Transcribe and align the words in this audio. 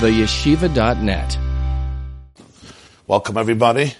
theyeshiva.net. 0.00 1.38
Welcome, 3.06 3.36
everybody. 3.36 3.94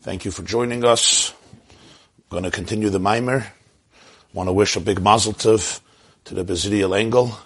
Thank 0.00 0.24
you 0.24 0.30
for 0.30 0.42
joining 0.42 0.84
us. 0.84 1.32
I'm 1.70 2.24
going 2.30 2.44
to 2.44 2.50
continue 2.50 2.90
the 2.90 2.98
mimer. 2.98 3.46
want 4.32 4.48
to 4.48 4.52
wish 4.52 4.76
a 4.76 4.80
big 4.80 5.02
mazel 5.02 5.34
tov 5.34 5.80
to 6.24 6.34
the 6.34 6.44
Bezriel 6.44 6.98
Engel 6.98 7.38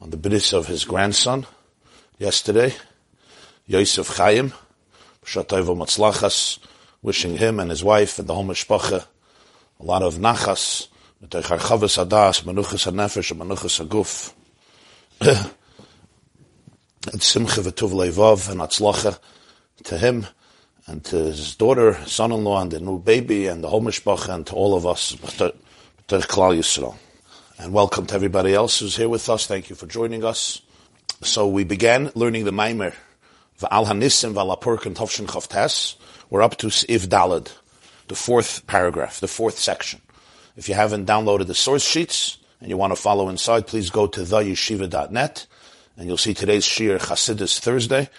on 0.00 0.10
the 0.10 0.16
bris 0.16 0.52
of 0.52 0.66
his 0.66 0.84
grandson 0.84 1.46
yesterday, 2.18 2.74
Yosef 3.66 4.16
Chaim. 4.16 4.52
Matzlachas, 5.24 6.58
wishing 7.02 7.36
him 7.36 7.60
and 7.60 7.70
his 7.70 7.84
wife 7.84 8.18
and 8.18 8.28
the 8.28 8.34
whole 8.34 8.44
mishpacha 8.44 9.06
a 9.82 9.84
lot 9.84 10.02
of 10.02 10.14
nachas, 10.14 10.88
Adas, 11.22 12.42
Menuchas 12.44 12.86
HaNefesh, 12.90 13.30
and 13.32 13.40
Menuchas. 13.40 14.32
and 17.10 17.22
Simcha 17.22 17.60
V'tuv 17.60 17.90
Levav 17.90 18.48
and 18.48 18.60
Atzlacha 18.60 19.18
to 19.84 19.98
him 19.98 20.26
and 20.86 21.04
to 21.04 21.16
his 21.16 21.56
daughter, 21.56 21.94
son-in-law, 22.06 22.62
and 22.62 22.70
the 22.70 22.80
new 22.80 22.98
baby, 22.98 23.46
and 23.46 23.62
the 23.62 23.68
whole 23.68 23.82
mishpacha, 23.82 24.34
and 24.34 24.46
to 24.46 24.54
all 24.54 24.76
of 24.76 24.86
us, 24.86 25.10
to 25.38 25.52
Klal 26.08 26.56
Yisrael. 26.56 26.96
And 27.58 27.72
welcome 27.72 28.06
to 28.06 28.14
everybody 28.14 28.54
else 28.54 28.78
who's 28.78 28.96
here 28.96 29.08
with 29.08 29.28
us. 29.28 29.46
Thank 29.46 29.70
you 29.70 29.76
for 29.76 29.86
joining 29.86 30.24
us. 30.24 30.60
So 31.22 31.48
we 31.48 31.64
began 31.64 32.10
learning 32.14 32.44
the 32.44 32.50
Maimer, 32.50 32.94
V'al 33.60 33.86
Hanisim 33.86 34.34
V'al 34.34 34.56
Apurkan 34.56 34.94
Tovshin 34.94 35.26
Chavtes. 35.26 35.96
We're 36.30 36.42
up 36.42 36.56
to 36.58 36.66
If 36.66 37.08
Dalad, 37.08 37.52
the 38.08 38.16
fourth 38.16 38.66
paragraph, 38.66 39.20
the 39.20 39.28
fourth 39.28 39.58
section. 39.58 40.00
If 40.56 40.68
you 40.68 40.74
haven't 40.74 41.06
downloaded 41.06 41.46
the 41.46 41.54
source 41.54 41.84
sheets 41.84 42.38
and 42.60 42.68
you 42.68 42.76
want 42.76 42.92
to 42.94 43.00
follow 43.00 43.28
inside, 43.28 43.66
please 43.66 43.90
go 43.90 44.06
to 44.08 44.20
theyeshiva.net 44.20 45.46
and 46.02 46.08
you'll 46.08 46.16
see 46.16 46.34
today's 46.34 46.64
Shir 46.64 46.98
Chasidus 46.98 47.60
Thursday. 47.60 48.10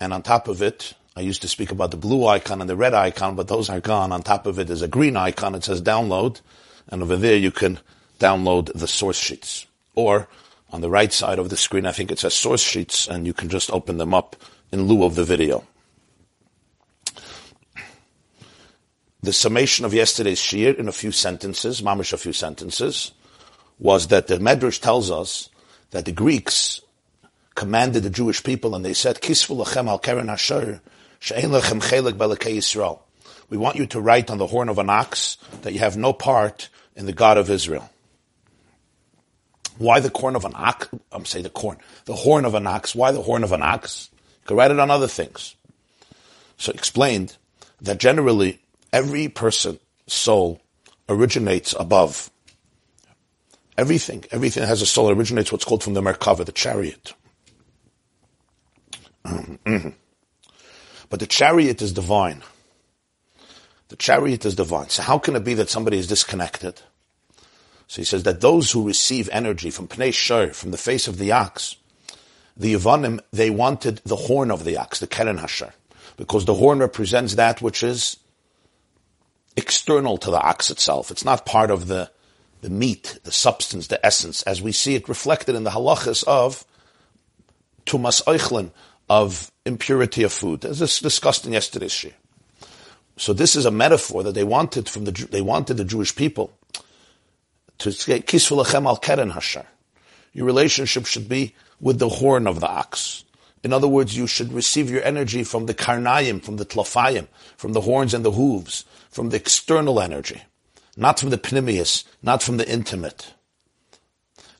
And 0.00 0.14
on 0.14 0.22
top 0.22 0.48
of 0.48 0.62
it, 0.62 0.94
I 1.14 1.20
used 1.20 1.42
to 1.42 1.48
speak 1.48 1.70
about 1.70 1.90
the 1.90 1.98
blue 1.98 2.26
icon 2.26 2.62
and 2.62 2.70
the 2.70 2.76
red 2.76 2.94
icon, 2.94 3.36
but 3.36 3.46
those 3.46 3.68
are 3.68 3.78
gone. 3.78 4.10
On 4.10 4.22
top 4.22 4.46
of 4.46 4.58
it 4.58 4.70
is 4.70 4.80
a 4.80 4.88
green 4.88 5.18
icon. 5.18 5.54
It 5.54 5.62
says 5.62 5.82
download. 5.82 6.40
And 6.88 7.02
over 7.02 7.14
there 7.14 7.36
you 7.36 7.50
can 7.50 7.78
download 8.18 8.72
the 8.72 8.88
source 8.88 9.18
sheets. 9.18 9.66
Or 9.94 10.28
on 10.72 10.80
the 10.80 10.88
right 10.88 11.12
side 11.12 11.38
of 11.38 11.50
the 11.50 11.58
screen, 11.58 11.84
I 11.84 11.92
think 11.92 12.10
it 12.10 12.20
says 12.20 12.32
source 12.32 12.62
sheets 12.62 13.06
and 13.06 13.26
you 13.26 13.34
can 13.34 13.50
just 13.50 13.70
open 13.70 13.98
them 13.98 14.14
up 14.14 14.34
in 14.72 14.84
lieu 14.84 15.04
of 15.04 15.14
the 15.14 15.24
video. 15.24 15.62
The 19.22 19.34
summation 19.34 19.84
of 19.84 19.92
yesterday's 19.92 20.40
shir 20.40 20.70
in 20.70 20.88
a 20.88 20.92
few 20.92 21.12
sentences, 21.12 21.82
mamish 21.82 22.14
a 22.14 22.16
few 22.16 22.32
sentences, 22.32 23.12
was 23.78 24.06
that 24.06 24.26
the 24.26 24.38
Medrash 24.38 24.80
tells 24.80 25.10
us 25.10 25.50
that 25.90 26.06
the 26.06 26.12
Greeks 26.12 26.80
commanded 27.56 28.04
the 28.04 28.10
Jewish 28.10 28.44
people 28.44 28.76
and 28.76 28.84
they 28.84 28.94
said, 28.94 29.20
Kisvu 29.20 29.64
lachem 29.64 29.88
al 29.88 29.98
keren 29.98 30.30
asher, 30.30 30.80
she'en 31.18 31.50
lechem 31.50 31.80
belekei 31.80 32.58
Yisrael. 32.58 33.00
We 33.50 33.56
want 33.56 33.76
you 33.76 33.86
to 33.86 34.00
write 34.00 34.30
on 34.30 34.38
the 34.38 34.46
horn 34.46 34.68
of 34.68 34.78
an 34.78 34.90
ox 34.90 35.38
that 35.62 35.72
you 35.72 35.80
have 35.80 35.96
no 35.96 36.12
part 36.12 36.68
in 36.94 37.06
the 37.06 37.12
God 37.12 37.38
of 37.38 37.50
Israel. 37.50 37.90
Why 39.78 40.00
the 40.00 40.10
corn 40.10 40.36
of 40.36 40.44
an 40.44 40.52
ox? 40.54 40.88
I'm 41.12 41.24
saying 41.24 41.42
the 41.44 41.50
corn, 41.50 41.78
the 42.04 42.14
horn 42.14 42.44
of 42.44 42.54
an 42.54 42.66
ox. 42.66 42.94
Why 42.94 43.12
the 43.12 43.22
horn 43.22 43.42
of 43.44 43.52
an 43.52 43.62
ox? 43.62 44.10
You 44.42 44.48
can 44.48 44.56
write 44.56 44.70
it 44.70 44.78
on 44.78 44.90
other 44.90 45.08
things. 45.08 45.54
So 46.56 46.72
explained 46.72 47.36
that 47.82 47.98
generally 47.98 48.60
every 48.92 49.28
person, 49.28 49.78
soul, 50.06 50.60
originates 51.08 51.74
above. 51.78 52.30
Everything, 53.76 54.24
everything 54.30 54.62
that 54.62 54.68
has 54.68 54.82
a 54.82 54.86
soul 54.86 55.10
originates 55.10 55.52
what's 55.52 55.64
called 55.64 55.84
from 55.84 55.94
the 55.94 56.00
Merkava, 56.00 56.44
the 56.46 56.52
chariot. 56.52 57.12
but 61.08 61.20
the 61.20 61.26
chariot 61.26 61.82
is 61.82 61.92
divine. 61.92 62.42
The 63.88 63.96
chariot 63.96 64.44
is 64.44 64.54
divine. 64.54 64.88
So 64.88 65.02
how 65.02 65.18
can 65.18 65.36
it 65.36 65.44
be 65.44 65.54
that 65.54 65.70
somebody 65.70 65.98
is 65.98 66.08
disconnected? 66.08 66.80
So 67.88 68.00
he 68.00 68.04
says 68.04 68.24
that 68.24 68.40
those 68.40 68.72
who 68.72 68.86
receive 68.86 69.28
energy 69.30 69.70
from 69.70 69.86
Pnei 69.86 70.12
Shur, 70.12 70.52
from 70.52 70.72
the 70.72 70.78
face 70.78 71.06
of 71.06 71.18
the 71.18 71.32
ox, 71.32 71.76
the 72.56 72.74
Yavanim, 72.74 73.20
they 73.32 73.50
wanted 73.50 74.00
the 74.04 74.16
horn 74.16 74.50
of 74.50 74.64
the 74.64 74.76
ox, 74.76 74.98
the 74.98 75.06
Keren 75.06 75.38
Hashar, 75.38 75.72
because 76.16 76.46
the 76.46 76.54
horn 76.54 76.78
represents 76.78 77.34
that 77.34 77.62
which 77.62 77.82
is 77.82 78.16
external 79.56 80.18
to 80.18 80.30
the 80.30 80.40
ox 80.40 80.70
itself. 80.70 81.10
It's 81.10 81.24
not 81.24 81.46
part 81.46 81.70
of 81.70 81.86
the, 81.86 82.10
the 82.62 82.70
meat, 82.70 83.20
the 83.24 83.32
substance, 83.32 83.86
the 83.86 84.04
essence, 84.04 84.42
as 84.42 84.60
we 84.60 84.72
see 84.72 84.94
it 84.94 85.08
reflected 85.08 85.54
in 85.54 85.64
the 85.64 85.70
halachas 85.70 86.24
of 86.24 86.64
tumas 87.84 88.22
oichlin, 88.24 88.70
of 89.08 89.50
impurity 89.64 90.22
of 90.22 90.32
food, 90.32 90.64
as 90.64 90.82
is 90.82 90.98
discussed 91.00 91.46
in 91.46 91.52
yesterday's 91.52 91.92
shir. 91.92 92.10
So 93.16 93.32
this 93.32 93.56
is 93.56 93.64
a 93.64 93.70
metaphor 93.70 94.22
that 94.24 94.34
they 94.34 94.44
wanted 94.44 94.88
from 94.88 95.04
the 95.04 95.12
they 95.30 95.40
wanted 95.40 95.74
the 95.74 95.84
Jewish 95.84 96.14
people 96.14 96.52
to 97.78 97.92
say 97.92 98.20
kisvulachem 98.20 98.86
al 98.86 98.96
keren 98.98 99.32
hashar. 99.32 99.66
Your 100.32 100.44
relationship 100.44 101.06
should 101.06 101.28
be 101.28 101.54
with 101.80 101.98
the 101.98 102.08
horn 102.08 102.46
of 102.46 102.60
the 102.60 102.68
ox. 102.68 103.24
In 103.64 103.72
other 103.72 103.88
words, 103.88 104.16
you 104.16 104.26
should 104.26 104.52
receive 104.52 104.90
your 104.90 105.02
energy 105.02 105.42
from 105.42 105.66
the 105.66 105.74
karnayim, 105.74 106.42
from 106.42 106.56
the 106.56 106.66
tlafayim, 106.66 107.26
from 107.56 107.72
the 107.72 107.80
horns 107.80 108.14
and 108.14 108.24
the 108.24 108.32
hooves, 108.32 108.84
from 109.10 109.30
the 109.30 109.36
external 109.36 110.00
energy, 110.00 110.42
not 110.96 111.18
from 111.18 111.30
the 111.30 111.38
pnimius, 111.38 112.04
not 112.22 112.42
from 112.42 112.58
the 112.58 112.70
intimate, 112.70 113.32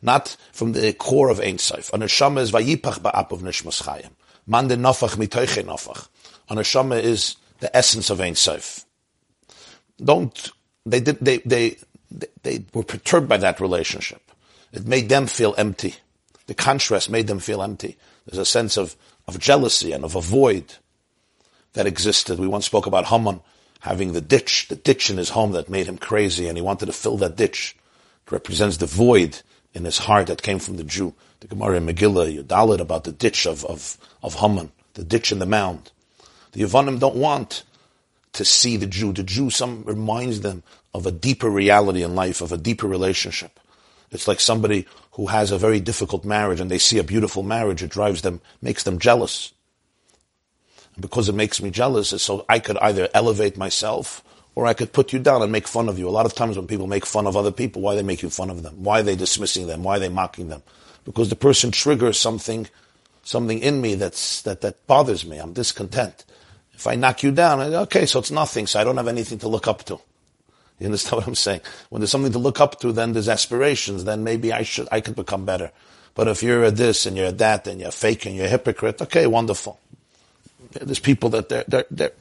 not 0.02 0.36
from 0.50 0.72
the 0.72 0.92
core 0.94 1.28
of 1.28 1.40
Ein 1.40 1.58
Sof. 1.58 1.92
A 1.92 1.98
neshama 1.98 2.40
is 2.40 2.50
vayipach 2.50 3.00
ba'ap 3.00 3.30
of 3.32 3.42
nishmas 3.42 3.82
chayim. 3.82 4.10
Man 4.46 4.68
de 4.68 4.76
nafach 4.76 5.16
mitoiche 5.16 5.64
nafach. 5.64 6.08
A 6.48 6.54
neshama 6.54 7.02
is 7.02 7.36
the 7.60 7.74
essence 7.76 8.10
of 8.10 8.20
Ein 8.20 8.34
Sof. 8.34 8.84
Don't, 10.02 10.50
they 10.84 11.00
did, 11.00 11.18
they, 11.20 11.38
they, 11.38 11.76
they, 12.10 12.26
they 12.42 12.64
were 12.72 12.82
perturbed 12.82 13.28
by 13.28 13.38
that 13.38 13.60
relationship. 13.60 14.30
It 14.72 14.86
made 14.86 15.08
them 15.08 15.26
feel 15.26 15.54
empty. 15.56 15.96
The 16.46 16.54
contrast 16.54 17.10
made 17.10 17.26
them 17.26 17.40
feel 17.40 17.62
empty. 17.62 17.96
There's 18.26 18.38
a 18.38 18.44
sense 18.44 18.76
of, 18.76 18.94
of 19.26 19.38
jealousy 19.38 19.92
and 19.92 20.04
of 20.04 20.14
a 20.14 20.20
void 20.20 20.74
that 21.72 21.86
existed. 21.86 22.38
We 22.38 22.46
once 22.46 22.66
spoke 22.66 22.86
about 22.86 23.06
Haman 23.06 23.40
having 23.80 24.12
the 24.12 24.20
ditch, 24.20 24.68
the 24.68 24.76
ditch 24.76 25.10
in 25.10 25.16
his 25.16 25.30
home 25.30 25.52
that 25.52 25.68
made 25.68 25.86
him 25.86 25.98
crazy, 25.98 26.48
and 26.48 26.56
he 26.56 26.62
wanted 26.62 26.86
to 26.86 26.92
fill 26.92 27.16
that 27.18 27.36
ditch. 27.36 27.76
It 28.26 28.32
represents 28.32 28.76
the 28.76 28.86
void 28.86 29.42
in 29.76 29.84
his 29.84 29.98
heart 29.98 30.26
that 30.28 30.42
came 30.42 30.58
from 30.58 30.78
the 30.78 30.84
Jew. 30.84 31.14
The 31.40 31.48
Gemara 31.48 31.76
in 31.76 31.86
Megillah, 31.86 32.42
Yudalit, 32.42 32.80
about 32.80 33.04
the 33.04 33.12
ditch 33.12 33.46
of, 33.46 33.64
of, 33.66 33.98
of 34.22 34.36
Haman, 34.36 34.72
the 34.94 35.04
ditch 35.04 35.30
in 35.30 35.38
the 35.38 35.46
mound. 35.46 35.92
The 36.52 36.62
Yavanim 36.62 36.98
don't 36.98 37.16
want 37.16 37.62
to 38.32 38.44
see 38.44 38.78
the 38.78 38.86
Jew. 38.86 39.12
The 39.12 39.22
Jew 39.22 39.50
some 39.50 39.84
reminds 39.84 40.40
them 40.40 40.62
of 40.94 41.04
a 41.06 41.12
deeper 41.12 41.50
reality 41.50 42.02
in 42.02 42.14
life, 42.14 42.40
of 42.40 42.52
a 42.52 42.56
deeper 42.56 42.86
relationship. 42.88 43.60
It's 44.10 44.26
like 44.26 44.40
somebody 44.40 44.86
who 45.12 45.26
has 45.26 45.50
a 45.50 45.58
very 45.58 45.78
difficult 45.78 46.24
marriage 46.24 46.58
and 46.58 46.70
they 46.70 46.78
see 46.78 46.98
a 46.98 47.04
beautiful 47.04 47.42
marriage, 47.42 47.82
it 47.82 47.90
drives 47.90 48.22
them, 48.22 48.40
makes 48.62 48.82
them 48.82 48.98
jealous 48.98 49.52
And 50.96 51.02
because 51.02 51.28
it 51.28 51.34
makes 51.34 51.60
me 51.60 51.70
jealous, 51.70 52.10
so 52.22 52.46
I 52.48 52.58
could 52.58 52.78
either 52.78 53.08
elevate 53.12 53.58
myself 53.58 54.24
or 54.56 54.66
I 54.66 54.72
could 54.72 54.92
put 54.92 55.12
you 55.12 55.18
down 55.18 55.42
and 55.42 55.52
make 55.52 55.68
fun 55.68 55.88
of 55.88 55.98
you. 55.98 56.08
A 56.08 56.10
lot 56.10 56.24
of 56.24 56.34
times 56.34 56.56
when 56.56 56.66
people 56.66 56.86
make 56.86 57.04
fun 57.04 57.26
of 57.26 57.36
other 57.36 57.52
people, 57.52 57.82
why 57.82 57.92
are 57.92 57.96
they 57.96 58.02
making 58.02 58.30
fun 58.30 58.48
of 58.48 58.62
them? 58.62 58.82
Why 58.82 59.00
are 59.00 59.02
they 59.02 59.14
dismissing 59.14 59.66
them? 59.66 59.82
Why 59.84 59.96
are 59.96 60.00
they 60.00 60.08
mocking 60.08 60.48
them? 60.48 60.62
Because 61.04 61.28
the 61.28 61.36
person 61.36 61.70
triggers 61.70 62.18
something, 62.18 62.66
something 63.22 63.58
in 63.58 63.82
me 63.82 63.94
that's, 63.94 64.40
that, 64.42 64.62
that 64.62 64.86
bothers 64.86 65.26
me. 65.26 65.36
I'm 65.36 65.52
discontent. 65.52 66.24
If 66.72 66.86
I 66.86 66.94
knock 66.94 67.22
you 67.22 67.32
down, 67.32 67.60
I, 67.60 67.66
okay, 67.82 68.06
so 68.06 68.18
it's 68.18 68.30
nothing, 68.30 68.66
so 68.66 68.80
I 68.80 68.84
don't 68.84 68.96
have 68.96 69.08
anything 69.08 69.38
to 69.40 69.48
look 69.48 69.68
up 69.68 69.84
to. 69.84 70.00
You 70.78 70.86
understand 70.86 71.16
what 71.20 71.28
I'm 71.28 71.34
saying? 71.34 71.60
When 71.90 72.00
there's 72.00 72.10
something 72.10 72.32
to 72.32 72.38
look 72.38 72.58
up 72.58 72.80
to, 72.80 72.92
then 72.92 73.12
there's 73.12 73.28
aspirations, 73.28 74.04
then 74.04 74.24
maybe 74.24 74.54
I 74.54 74.62
should, 74.62 74.88
I 74.90 75.02
could 75.02 75.16
become 75.16 75.44
better. 75.44 75.70
But 76.14 76.28
if 76.28 76.42
you're 76.42 76.64
a 76.64 76.70
this 76.70 77.04
and 77.04 77.14
you're 77.14 77.26
a 77.26 77.32
that 77.32 77.66
and 77.66 77.78
you're 77.78 77.90
fake 77.90 78.24
and 78.24 78.34
you're 78.34 78.46
a 78.46 78.48
hypocrite, 78.48 79.02
okay, 79.02 79.26
wonderful. 79.26 79.78
There's 80.72 80.98
people 80.98 81.28
that 81.30 81.50
they're, 81.50 81.64
they're, 81.68 81.86
they're, 81.90 82.12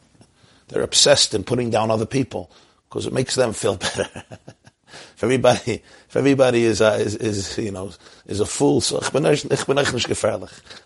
they're 0.67 0.83
obsessed 0.83 1.33
in 1.33 1.43
putting 1.43 1.69
down 1.69 1.91
other 1.91 2.05
people 2.05 2.51
because 2.89 3.05
it 3.05 3.13
makes 3.13 3.35
them 3.35 3.53
feel 3.53 3.75
better. 3.77 4.09
if 4.87 5.23
everybody, 5.23 5.83
if 6.09 6.15
everybody 6.15 6.63
is, 6.63 6.81
uh, 6.81 6.97
is, 6.99 7.15
is, 7.15 7.57
you 7.57 7.71
know, 7.71 7.91
is 8.25 8.39
a 8.39 8.45
fool, 8.45 8.81
so. 8.81 8.99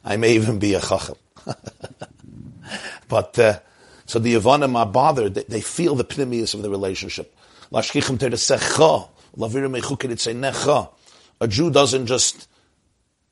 I 0.04 0.18
may 0.18 0.34
even 0.34 0.60
be 0.60 0.74
a 0.74 0.82
chacham. 0.82 1.16
but, 3.08 3.38
uh, 3.40 3.60
so 4.06 4.20
the 4.20 4.36
Yavanim 4.36 4.76
are 4.76 4.86
bothered, 4.86 5.36
they, 5.36 5.44
they 5.44 5.62
feel 5.62 5.96
the 5.96 6.04
pnimius 6.04 6.54
of 6.54 6.64
the 6.64 6.70
relationship. 6.70 7.36
A 11.42 11.48
Jew 11.48 11.70
doesn't 11.70 12.08
just, 12.08 12.48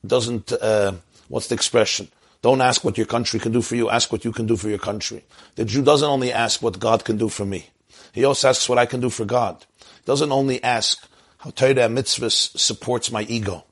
doesn't, 0.05 0.51
uh, 0.51 0.93
what's 1.27 1.47
the 1.47 1.55
expression? 1.55 2.07
Don't 2.41 2.61
ask 2.61 2.83
what 2.83 2.97
your 2.97 3.07
country 3.07 3.39
can 3.39 3.51
do 3.51 3.61
for 3.61 3.75
you, 3.75 3.89
ask 3.89 4.11
what 4.11 4.23
you 4.23 4.31
can 4.31 4.45
do 4.45 4.55
for 4.55 4.69
your 4.69 4.77
country. 4.77 5.23
The 5.55 5.65
Jew 5.65 5.83
doesn't 5.83 6.07
only 6.07 6.31
ask 6.31 6.61
what 6.61 6.79
God 6.79 7.03
can 7.03 7.17
do 7.17 7.29
for 7.29 7.45
me. 7.45 7.69
He 8.13 8.23
also 8.23 8.49
asks 8.49 8.69
what 8.69 8.77
I 8.77 8.85
can 8.85 8.99
do 8.99 9.09
for 9.09 9.25
God. 9.25 9.65
He 9.79 10.05
doesn't 10.05 10.31
only 10.31 10.63
ask 10.63 11.07
how 11.39 11.51
Torah 11.51 11.85
and 11.85 11.97
mitzvahs 11.97 12.57
supports 12.57 13.11
my 13.11 13.23
ego. 13.23 13.63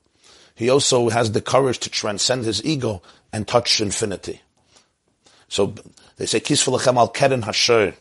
he 0.54 0.70
also 0.70 1.08
has 1.10 1.32
the 1.32 1.40
courage 1.40 1.78
to 1.80 1.90
transcend 1.90 2.44
his 2.44 2.64
ego 2.64 3.02
and 3.32 3.46
touch 3.46 3.80
infinity. 3.80 4.40
So 5.48 5.74
they 6.16 6.26
say, 6.26 6.40
Kisvalachem 6.40 6.96
al 6.96 7.08
keren 7.08 7.42
hasher. 7.42 7.94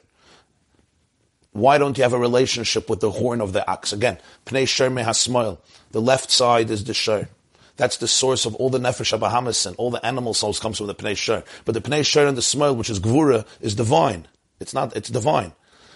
Why 1.52 1.78
don't 1.78 1.98
you 1.98 2.04
have 2.04 2.14
a 2.14 2.20
relationship 2.20 2.90
with 2.90 3.00
the 3.00 3.12
horn 3.12 3.40
of 3.40 3.54
the 3.54 3.70
ox? 3.70 3.94
Again, 3.94 4.18
pnei 4.46 4.68
sher 4.68 4.90
mehasmoil. 4.90 5.58
The 5.92 6.02
left 6.02 6.32
side 6.32 6.70
is 6.70 6.84
the 6.84 6.94
sher. 6.94 7.30
That's 7.78 7.98
the 7.98 8.08
source 8.08 8.46
of 8.46 8.56
all 8.56 8.70
the 8.70 8.80
nefesh 8.80 9.18
abahamis 9.18 9.66
and 9.66 9.76
all 9.78 9.92
the 9.92 10.06
animal 10.06 10.34
souls 10.34 10.60
comes 10.60 10.78
from 10.78 10.88
the 10.88 10.96
pnei 10.96 11.18
sher. 11.18 11.44
But 11.66 11.74
the 11.74 11.82
pnei 11.82 12.06
sher 12.06 12.28
and 12.28 12.38
the 12.38 12.42
smoil, 12.42 12.76
which 12.76 12.90
is 12.90 13.00
gvura, 13.00 13.46
is 13.60 13.76
divine. 13.76 14.28
It's 14.60 14.74
not, 14.74 14.96
it's 14.96 15.10
divine. 15.10 15.54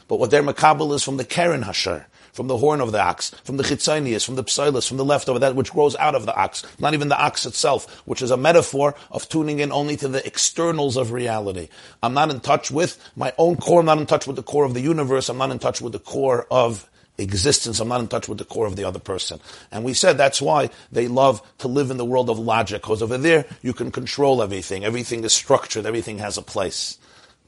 But 0.08 0.20
what 0.20 0.31
their 0.31 0.44
makabel 0.44 0.94
is 0.94 1.04
from 1.04 1.18
the 1.18 1.26
keren 1.26 1.64
hasher 1.64 2.06
from 2.34 2.48
the 2.48 2.58
horn 2.58 2.81
of 2.81 2.92
the 2.92 3.02
ox, 3.02 3.31
from 3.44 3.58
the 3.58 3.64
chitzonius, 3.64 4.26
from 4.26 4.36
the 4.36 4.44
psilus, 4.44 4.88
from 4.88 4.98
the 4.98 5.06
leftover, 5.06 5.40
that 5.40 5.56
which 5.56 5.72
grows 5.72 5.96
out 5.98 6.16
of 6.16 6.26
the 6.26 6.36
ox, 6.36 6.64
not 6.80 6.94
even 6.94 7.10
the 7.10 7.22
ox 7.22 7.46
itself, 7.46 8.02
which 8.06 8.22
is 8.22 8.31
a 8.31 8.38
metaphor 8.38 8.96
of 9.12 9.28
tuning 9.30 9.60
in 9.60 9.72
only 9.72 9.96
to 9.98 10.08
the 10.08 10.26
externals 10.26 10.98
of 10.98 11.12
reality. 11.12 11.70
I'm 12.02 12.14
not 12.14 12.30
in 12.30 12.40
touch 12.40 12.72
with 12.72 12.98
my 13.16 13.34
own 13.38 13.58
core, 13.58 13.80
I'm 13.80 13.86
not 13.86 13.98
in 13.98 14.06
touch 14.06 14.28
with 14.28 14.36
the 14.36 14.44
core 14.44 14.66
of 14.66 14.74
the 14.74 14.81
universe, 14.81 15.30
I'm 15.30 15.38
not 15.38 15.52
in 15.52 15.60
touch 15.60 15.81
with 15.81 15.94
the 15.94 16.00
core 16.00 16.48
of 16.50 16.90
existence. 17.24 17.80
I'm 17.80 17.88
not 17.88 18.01
in 18.01 18.07
touch 18.07 18.27
with 18.27 18.38
the 18.38 18.45
core 18.45 18.66
of 18.66 18.75
the 18.75 18.86
other 18.86 19.00
person. 19.00 19.39
And 19.71 19.83
we 19.83 19.94
said 19.94 20.18
that's 20.18 20.42
why 20.42 20.69
they 20.92 21.07
love 21.07 21.42
to 21.60 21.68
live 21.68 21.92
in 21.92 21.98
the 21.98 22.06
world 22.06 22.30
of 22.30 22.39
logic, 22.39 22.81
because 22.81 23.01
over 23.01 23.18
there 23.18 23.45
you 23.62 23.74
can 23.74 23.92
control 23.92 24.42
everything. 24.42 24.86
Everything 24.86 25.24
is 25.24 25.33
structured. 25.33 25.86
Everything 25.86 26.19
has 26.19 26.38
a 26.38 26.42
place. 26.42 26.98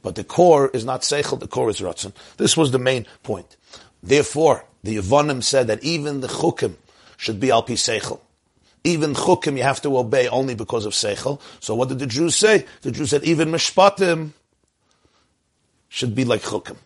But 0.02 0.16
the 0.16 0.24
core 0.24 0.70
is 0.74 0.84
not 0.84 1.02
seichel, 1.02 1.40
the 1.40 1.48
core 1.48 1.70
is 1.70 1.80
ratzon. 1.80 2.14
This 2.38 2.58
was 2.58 2.72
the 2.72 2.80
main 2.80 3.06
point. 3.24 3.56
Therefore, 4.02 4.66
the 4.84 4.98
Yavonim 4.98 5.44
said 5.44 5.68
that 5.68 5.84
even 5.84 6.22
the 6.22 6.28
chukim 6.28 6.76
should 7.18 7.40
be 7.40 7.52
al 7.52 7.64
pi 7.64 7.74
seichel. 7.74 8.20
Even 8.84 9.14
chukim 9.14 9.58
you 9.58 9.64
have 9.64 9.82
to 9.84 9.96
obey 9.98 10.28
only 10.28 10.56
because 10.56 10.86
of 10.86 10.94
seichel. 10.94 11.40
So 11.60 11.76
what 11.76 11.90
did 11.90 12.00
the 12.00 12.08
Jews 12.08 12.36
say? 12.36 12.66
The 12.82 12.92
Jews 12.92 13.12
said 13.12 13.24
even 13.24 13.50
mishpatim 13.50 14.32
should 15.88 16.16
be 16.16 16.26
like 16.26 16.42
chukim. 16.42 16.78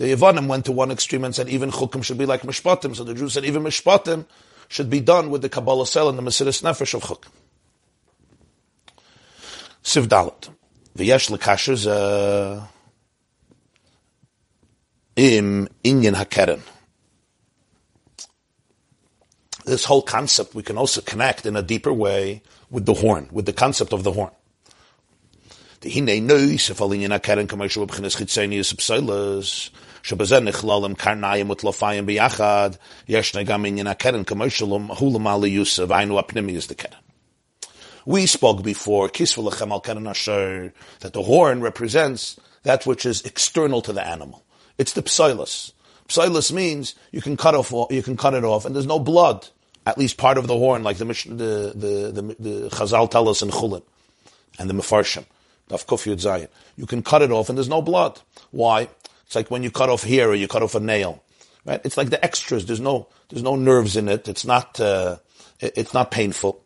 The 0.00 0.16
Yavanim 0.16 0.46
went 0.46 0.64
to 0.64 0.72
one 0.72 0.90
extreme 0.90 1.24
and 1.24 1.34
said 1.34 1.50
even 1.50 1.70
chukim 1.70 2.02
should 2.02 2.16
be 2.16 2.24
like 2.24 2.40
mishpatim. 2.40 2.96
So 2.96 3.04
the 3.04 3.12
Jews 3.12 3.34
said 3.34 3.44
even 3.44 3.62
mishpatim 3.62 4.24
should 4.68 4.88
be 4.88 5.00
done 5.00 5.28
with 5.28 5.42
the 5.42 5.50
Kabbalah 5.50 5.86
Sel 5.86 6.08
and 6.08 6.16
the 6.16 6.22
Mesiris 6.22 6.62
Nefesh 6.62 6.94
of 6.94 7.02
chukim. 7.02 7.28
Siv 9.84 10.06
Dalet. 10.06 10.48
V'yesh 10.96 11.30
l'kashers 11.30 11.84
im 15.16 15.68
inyan 15.84 16.14
hakeren 16.14 16.62
this 19.66 19.84
whole 19.84 20.00
concept 20.00 20.54
we 20.54 20.62
can 20.62 20.78
also 20.78 21.02
connect 21.02 21.44
in 21.44 21.56
a 21.56 21.62
deeper 21.62 21.92
way 21.92 22.42
with 22.70 22.86
the 22.86 22.94
horn, 22.94 23.28
with 23.30 23.44
the 23.44 23.52
concept 23.52 23.92
of 23.92 24.02
the 24.04 24.12
horn. 24.12 24.30
The 25.82 25.90
hine 25.90 26.06
neus, 26.26 26.70
if 26.70 26.80
all 26.80 26.90
in 26.92 27.18
keren 27.20 27.46
commercial 27.46 27.86
b'chines 27.86 28.16
chitzenius 28.16 28.74
psoilas, 28.74 29.70
שבזה 30.03 30.39
נכללים 30.39 30.95
קרניים 30.95 31.49
וטלפיים 31.49 32.05
ביחד, 32.05 32.69
ישנה 33.07 33.43
גם 33.43 33.65
עניין 33.65 33.87
הקרן 33.87 34.23
כמשלום, 34.23 34.91
הוא 34.91 35.15
למעלה 35.19 35.47
יוסף, 35.47 35.91
היינו 35.91 36.19
הפנימיוס 36.19 36.67
דקרן. 36.67 36.99
We 38.07 38.27
spoke 38.27 38.61
before, 38.61 39.09
kisvulachem 39.09 39.71
al 39.71 39.79
keren 39.79 40.05
asher, 40.05 40.73
that 40.99 41.13
the 41.13 41.23
horn 41.23 41.61
represents 41.61 42.39
that 42.61 42.85
which 42.85 43.03
is 43.03 43.23
external 43.23 43.81
to 43.81 43.91
the 43.91 44.05
animal. 44.05 44.43
It's 44.77 44.93
the 44.93 45.01
psoilus. 45.01 45.71
Psoilus 46.07 46.51
means 46.51 46.93
you 47.11 47.21
can 47.21 47.35
cut 47.35 47.55
off, 47.55 47.71
you 47.89 48.03
can 48.03 48.15
cut 48.15 48.35
it 48.35 48.43
off, 48.43 48.63
and 48.65 48.75
there's 48.75 48.85
no 48.85 48.99
blood 48.99 49.47
at 49.85 49.97
least 49.97 50.17
part 50.17 50.37
of 50.37 50.47
the 50.47 50.57
horn, 50.57 50.83
like 50.83 50.97
the 50.97 51.05
the 51.05 51.73
the 51.75 52.11
the, 52.11 52.35
the 52.39 52.69
Chazal 52.69 53.09
tell 53.09 53.29
us 53.29 53.41
in 53.41 53.49
Chulin 53.49 53.83
and 54.57 54.69
the 54.69 54.73
Mefarshim, 54.73 55.25
Daf 55.69 55.85
Kuf 55.85 56.05
Yud 56.05 56.47
You 56.75 56.85
can 56.85 57.03
cut 57.03 57.21
it 57.21 57.31
off 57.31 57.49
and 57.49 57.57
there's 57.57 57.69
no 57.69 57.81
blood. 57.81 58.19
Why? 58.51 58.89
It's 59.30 59.36
like 59.36 59.48
when 59.50 59.62
you 59.62 59.70
cut 59.70 59.88
off 59.88 60.02
hair 60.02 60.30
or 60.30 60.34
you 60.34 60.48
cut 60.48 60.64
off 60.64 60.74
a 60.74 60.80
nail, 60.80 61.22
right? 61.64 61.80
It's 61.84 61.96
like 61.96 62.10
the 62.10 62.22
extras. 62.24 62.66
There's 62.66 62.80
no 62.80 63.06
there's 63.28 63.44
no 63.44 63.54
nerves 63.54 63.96
in 63.96 64.08
it. 64.08 64.26
It's 64.26 64.44
not 64.44 64.80
uh, 64.80 65.18
it's 65.60 65.94
not 65.94 66.10
painful, 66.10 66.60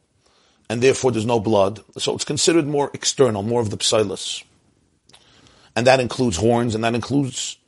and 0.70 0.80
therefore 0.82 1.12
there's 1.12 1.26
no 1.26 1.40
blood. 1.40 1.84
So 1.98 2.14
it's 2.14 2.24
considered 2.24 2.66
more 2.66 2.90
external, 2.94 3.42
more 3.42 3.60
of 3.60 3.68
the 3.68 3.76
psilus, 3.76 4.44
and 5.76 5.86
that 5.86 6.00
includes 6.00 6.38
horns 6.38 6.74
and 6.74 6.82
that 6.84 6.94
includes 6.94 7.58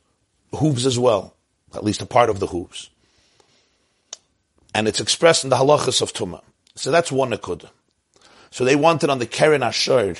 hooves 0.55 0.87
as 0.87 0.97
well, 0.97 1.35
at 1.75 1.83
least 1.83 2.01
a 2.01 2.07
part 2.07 2.31
of 2.31 2.39
the 2.39 2.47
hooves 2.47 2.89
and 4.77 4.87
it's 4.87 4.99
expressed 4.99 5.43
in 5.43 5.49
the 5.49 5.55
halachas 5.55 6.03
of 6.03 6.13
Tumah. 6.13 6.43
So 6.75 6.91
that's 6.91 7.11
one 7.11 7.31
akud. 7.31 7.67
So 8.51 8.63
they 8.63 8.75
wanted 8.75 9.09
on 9.09 9.17
the 9.17 9.25
Keren 9.25 9.63
Asher, 9.63 10.15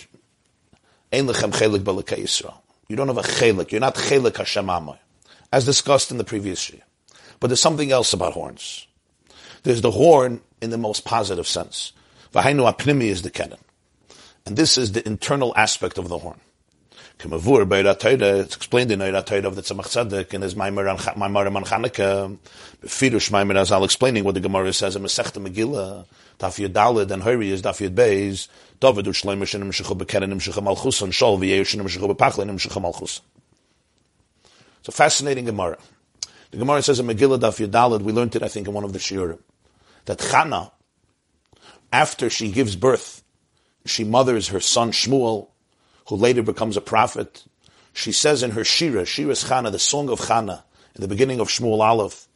Ein 1.14 1.28
lechem 1.28 1.54
chelik 1.54 1.84
Yisrael. 1.84 2.56
You 2.90 2.96
don't 2.96 3.08
have 3.08 3.18
a 3.18 3.22
chelik. 3.22 3.72
You're 3.72 3.82
not 3.82 3.96
chelik 3.96 4.38
Hashem 4.38 4.70
as 5.52 5.66
discussed 5.66 6.12
in 6.12 6.18
the 6.18 6.24
previous 6.24 6.70
year. 6.70 6.82
But 7.40 7.48
there's 7.48 7.62
something 7.62 7.92
else 7.92 8.14
about 8.14 8.34
horns. 8.34 8.88
There's 9.64 9.82
the 9.82 9.92
horn 9.92 10.42
in 10.62 10.70
the 10.70 10.78
most 10.78 11.06
positive 11.06 11.48
sense. 11.48 11.94
V'hainu 12.34 12.72
apnimi 12.74 13.06
is 13.06 13.22
the 13.22 13.30
Keren. 13.30 13.58
And 14.46 14.56
this 14.56 14.78
is 14.78 14.94
the 14.94 15.06
internal 15.06 15.54
aspect 15.58 15.98
of 15.98 16.08
the 16.08 16.18
horn. 16.18 16.40
It's 17.20 18.56
explained 18.56 18.92
in 18.92 19.00
Ratoida 19.00 19.46
of 19.46 19.56
the 19.56 19.64
Tzemach 19.64 19.88
Tzedek 19.88 20.34
in 20.36 20.42
his 20.44 20.54
Maimar 20.56 20.88
on 20.88 20.98
Chanukah, 21.00 22.38
Firush 22.86 23.32
Maimar 23.32 23.72
I'll 23.72 23.84
explaining 23.84 24.24
what 24.24 24.36
the 24.36 24.40
Gemara 24.40 24.72
says 24.72 24.96
in 24.96 25.02
Masechta 25.02 25.46
Megillah, 25.46 26.06
Daf 26.40 26.60
Yud 26.60 27.12
and 27.12 27.24
Hori 27.24 27.52
is 27.52 27.62
Daf 27.62 27.86
Yud 27.88 27.96
Beis, 27.96 28.48
David 28.80 29.06
Ushleim 29.06 29.42
Shenim 29.42 29.70
Shechu 29.70 29.98
Bekerenim 29.98 30.40
Shechu 30.40 30.62
Malchus 30.62 31.02
and 31.02 31.12
Shol 31.12 31.40
V'yeyu 31.40 31.62
Shenim 31.62 31.88
Shechu 31.88 32.14
Bepachlenim 32.14 32.60
Shechu 32.60 32.82
Malchus. 32.82 33.22
It's 34.80 34.90
a 34.90 34.92
fascinating 34.92 35.46
Gemara. 35.46 35.78
The 36.52 36.58
Gemara 36.58 36.82
says 36.84 37.00
in 37.00 37.08
Megillah 37.08 37.40
Daf 37.40 37.66
Yud 37.66 37.72
Daled, 37.72 38.02
we 38.02 38.14
learned 38.14 38.36
it 38.36 38.44
I 38.44 38.48
think 38.48 38.68
in 38.68 38.74
one 38.74 38.84
of 38.84 38.94
the 38.94 39.00
Shiurim, 39.00 39.40
that 40.06 40.20
Chana, 40.20 40.72
after 41.92 42.30
she 42.30 42.52
gives 42.52 42.76
birth, 42.76 43.24
she 43.86 44.04
mothers 44.04 44.50
her 44.50 44.60
son 44.60 44.92
Shmuel 44.92 45.48
who 46.08 46.16
later 46.16 46.44
becomes 46.44 46.78
a 46.78 46.82
prophet, 46.82 47.44
she 47.94 48.12
says 48.12 48.44
in 48.44 48.52
her 48.52 48.64
Shira, 48.64 49.06
Shira's 49.06 49.44
Chana, 49.44 49.72
the 49.72 49.80
song 49.80 50.10
of 50.10 50.20
Chana, 50.20 50.64
in 50.96 51.02
the 51.02 51.08
beginning 51.08 51.40
of 51.40 51.50
Shmuel 51.50 51.80
Aleph, 51.80 52.28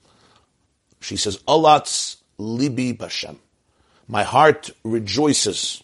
she 1.00 1.18
says, 1.18 1.38
Alatz 1.48 2.18
libi 2.40 2.98
bashem. 2.98 3.38
My 4.12 4.24
heart 4.24 4.72
rejoices 4.84 5.82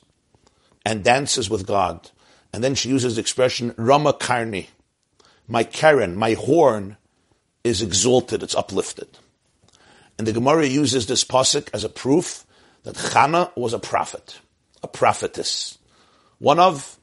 and 0.85 1.01
dances 1.01 1.49
with 1.49 1.65
God. 1.65 2.11
And 2.51 2.61
then 2.61 2.75
she 2.75 2.89
uses 2.89 3.15
the 3.15 3.21
expression, 3.21 3.73
Rama 3.77 4.11
Karni. 4.11 4.67
My 5.47 5.63
Karen, 5.63 6.17
my 6.17 6.33
horn 6.33 6.97
is 7.63 7.81
exalted, 7.81 8.43
it's 8.43 8.53
uplifted. 8.53 9.07
And 10.17 10.27
the 10.27 10.33
Gemara 10.33 10.65
uses 10.65 11.05
this 11.05 11.23
pasuk 11.23 11.69
as 11.73 11.85
a 11.85 11.89
proof 11.89 12.45
that 12.83 12.95
Chana 12.95 13.55
was 13.55 13.71
a 13.71 13.79
prophet, 13.79 14.41
a 14.83 14.89
prophetess. 14.89 15.77
One 16.39 16.59
of 16.59 16.97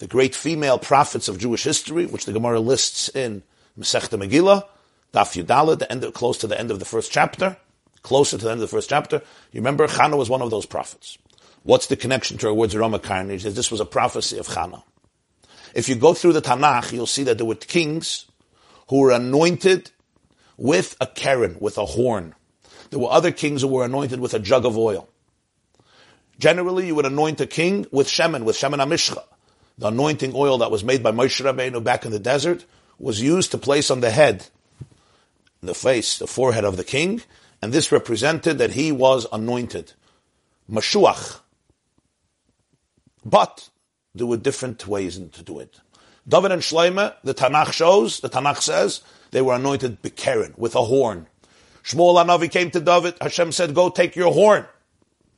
the 0.00 0.08
great 0.08 0.34
female 0.34 0.80
prophets 0.80 1.28
of 1.28 1.38
Jewish 1.38 1.62
history, 1.62 2.04
which 2.06 2.24
the 2.24 2.32
Gemara 2.32 2.58
lists 2.58 3.08
in 3.10 3.44
Masechta 3.78 4.20
Megillah, 4.20 4.64
Daf 5.14 5.40
Yudala, 5.40 5.78
the 5.78 5.88
end, 5.88 6.12
close 6.14 6.36
to 6.38 6.48
the 6.48 6.58
end 6.58 6.72
of 6.72 6.80
the 6.80 6.84
first 6.84 7.12
chapter, 7.12 7.58
closer 8.02 8.38
to 8.38 8.44
the 8.44 8.50
end 8.50 8.62
of 8.62 8.70
the 8.70 8.76
first 8.76 8.90
chapter. 8.90 9.22
You 9.52 9.60
remember, 9.60 9.86
Chana 9.86 10.16
was 10.16 10.30
one 10.30 10.42
of 10.42 10.50
those 10.50 10.66
prophets. 10.66 11.18
What's 11.62 11.86
the 11.86 11.96
connection 11.96 12.38
to 12.38 12.48
our 12.48 12.54
words 12.54 12.74
of 12.74 12.80
Ramakarni? 12.80 13.42
That 13.42 13.50
this 13.50 13.70
was 13.70 13.80
a 13.80 13.84
prophecy 13.84 14.38
of 14.38 14.46
Chana. 14.46 14.82
If 15.74 15.88
you 15.88 15.96
go 15.96 16.14
through 16.14 16.32
the 16.32 16.42
Tanakh, 16.42 16.92
you'll 16.92 17.06
see 17.06 17.24
that 17.24 17.38
there 17.38 17.46
were 17.46 17.54
kings 17.54 18.26
who 18.88 19.00
were 19.00 19.10
anointed 19.10 19.90
with 20.56 20.96
a 21.00 21.06
keren, 21.06 21.56
with 21.60 21.78
a 21.78 21.84
horn. 21.84 22.34
There 22.90 22.98
were 22.98 23.10
other 23.10 23.32
kings 23.32 23.62
who 23.62 23.68
were 23.68 23.84
anointed 23.84 24.18
with 24.18 24.34
a 24.34 24.38
jug 24.38 24.64
of 24.64 24.78
oil. 24.78 25.08
Generally, 26.38 26.86
you 26.86 26.94
would 26.94 27.06
anoint 27.06 27.40
a 27.40 27.46
king 27.46 27.86
with 27.90 28.08
shemen, 28.08 28.44
with 28.44 28.56
shemen 28.56 28.78
amishcha 28.78 29.22
the 29.78 29.88
anointing 29.88 30.32
oil 30.34 30.58
that 30.58 30.70
was 30.70 30.84
made 30.84 31.02
by 31.02 31.12
Moshe 31.12 31.42
Rabbeinu 31.42 31.82
back 31.82 32.04
in 32.04 32.10
the 32.10 32.18
desert 32.18 32.64
was 32.98 33.22
used 33.22 33.52
to 33.52 33.58
place 33.58 33.90
on 33.90 34.00
the 34.00 34.10
head, 34.10 34.46
the 35.62 35.74
face, 35.74 36.18
the 36.18 36.26
forehead 36.26 36.64
of 36.64 36.76
the 36.76 36.84
king, 36.84 37.22
and 37.60 37.72
this 37.72 37.92
represented 37.92 38.58
that 38.58 38.72
he 38.72 38.92
was 38.92 39.26
anointed. 39.32 39.92
Mashuach. 40.70 41.40
But 43.24 43.68
there 44.14 44.26
were 44.26 44.36
different 44.36 44.86
ways 44.86 45.18
to 45.18 45.42
do 45.42 45.58
it. 45.58 45.80
David 46.26 46.52
and 46.52 46.62
Shloime, 46.62 47.14
the 47.24 47.34
Tanakh 47.34 47.72
shows, 47.72 48.20
the 48.20 48.28
Tanakh 48.28 48.60
says, 48.60 49.00
they 49.30 49.42
were 49.42 49.54
anointed 49.54 50.02
Bekeren, 50.02 50.56
with 50.58 50.74
a 50.74 50.82
horn. 50.82 51.26
Shmuel 51.82 52.22
HaNavi 52.22 52.50
came 52.50 52.70
to 52.72 52.80
David, 52.80 53.14
Hashem 53.20 53.52
said, 53.52 53.74
go 53.74 53.88
take 53.88 54.14
your 54.14 54.32
horn. 54.32 54.66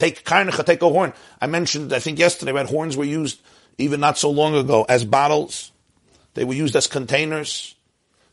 Take 0.01 0.25
karnacha, 0.25 0.65
take 0.65 0.83
a 0.83 0.89
horn. 0.89 1.13
I 1.41 1.47
mentioned, 1.47 1.93
I 1.93 1.99
think 1.99 2.19
yesterday, 2.19 2.53
that 2.53 2.71
horns 2.71 2.97
were 2.97 3.05
used 3.05 3.41
even 3.79 4.01
not 4.01 4.19
so 4.19 4.31
long 4.31 4.55
ago, 4.55 4.85
as 4.89 5.05
bottles. 5.05 5.73
They 6.35 6.45
were 6.45 6.55
used 6.55 6.75
as 6.75 6.87
containers. 6.87 7.75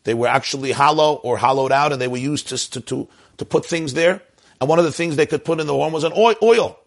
They 0.03 0.13
were 0.13 0.27
actually 0.27 0.71
hollow 0.71 1.15
or 1.15 1.37
hollowed 1.37 1.71
out, 1.71 1.91
and 1.91 2.01
they 2.01 2.07
were 2.07 2.17
used 2.17 2.47
to, 2.49 2.71
to, 2.71 2.81
to, 2.81 3.09
to 3.37 3.45
put 3.45 3.65
things 3.65 3.93
there. 3.93 4.21
And 4.59 4.69
one 4.69 4.79
of 4.79 4.85
the 4.85 4.91
things 4.91 5.15
they 5.15 5.25
could 5.25 5.45
put 5.45 5.59
in 5.59 5.67
the 5.67 5.73
horn 5.73 5.93
was 5.93 6.03
an 6.03 6.13
oil. 6.15 6.79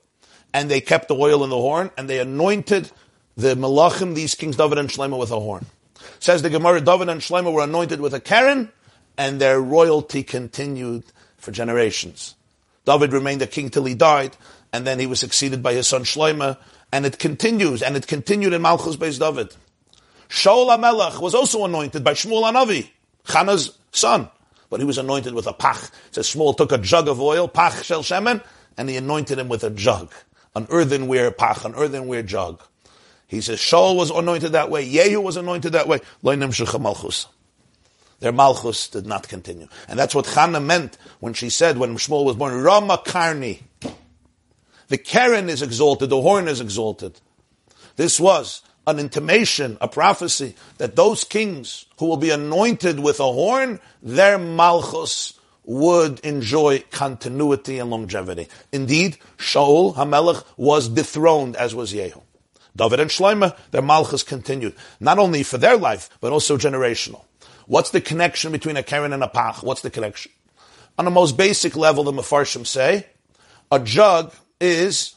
and 0.52 0.70
they 0.70 0.80
kept 0.80 1.08
the 1.08 1.14
oil 1.14 1.44
in 1.44 1.50
the 1.50 1.56
horn, 1.56 1.90
and 1.96 2.10
they 2.10 2.18
anointed 2.18 2.90
the 3.36 3.54
Malachim, 3.54 4.14
these 4.14 4.34
kings 4.34 4.56
David 4.56 4.78
and 4.78 4.88
Shlomo, 4.88 5.18
with 5.18 5.30
a 5.30 5.38
horn. 5.38 5.66
Says 6.18 6.42
the 6.42 6.50
Gemara, 6.50 6.80
David 6.80 7.08
and 7.08 7.20
Shlomo 7.20 7.52
were 7.52 7.62
anointed 7.62 8.00
with 8.00 8.14
a 8.14 8.20
Karen, 8.20 8.72
and 9.16 9.40
their 9.40 9.60
royalty 9.60 10.22
continued 10.22 11.04
for 11.38 11.52
generations. 11.52 12.34
David 12.84 13.12
remained 13.12 13.42
a 13.42 13.46
king 13.46 13.70
till 13.70 13.84
he 13.84 13.94
died, 13.94 14.36
and 14.72 14.86
then 14.86 14.98
he 14.98 15.06
was 15.06 15.20
succeeded 15.20 15.62
by 15.62 15.74
his 15.74 15.86
son 15.86 16.02
Shlomo, 16.02 16.56
and 16.92 17.06
it 17.06 17.18
continues, 17.18 17.82
and 17.82 17.96
it 17.96 18.06
continued 18.06 18.52
in 18.52 18.62
Malchus 18.62 18.96
Beis 18.96 19.18
David. 19.18 19.54
Shaul 20.28 20.76
HaMelech 20.76 21.20
was 21.20 21.34
also 21.34 21.64
anointed 21.64 22.02
by 22.02 22.14
Shmuel 22.14 22.42
HaNavi, 22.42 22.90
Chana's 23.24 23.78
son, 23.92 24.28
but 24.70 24.80
he 24.80 24.86
was 24.86 24.96
anointed 24.96 25.34
with 25.34 25.46
a 25.46 25.52
pach. 25.52 25.90
It 26.08 26.14
says 26.14 26.26
Shmuel 26.28 26.56
took 26.56 26.72
a 26.72 26.78
jug 26.78 27.08
of 27.08 27.20
oil, 27.20 27.48
pach 27.48 27.84
shel 27.84 28.02
shemen, 28.02 28.42
and 28.78 28.88
he 28.88 28.96
anointed 28.96 29.38
him 29.38 29.48
with 29.48 29.64
a 29.64 29.70
jug, 29.70 30.12
an 30.54 30.66
earthenware 30.70 31.30
pach, 31.32 31.64
an 31.64 31.74
earthenware 31.74 32.22
jug. 32.22 32.62
He 33.26 33.40
says 33.40 33.58
Shaul 33.58 33.96
was 33.96 34.10
anointed 34.10 34.52
that 34.52 34.70
way, 34.70 34.88
Yehu 34.88 35.22
was 35.22 35.36
anointed 35.36 35.72
that 35.72 35.88
way. 35.88 36.00
Their 38.20 38.32
malchus 38.32 38.88
did 38.88 39.06
not 39.06 39.28
continue. 39.28 39.68
And 39.88 39.98
that's 39.98 40.14
what 40.14 40.26
Chana 40.26 40.62
meant 40.62 40.98
when 41.20 41.32
she 41.32 41.50
said, 41.50 41.78
when 41.78 41.96
Shmuel 41.96 42.24
was 42.24 42.36
born, 42.36 42.60
Rama 42.62 43.02
Karni. 43.04 43.62
The 44.88 44.98
Karen 44.98 45.48
is 45.48 45.62
exalted, 45.62 46.10
the 46.10 46.20
horn 46.20 46.48
is 46.48 46.60
exalted. 46.60 47.20
This 47.96 48.18
was 48.18 48.62
an 48.86 48.98
intimation, 48.98 49.76
a 49.80 49.88
prophecy, 49.88 50.54
that 50.78 50.96
those 50.96 51.24
kings 51.24 51.86
who 51.98 52.06
will 52.06 52.16
be 52.16 52.30
anointed 52.30 52.98
with 52.98 53.20
a 53.20 53.24
horn, 53.24 53.80
their 54.02 54.38
malchus 54.38 55.34
would 55.64 56.18
enjoy 56.20 56.80
continuity 56.90 57.78
and 57.78 57.90
longevity. 57.90 58.48
Indeed, 58.72 59.18
Shaul 59.36 59.94
Hamelech 59.94 60.44
was 60.56 60.88
dethroned, 60.88 61.54
as 61.56 61.74
was 61.74 61.92
Yehu. 61.92 62.22
David 62.74 63.00
and 63.00 63.10
Shlomo, 63.10 63.56
their 63.70 63.82
malchus 63.82 64.22
continued, 64.22 64.74
not 64.98 65.18
only 65.18 65.42
for 65.42 65.58
their 65.58 65.76
life, 65.76 66.08
but 66.20 66.32
also 66.32 66.56
generational. 66.56 67.24
What's 67.66 67.90
the 67.90 68.00
connection 68.00 68.52
between 68.52 68.76
a 68.76 68.82
Karen 68.82 69.12
and 69.12 69.22
a 69.22 69.28
Pach? 69.28 69.62
What's 69.62 69.82
the 69.82 69.90
connection? 69.90 70.32
On 70.98 71.04
the 71.04 71.10
most 71.10 71.36
basic 71.36 71.76
level, 71.76 72.04
the 72.04 72.12
Mefarshim 72.12 72.66
say, 72.66 73.06
a 73.70 73.78
jug 73.78 74.34
is 74.60 75.14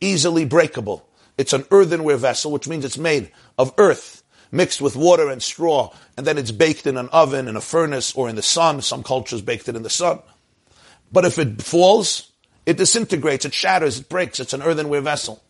easily 0.00 0.44
breakable. 0.44 1.08
It's 1.36 1.52
an 1.52 1.64
earthenware 1.70 2.16
vessel, 2.16 2.52
which 2.52 2.68
means 2.68 2.84
it's 2.84 2.98
made 2.98 3.30
of 3.58 3.74
earth 3.78 4.22
mixed 4.52 4.80
with 4.80 4.94
water 4.94 5.28
and 5.28 5.42
straw, 5.42 5.92
and 6.16 6.26
then 6.26 6.38
it's 6.38 6.52
baked 6.52 6.86
in 6.86 6.96
an 6.96 7.08
oven, 7.08 7.48
in 7.48 7.56
a 7.56 7.60
furnace, 7.60 8.14
or 8.14 8.28
in 8.28 8.36
the 8.36 8.42
sun. 8.42 8.80
Some 8.80 9.02
cultures 9.02 9.42
baked 9.42 9.68
it 9.68 9.76
in 9.76 9.82
the 9.82 9.90
sun. 9.90 10.20
But 11.10 11.24
if 11.24 11.38
it 11.38 11.60
falls, 11.60 12.30
it 12.64 12.76
disintegrates, 12.76 13.44
it 13.44 13.52
shatters, 13.52 13.98
it 13.98 14.08
breaks. 14.08 14.38
It's 14.40 14.52
an 14.52 14.62
earthenware 14.62 15.00
vessel. 15.00 15.42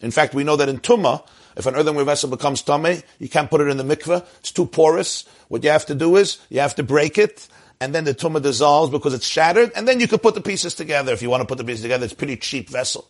In 0.00 0.10
fact, 0.10 0.34
we 0.34 0.44
know 0.44 0.56
that 0.56 0.68
in 0.68 0.78
Tumah, 0.78 1.26
if 1.56 1.66
an 1.66 1.74
earthenware 1.74 2.04
vessel 2.04 2.28
becomes 2.28 2.62
tummy, 2.62 3.02
you 3.18 3.28
can't 3.28 3.50
put 3.50 3.60
it 3.60 3.68
in 3.68 3.76
the 3.76 3.84
mikveh. 3.84 4.24
It's 4.40 4.52
too 4.52 4.66
porous. 4.66 5.24
What 5.48 5.62
you 5.62 5.70
have 5.70 5.86
to 5.86 5.94
do 5.94 6.16
is 6.16 6.38
you 6.48 6.60
have 6.60 6.74
to 6.76 6.82
break 6.82 7.18
it, 7.18 7.48
and 7.80 7.94
then 7.94 8.04
the 8.04 8.14
tumah 8.14 8.42
dissolves 8.42 8.90
because 8.90 9.14
it's 9.14 9.26
shattered, 9.26 9.72
and 9.74 9.86
then 9.86 10.00
you 10.00 10.08
could 10.08 10.22
put 10.22 10.34
the 10.34 10.40
pieces 10.40 10.74
together. 10.74 11.12
If 11.12 11.22
you 11.22 11.30
want 11.30 11.42
to 11.42 11.46
put 11.46 11.58
the 11.58 11.64
pieces 11.64 11.82
together, 11.82 12.04
it's 12.04 12.14
a 12.14 12.16
pretty 12.16 12.36
cheap 12.36 12.68
vessel. 12.68 13.08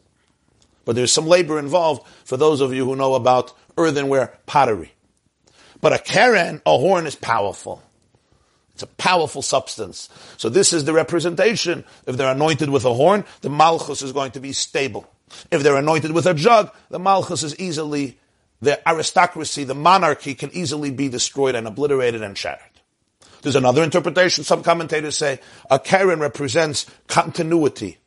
But 0.90 0.96
there's 0.96 1.12
some 1.12 1.28
labor 1.28 1.60
involved 1.60 2.04
for 2.24 2.36
those 2.36 2.60
of 2.60 2.74
you 2.74 2.84
who 2.84 2.96
know 2.96 3.14
about 3.14 3.52
earthenware 3.78 4.36
pottery. 4.46 4.90
But 5.80 5.92
a 5.92 6.00
keren, 6.00 6.60
a 6.66 6.78
horn, 6.78 7.06
is 7.06 7.14
powerful. 7.14 7.80
It's 8.74 8.82
a 8.82 8.88
powerful 8.88 9.40
substance. 9.40 10.08
So 10.36 10.48
this 10.48 10.72
is 10.72 10.86
the 10.86 10.92
representation. 10.92 11.84
If 12.08 12.16
they're 12.16 12.32
anointed 12.32 12.70
with 12.70 12.84
a 12.84 12.92
horn, 12.92 13.24
the 13.42 13.50
malchus 13.50 14.02
is 14.02 14.10
going 14.10 14.32
to 14.32 14.40
be 14.40 14.52
stable. 14.52 15.08
If 15.52 15.62
they're 15.62 15.76
anointed 15.76 16.10
with 16.10 16.26
a 16.26 16.34
jug, 16.34 16.74
the 16.88 16.98
malchus 16.98 17.44
is 17.44 17.56
easily, 17.60 18.18
the 18.60 18.80
aristocracy, 18.84 19.62
the 19.62 19.76
monarchy 19.76 20.34
can 20.34 20.50
easily 20.52 20.90
be 20.90 21.08
destroyed 21.08 21.54
and 21.54 21.68
obliterated 21.68 22.20
and 22.20 22.36
shattered. 22.36 22.66
There's 23.42 23.54
another 23.54 23.84
interpretation. 23.84 24.42
Some 24.42 24.64
commentators 24.64 25.16
say 25.16 25.38
a 25.70 25.78
keren 25.78 26.18
represents 26.18 26.86
continuity. 27.06 27.98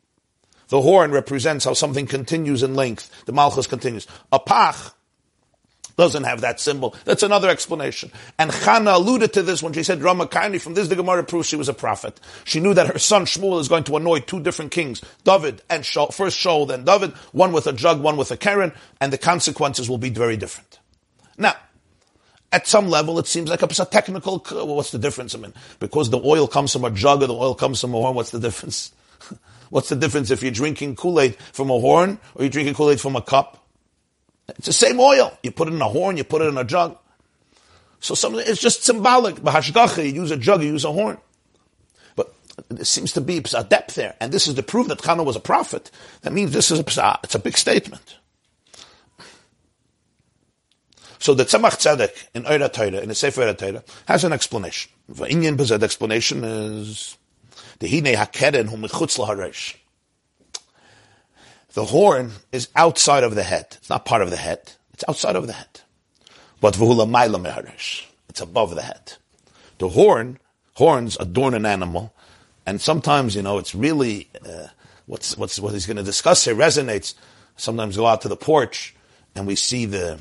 The 0.74 0.82
horn 0.82 1.12
represents 1.12 1.66
how 1.66 1.74
something 1.74 2.08
continues 2.08 2.64
in 2.64 2.74
length. 2.74 3.26
The 3.26 3.32
malchus 3.32 3.68
continues. 3.68 4.08
A 4.32 4.40
pach 4.40 4.92
doesn't 5.96 6.24
have 6.24 6.40
that 6.40 6.58
symbol. 6.58 6.96
That's 7.04 7.22
another 7.22 7.48
explanation. 7.48 8.10
And 8.40 8.50
Chana 8.50 8.96
alluded 8.96 9.32
to 9.34 9.44
this 9.44 9.62
when 9.62 9.72
she 9.72 9.84
said 9.84 10.00
Ramakani. 10.00 10.60
From 10.60 10.74
this, 10.74 10.88
the 10.88 10.96
Gemara 10.96 11.22
proves 11.22 11.46
she 11.46 11.54
was 11.54 11.68
a 11.68 11.74
prophet. 11.74 12.18
She 12.42 12.58
knew 12.58 12.74
that 12.74 12.88
her 12.88 12.98
son 12.98 13.24
Shmuel 13.24 13.60
is 13.60 13.68
going 13.68 13.84
to 13.84 13.96
anoint 13.96 14.26
two 14.26 14.40
different 14.40 14.72
kings, 14.72 15.00
David 15.22 15.62
and 15.70 15.84
Shaul, 15.84 16.12
first 16.12 16.44
Shaul, 16.44 16.66
then 16.66 16.84
David, 16.84 17.12
one 17.30 17.52
with 17.52 17.68
a 17.68 17.72
jug, 17.72 18.02
one 18.02 18.16
with 18.16 18.32
a 18.32 18.36
keren, 18.36 18.72
and 19.00 19.12
the 19.12 19.16
consequences 19.16 19.88
will 19.88 19.98
be 19.98 20.10
very 20.10 20.36
different. 20.36 20.80
Now, 21.38 21.54
at 22.50 22.66
some 22.66 22.88
level, 22.88 23.20
it 23.20 23.28
seems 23.28 23.48
like 23.48 23.62
a 23.62 23.68
technical. 23.68 24.38
What's 24.40 24.90
the 24.90 24.98
difference? 24.98 25.36
I 25.36 25.38
mean, 25.38 25.54
because 25.78 26.10
the 26.10 26.20
oil 26.20 26.48
comes 26.48 26.72
from 26.72 26.84
a 26.84 26.90
jug 26.90 27.22
or 27.22 27.28
the 27.28 27.34
oil 27.34 27.54
comes 27.54 27.80
from 27.80 27.94
a 27.94 27.98
horn. 27.98 28.16
What's 28.16 28.32
the 28.32 28.40
difference? 28.40 28.90
what's 29.74 29.88
the 29.88 29.96
difference 29.96 30.30
if 30.30 30.40
you're 30.40 30.52
drinking 30.52 30.94
Kool 30.94 31.18
Aid 31.18 31.34
from 31.52 31.68
a 31.68 31.80
horn 31.80 32.20
or 32.36 32.44
you're 32.44 32.50
drinking 32.50 32.74
Kool 32.74 32.90
Aid 32.90 33.00
from 33.00 33.16
a 33.16 33.20
cup? 33.20 33.66
It's 34.50 34.66
the 34.66 34.72
same 34.72 35.00
oil. 35.00 35.36
You 35.42 35.50
put 35.50 35.66
it 35.66 35.74
in 35.74 35.82
a 35.82 35.88
horn, 35.88 36.16
you 36.16 36.22
put 36.22 36.42
it 36.42 36.44
in 36.44 36.56
a 36.56 36.62
jug. 36.62 36.96
So 37.98 38.14
some, 38.14 38.36
it's 38.36 38.60
just 38.60 38.84
symbolic. 38.84 39.34
Bahashgacha, 39.34 40.04
you 40.06 40.12
use 40.12 40.30
a 40.30 40.36
jug, 40.36 40.62
you 40.62 40.68
use 40.68 40.84
a 40.84 40.92
horn. 40.92 41.18
But 42.14 42.32
there 42.68 42.84
seems 42.84 43.10
to 43.14 43.20
be 43.20 43.38
a 43.38 43.64
depth 43.64 43.96
there. 43.96 44.14
And 44.20 44.30
this 44.30 44.46
is 44.46 44.54
the 44.54 44.62
proof 44.62 44.86
that 44.86 44.98
Chana 44.98 45.24
was 45.24 45.34
a 45.34 45.40
prophet. 45.40 45.90
That 46.22 46.32
means 46.32 46.52
this 46.52 46.70
is 46.70 46.78
a, 46.78 47.18
it's 47.24 47.34
a 47.34 47.40
big 47.40 47.56
statement. 47.56 48.18
So 51.18 51.34
the 51.34 51.44
Tzemach 51.44 51.80
Tzedek 51.80 52.28
in 52.32 52.46
Ohr 52.46 52.60
HaTorah, 52.60 53.02
in 53.02 53.08
the 53.08 53.14
Sefer 53.16 53.42
Ohr 53.42 53.54
HaTorah, 53.54 53.82
has 54.06 54.22
an 54.22 54.32
explanation. 54.32 54.92
The 55.08 55.28
Indian 55.28 55.56
Bezed 55.56 55.82
explanation 55.82 56.44
is 56.44 57.16
the 61.74 61.84
horn 61.86 62.30
is 62.52 62.68
outside 62.76 63.24
of 63.24 63.34
the 63.34 63.42
head. 63.42 63.66
It's 63.72 63.90
not 63.90 64.04
part 64.04 64.22
of 64.22 64.30
the 64.30 64.36
head. 64.36 64.72
It's 64.92 65.04
outside 65.08 65.36
of 65.36 65.46
the 65.46 65.52
head. 65.52 65.80
But. 66.60 66.78
It's 68.28 68.40
above 68.40 68.74
the 68.74 68.82
head. 68.82 69.14
The 69.78 69.88
horn, 69.88 70.38
horns 70.74 71.16
adorn 71.18 71.54
an 71.54 71.66
animal, 71.66 72.14
and 72.64 72.80
sometimes, 72.80 73.34
you 73.34 73.42
know, 73.42 73.58
it's 73.58 73.74
really, 73.74 74.30
uh, 74.48 74.68
what's, 75.06 75.36
what's, 75.36 75.58
what 75.58 75.72
he's 75.72 75.86
going 75.86 75.96
to 75.96 76.02
discuss 76.02 76.44
here 76.44 76.54
resonates. 76.54 77.14
Sometimes 77.56 77.96
go 77.96 78.06
out 78.06 78.22
to 78.22 78.28
the 78.28 78.36
porch, 78.36 78.94
and 79.34 79.46
we 79.46 79.56
see 79.56 79.84
the, 79.84 80.20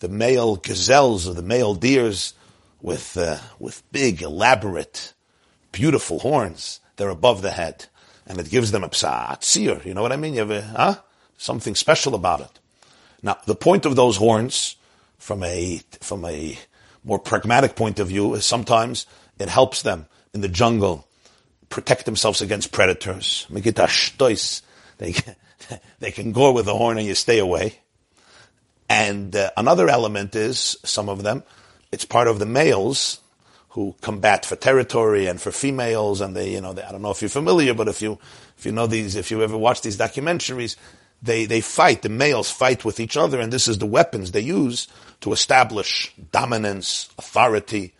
the 0.00 0.08
male 0.08 0.56
gazelles 0.56 1.26
or 1.26 1.34
the 1.34 1.42
male 1.42 1.74
deers 1.74 2.34
with 2.82 3.16
uh, 3.16 3.38
with 3.58 3.82
big, 3.92 4.22
elaborate, 4.22 5.12
beautiful 5.72 6.18
horns. 6.18 6.79
They're 7.00 7.08
above 7.08 7.40
the 7.40 7.52
head, 7.52 7.86
and 8.26 8.38
it 8.38 8.50
gives 8.50 8.72
them 8.72 8.84
a 8.84 8.90
psa'atzir. 8.90 9.86
You 9.86 9.94
know 9.94 10.02
what 10.02 10.12
I 10.12 10.18
mean? 10.18 10.34
You 10.34 10.40
have 10.40 10.50
a, 10.50 10.60
huh? 10.60 10.96
something 11.38 11.74
special 11.74 12.14
about 12.14 12.42
it. 12.42 12.58
Now, 13.22 13.38
the 13.46 13.54
point 13.54 13.86
of 13.86 13.96
those 13.96 14.18
horns, 14.18 14.76
from 15.16 15.42
a 15.42 15.80
from 16.02 16.26
a 16.26 16.58
more 17.02 17.18
pragmatic 17.18 17.74
point 17.74 18.00
of 18.00 18.08
view, 18.08 18.34
is 18.34 18.44
sometimes 18.44 19.06
it 19.38 19.48
helps 19.48 19.80
them 19.80 20.08
in 20.34 20.42
the 20.42 20.48
jungle 20.48 21.08
protect 21.70 22.04
themselves 22.04 22.42
against 22.42 22.70
predators. 22.70 23.46
They 23.48 25.14
they 26.00 26.10
can 26.10 26.32
go 26.32 26.52
with 26.52 26.66
the 26.66 26.76
horn 26.76 26.98
and 26.98 27.06
you 27.06 27.14
stay 27.14 27.38
away. 27.38 27.78
And 28.90 29.34
uh, 29.34 29.52
another 29.56 29.88
element 29.88 30.36
is 30.36 30.76
some 30.84 31.08
of 31.08 31.22
them, 31.22 31.44
it's 31.92 32.04
part 32.04 32.28
of 32.28 32.38
the 32.38 32.44
males 32.44 33.20
who 33.70 33.94
combat 34.00 34.44
for 34.44 34.56
territory 34.56 35.26
and 35.26 35.40
for 35.40 35.52
females, 35.52 36.20
and 36.20 36.36
they, 36.36 36.50
you 36.52 36.60
know, 36.60 36.72
they, 36.72 36.82
I 36.82 36.92
don't 36.92 37.02
know 37.02 37.10
if 37.10 37.22
you're 37.22 37.28
familiar, 37.28 37.74
but 37.74 37.88
if 37.88 38.02
you 38.02 38.18
if 38.58 38.66
you 38.66 38.72
know 38.72 38.86
these, 38.86 39.16
if 39.16 39.30
you 39.30 39.42
ever 39.42 39.56
watch 39.56 39.82
these 39.82 39.96
documentaries, 39.96 40.76
they 41.22 41.46
they 41.46 41.60
fight. 41.60 42.02
The 42.02 42.08
males 42.08 42.50
fight 42.50 42.84
with 42.84 43.00
each 43.00 43.16
other, 43.16 43.40
and 43.40 43.52
this 43.52 43.68
is 43.68 43.78
the 43.78 43.86
weapons 43.86 44.32
they 44.32 44.40
use 44.40 44.88
to 45.20 45.32
establish 45.32 46.12
dominance, 46.32 47.08
authority, 47.18 47.94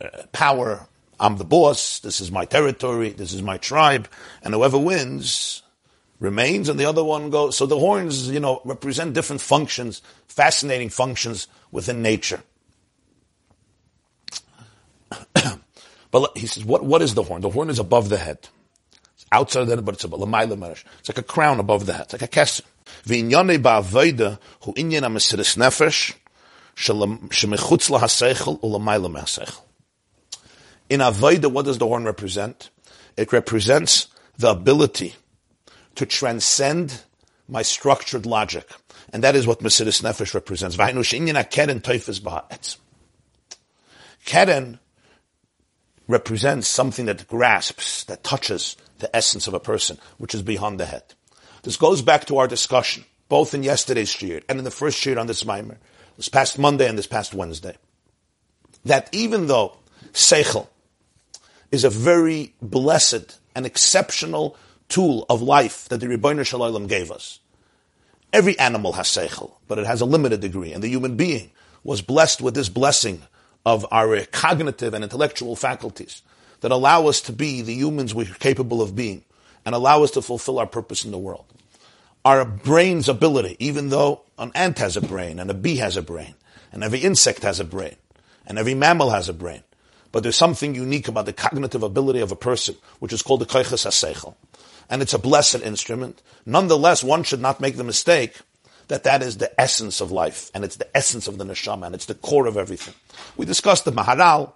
uh, 0.00 0.08
power. 0.32 0.86
I'm 1.18 1.36
the 1.38 1.44
boss. 1.44 2.00
This 2.00 2.20
is 2.20 2.30
my 2.30 2.44
territory. 2.44 3.10
This 3.10 3.32
is 3.32 3.42
my 3.42 3.58
tribe, 3.58 4.08
and 4.42 4.54
whoever 4.54 4.78
wins 4.78 5.62
remains 6.18 6.68
and 6.68 6.80
the 6.80 6.86
other 6.86 7.04
one 7.04 7.30
goes. 7.30 7.56
So 7.56 7.66
the 7.66 7.78
horns, 7.78 8.30
you 8.30 8.40
know, 8.40 8.60
represent 8.64 9.14
different 9.14 9.42
functions, 9.42 10.02
fascinating 10.28 10.88
functions 10.88 11.48
within 11.70 12.02
nature. 12.02 12.42
But 16.10 16.36
he 16.36 16.46
says, 16.46 16.64
what, 16.64 16.84
what 16.84 17.02
is 17.02 17.14
the 17.14 17.22
horn? 17.22 17.42
The 17.42 17.50
horn 17.50 17.70
is 17.70 17.78
above 17.78 18.08
the 18.08 18.16
head. 18.16 18.48
It's 19.14 19.26
outside 19.32 19.64
the 19.64 19.76
head, 19.76 19.84
but 19.84 19.94
it's 19.94 20.04
above 20.04 20.20
It's 21.00 21.08
like 21.08 21.18
a 21.18 21.22
crown 21.22 21.60
above 21.60 21.86
the 21.86 21.92
head. 21.92 22.02
It's 22.02 22.12
like 22.14 22.22
a 22.22 22.28
me-haseichel. 22.28 22.62
In 30.88 31.00
Avoida, 31.00 31.50
what 31.50 31.64
does 31.64 31.78
the 31.78 31.86
horn 31.86 32.04
represent? 32.04 32.70
It 33.16 33.32
represents 33.32 34.08
the 34.38 34.50
ability 34.50 35.14
to 35.94 36.06
transcend 36.06 37.02
my 37.48 37.62
structured 37.62 38.26
logic. 38.26 38.68
And 39.12 39.24
that 39.24 39.34
is 39.34 39.46
what 39.46 39.60
Mesiris 39.60 40.02
Nefesh 40.02 40.34
represents. 40.34 40.76
Keren 44.24 44.78
represents 46.08 46.68
something 46.68 47.06
that 47.06 47.26
grasps, 47.26 48.04
that 48.04 48.24
touches 48.24 48.76
the 48.98 49.14
essence 49.14 49.46
of 49.46 49.54
a 49.54 49.60
person, 49.60 49.98
which 50.18 50.34
is 50.34 50.42
beyond 50.42 50.80
the 50.80 50.86
head. 50.86 51.02
This 51.62 51.76
goes 51.76 52.02
back 52.02 52.26
to 52.26 52.38
our 52.38 52.46
discussion, 52.46 53.04
both 53.28 53.54
in 53.54 53.62
yesterday's 53.62 54.14
shiur 54.14 54.42
and 54.48 54.58
in 54.58 54.64
the 54.64 54.70
first 54.70 54.98
shiur 54.98 55.18
on 55.18 55.26
this 55.26 55.44
Maimer, 55.44 55.78
this 56.16 56.28
past 56.28 56.58
Monday 56.58 56.88
and 56.88 56.96
this 56.96 57.06
past 57.06 57.34
Wednesday, 57.34 57.76
that 58.84 59.08
even 59.12 59.48
though 59.48 59.76
Seichel 60.12 60.68
is 61.70 61.84
a 61.84 61.90
very 61.90 62.54
blessed 62.62 63.38
and 63.54 63.66
exceptional 63.66 64.56
tool 64.88 65.26
of 65.28 65.42
life 65.42 65.88
that 65.88 65.98
the 65.98 66.06
Rebbeinu 66.06 66.46
Shalom 66.46 66.86
gave 66.86 67.10
us. 67.10 67.40
Every 68.32 68.58
animal 68.58 68.92
has 68.92 69.08
seichel, 69.08 69.52
but 69.66 69.78
it 69.78 69.86
has 69.86 70.00
a 70.00 70.06
limited 70.06 70.40
degree, 70.40 70.72
and 70.72 70.82
the 70.82 70.88
human 70.88 71.16
being 71.16 71.50
was 71.82 72.02
blessed 72.02 72.40
with 72.40 72.54
this 72.54 72.68
blessing 72.68 73.22
of 73.66 73.84
our 73.90 74.24
cognitive 74.26 74.94
and 74.94 75.02
intellectual 75.02 75.56
faculties 75.56 76.22
that 76.60 76.70
allow 76.70 77.08
us 77.08 77.20
to 77.22 77.32
be 77.32 77.62
the 77.62 77.74
humans 77.74 78.14
we're 78.14 78.24
capable 78.24 78.80
of 78.80 78.94
being 78.94 79.24
and 79.66 79.74
allow 79.74 80.04
us 80.04 80.12
to 80.12 80.22
fulfill 80.22 80.60
our 80.60 80.66
purpose 80.66 81.04
in 81.04 81.10
the 81.10 81.18
world. 81.18 81.44
Our 82.24 82.44
brain's 82.44 83.08
ability, 83.08 83.56
even 83.58 83.88
though 83.88 84.22
an 84.38 84.52
ant 84.54 84.78
has 84.78 84.96
a 84.96 85.00
brain 85.00 85.40
and 85.40 85.50
a 85.50 85.54
bee 85.54 85.76
has 85.76 85.96
a 85.96 86.02
brain 86.02 86.34
and 86.72 86.84
every 86.84 87.00
insect 87.00 87.42
has 87.42 87.58
a 87.58 87.64
brain 87.64 87.96
and 88.46 88.56
every 88.56 88.74
mammal 88.74 89.10
has 89.10 89.28
a 89.28 89.34
brain, 89.34 89.64
but 90.12 90.22
there's 90.22 90.36
something 90.36 90.76
unique 90.76 91.08
about 91.08 91.26
the 91.26 91.32
cognitive 91.32 91.82
ability 91.82 92.20
of 92.20 92.30
a 92.30 92.36
person, 92.36 92.76
which 93.00 93.12
is 93.12 93.22
called 93.22 93.40
the 93.40 93.46
koiches 93.46 93.84
haseichel 93.84 94.36
and 94.88 95.02
it's 95.02 95.14
a 95.14 95.18
blessed 95.18 95.62
instrument. 95.62 96.22
Nonetheless, 96.44 97.02
one 97.02 97.24
should 97.24 97.40
not 97.40 97.60
make 97.60 97.76
the 97.76 97.84
mistake 97.84 98.36
that 98.88 99.04
that 99.04 99.22
is 99.22 99.38
the 99.38 99.60
essence 99.60 100.00
of 100.00 100.12
life, 100.12 100.50
and 100.54 100.64
it's 100.64 100.76
the 100.76 100.96
essence 100.96 101.28
of 101.28 101.38
the 101.38 101.44
neshama, 101.44 101.86
and 101.86 101.94
it's 101.94 102.06
the 102.06 102.14
core 102.14 102.46
of 102.46 102.56
everything. 102.56 102.94
We 103.36 103.46
discussed 103.46 103.84
the 103.84 103.92
Maharal, 103.92 104.52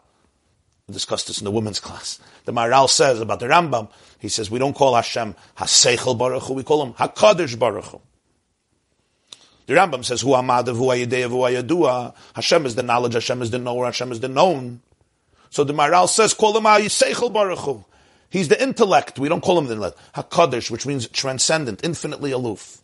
we 0.86 0.92
discussed 0.94 1.26
this 1.26 1.38
in 1.38 1.44
the 1.44 1.50
women's 1.50 1.80
class. 1.80 2.20
The 2.44 2.52
Maharal 2.52 2.88
says 2.88 3.20
about 3.20 3.40
the 3.40 3.46
Rambam, 3.46 3.90
he 4.18 4.28
says, 4.28 4.50
we 4.50 4.58
don't 4.58 4.74
call 4.74 4.94
Hashem 4.94 5.34
HaSeichel 5.56 6.16
Baruch 6.16 6.44
Hu, 6.44 6.54
we 6.54 6.62
call 6.62 6.84
him 6.84 6.92
HaKadosh 6.94 7.58
Baruch 7.58 7.86
Hu. 7.86 8.00
The 9.66 9.74
Rambam 9.74 10.04
says, 10.04 10.20
Hu 10.20 10.30
Amadav, 10.30 10.76
Hu 10.76 10.86
Ayideh, 10.86 11.28
Hu 11.28 11.38
Ayadua. 11.38 12.14
Hashem 12.34 12.66
is 12.66 12.74
the 12.74 12.82
knowledge, 12.82 13.14
Hashem 13.14 13.40
is 13.40 13.50
the 13.50 13.58
knower, 13.58 13.84
Hashem 13.84 14.10
is 14.10 14.20
the 14.20 14.28
known. 14.28 14.80
So 15.50 15.64
the 15.64 15.72
Maharal 15.72 16.08
says, 16.08 16.34
call 16.34 16.56
him 16.56 16.64
HaSeichel 16.64 17.32
Baruch 17.32 17.58
Hu. 17.60 17.84
He's 18.30 18.48
the 18.48 18.60
intellect. 18.60 19.18
We 19.18 19.28
don't 19.28 19.40
call 19.40 19.58
him 19.58 19.66
the 19.66 19.72
intellect. 19.72 19.98
Hakadosh, 20.14 20.70
which 20.70 20.86
means 20.86 21.08
transcendent, 21.08 21.84
infinitely 21.84 22.30
aloof. 22.30 22.79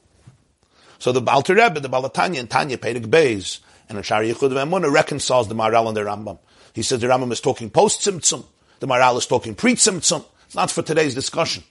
So 0.99 1.13
the 1.13 1.21
Baal 1.21 1.43
Rebbe, 1.47 1.81
the 1.81 1.89
Balatanya, 1.89 2.41
and 2.41 2.51
Tanya 2.51 2.79
Pedig 2.79 3.07
Beis, 3.07 3.61
and 3.89 4.05
Shari 4.05 4.33
Yichud 4.33 4.51
Emunah 4.51 4.93
reconciles 4.93 5.49
the 5.49 5.55
Maharal 5.55 5.89
and 5.89 5.97
the 5.97 6.03
Rambam. 6.03 6.39
He 6.73 6.83
says 6.83 7.01
the 7.01 7.07
Rambam 7.07 7.33
is 7.33 7.41
talking 7.41 7.71
post 7.71 8.01
Tzimtzum, 8.01 8.45
the 8.81 8.87
Maharal 8.87 9.19
is 9.19 9.27
talking 9.27 9.55
pre 9.55 9.75
Tzimtzum. 9.75 10.25
It's 10.47 10.55
not 10.55 10.71
for 10.71 10.83
today's 10.83 11.15
discussion. 11.15 11.65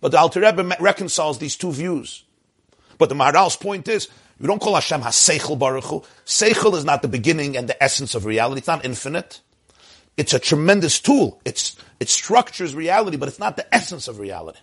But 0.00 0.12
the 0.12 0.18
Alter 0.18 0.40
Rebbe 0.40 0.76
reconciles 0.80 1.38
these 1.38 1.56
two 1.56 1.72
views. 1.72 2.24
But 2.98 3.08
the 3.08 3.14
Maharal's 3.14 3.56
point 3.56 3.88
is, 3.88 4.08
you 4.40 4.46
don't 4.46 4.60
call 4.60 4.74
Hashem 4.74 5.02
HaSeichel 5.02 5.58
Baruch 5.58 5.84
Hu. 5.84 6.02
Seichel 6.26 6.74
is 6.74 6.84
not 6.84 7.02
the 7.02 7.08
beginning 7.08 7.56
and 7.56 7.68
the 7.68 7.82
essence 7.82 8.14
of 8.14 8.24
reality. 8.24 8.58
It's 8.58 8.66
not 8.66 8.84
infinite. 8.84 9.40
It's 10.16 10.34
a 10.34 10.38
tremendous 10.38 11.00
tool. 11.00 11.40
It's 11.44 11.76
it 12.00 12.08
structures 12.08 12.74
reality, 12.74 13.16
but 13.16 13.28
it's 13.28 13.38
not 13.38 13.56
the 13.56 13.74
essence 13.74 14.08
of 14.08 14.18
reality. 14.18 14.58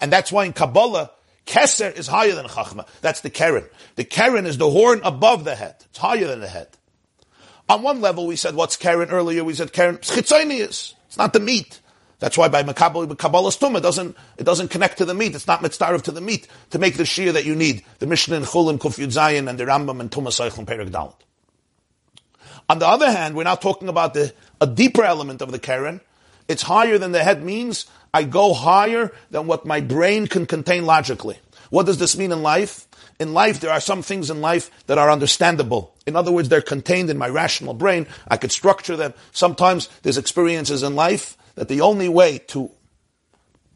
And 0.00 0.12
that's 0.12 0.32
why 0.32 0.44
in 0.44 0.52
Kabbalah, 0.52 1.10
Keser 1.46 1.96
is 1.96 2.06
higher 2.06 2.34
than 2.34 2.46
Chachma. 2.46 2.86
That's 3.00 3.20
the 3.20 3.30
Keren. 3.30 3.64
The 3.96 4.04
Keren 4.04 4.46
is 4.46 4.58
the 4.58 4.70
horn 4.70 5.00
above 5.04 5.44
the 5.44 5.54
head. 5.54 5.76
It's 5.86 5.98
higher 5.98 6.26
than 6.26 6.40
the 6.40 6.48
head. 6.48 6.68
On 7.68 7.82
one 7.82 8.00
level, 8.00 8.26
we 8.26 8.36
said, 8.36 8.54
what's 8.54 8.76
Keren 8.76 9.10
earlier? 9.10 9.44
We 9.44 9.54
said 9.54 9.72
Keren, 9.72 9.96
Chitzonius. 9.98 10.94
It's 11.06 11.18
not 11.18 11.32
the 11.32 11.40
meat. 11.40 11.80
That's 12.18 12.38
why 12.38 12.46
by 12.48 12.62
Kabbalah, 12.62 13.16
Kabbalah 13.16 13.50
Stum, 13.50 13.76
it 13.76 13.80
doesn't, 13.80 14.16
it 14.38 14.44
doesn't 14.44 14.68
connect 14.68 14.98
to 14.98 15.04
the 15.04 15.14
meat. 15.14 15.34
It's 15.34 15.48
not 15.48 15.60
mitzvah 15.60 15.98
to 15.98 16.12
the 16.12 16.20
meat 16.20 16.46
to 16.70 16.78
make 16.78 16.96
the 16.96 17.04
shear 17.04 17.32
that 17.32 17.44
you 17.44 17.56
need. 17.56 17.84
The 17.98 18.06
Mishnah 18.06 18.36
in 18.36 18.42
Chulin 18.44 18.78
Kuf 18.78 19.04
Zayin 19.08 19.48
and 19.48 19.58
the 19.58 19.64
Rambam 19.64 19.98
and 19.98 20.08
Tumas 20.08 20.40
Eichel 20.40 20.64
Perik 20.64 20.90
Dalit. 20.90 21.16
On 22.68 22.78
the 22.78 22.86
other 22.86 23.10
hand, 23.10 23.34
we're 23.34 23.42
now 23.42 23.56
talking 23.56 23.88
about 23.88 24.14
the, 24.14 24.32
a 24.60 24.68
deeper 24.68 25.02
element 25.02 25.42
of 25.42 25.50
the 25.50 25.58
Keren, 25.58 26.00
it's 26.46 26.62
higher 26.62 26.98
than 26.98 27.12
the 27.12 27.24
head 27.24 27.42
means 27.42 27.86
I 28.14 28.24
go 28.24 28.52
higher 28.52 29.12
than 29.30 29.46
what 29.46 29.64
my 29.64 29.80
brain 29.80 30.26
can 30.26 30.46
contain 30.46 30.84
logically. 30.84 31.38
What 31.70 31.86
does 31.86 31.98
this 31.98 32.16
mean 32.16 32.32
in 32.32 32.42
life? 32.42 32.86
In 33.18 33.32
life, 33.32 33.60
there 33.60 33.70
are 33.70 33.80
some 33.80 34.02
things 34.02 34.30
in 34.30 34.40
life 34.40 34.70
that 34.86 34.98
are 34.98 35.10
understandable. 35.10 35.94
In 36.06 36.16
other 36.16 36.32
words, 36.32 36.48
they're 36.48 36.60
contained 36.60 37.08
in 37.08 37.16
my 37.16 37.28
rational 37.28 37.72
brain. 37.72 38.06
I 38.28 38.36
could 38.36 38.52
structure 38.52 38.96
them. 38.96 39.14
Sometimes 39.30 39.88
there's 40.02 40.18
experiences 40.18 40.82
in 40.82 40.94
life 40.94 41.38
that 41.54 41.68
the 41.68 41.80
only 41.80 42.08
way 42.08 42.38
to 42.48 42.70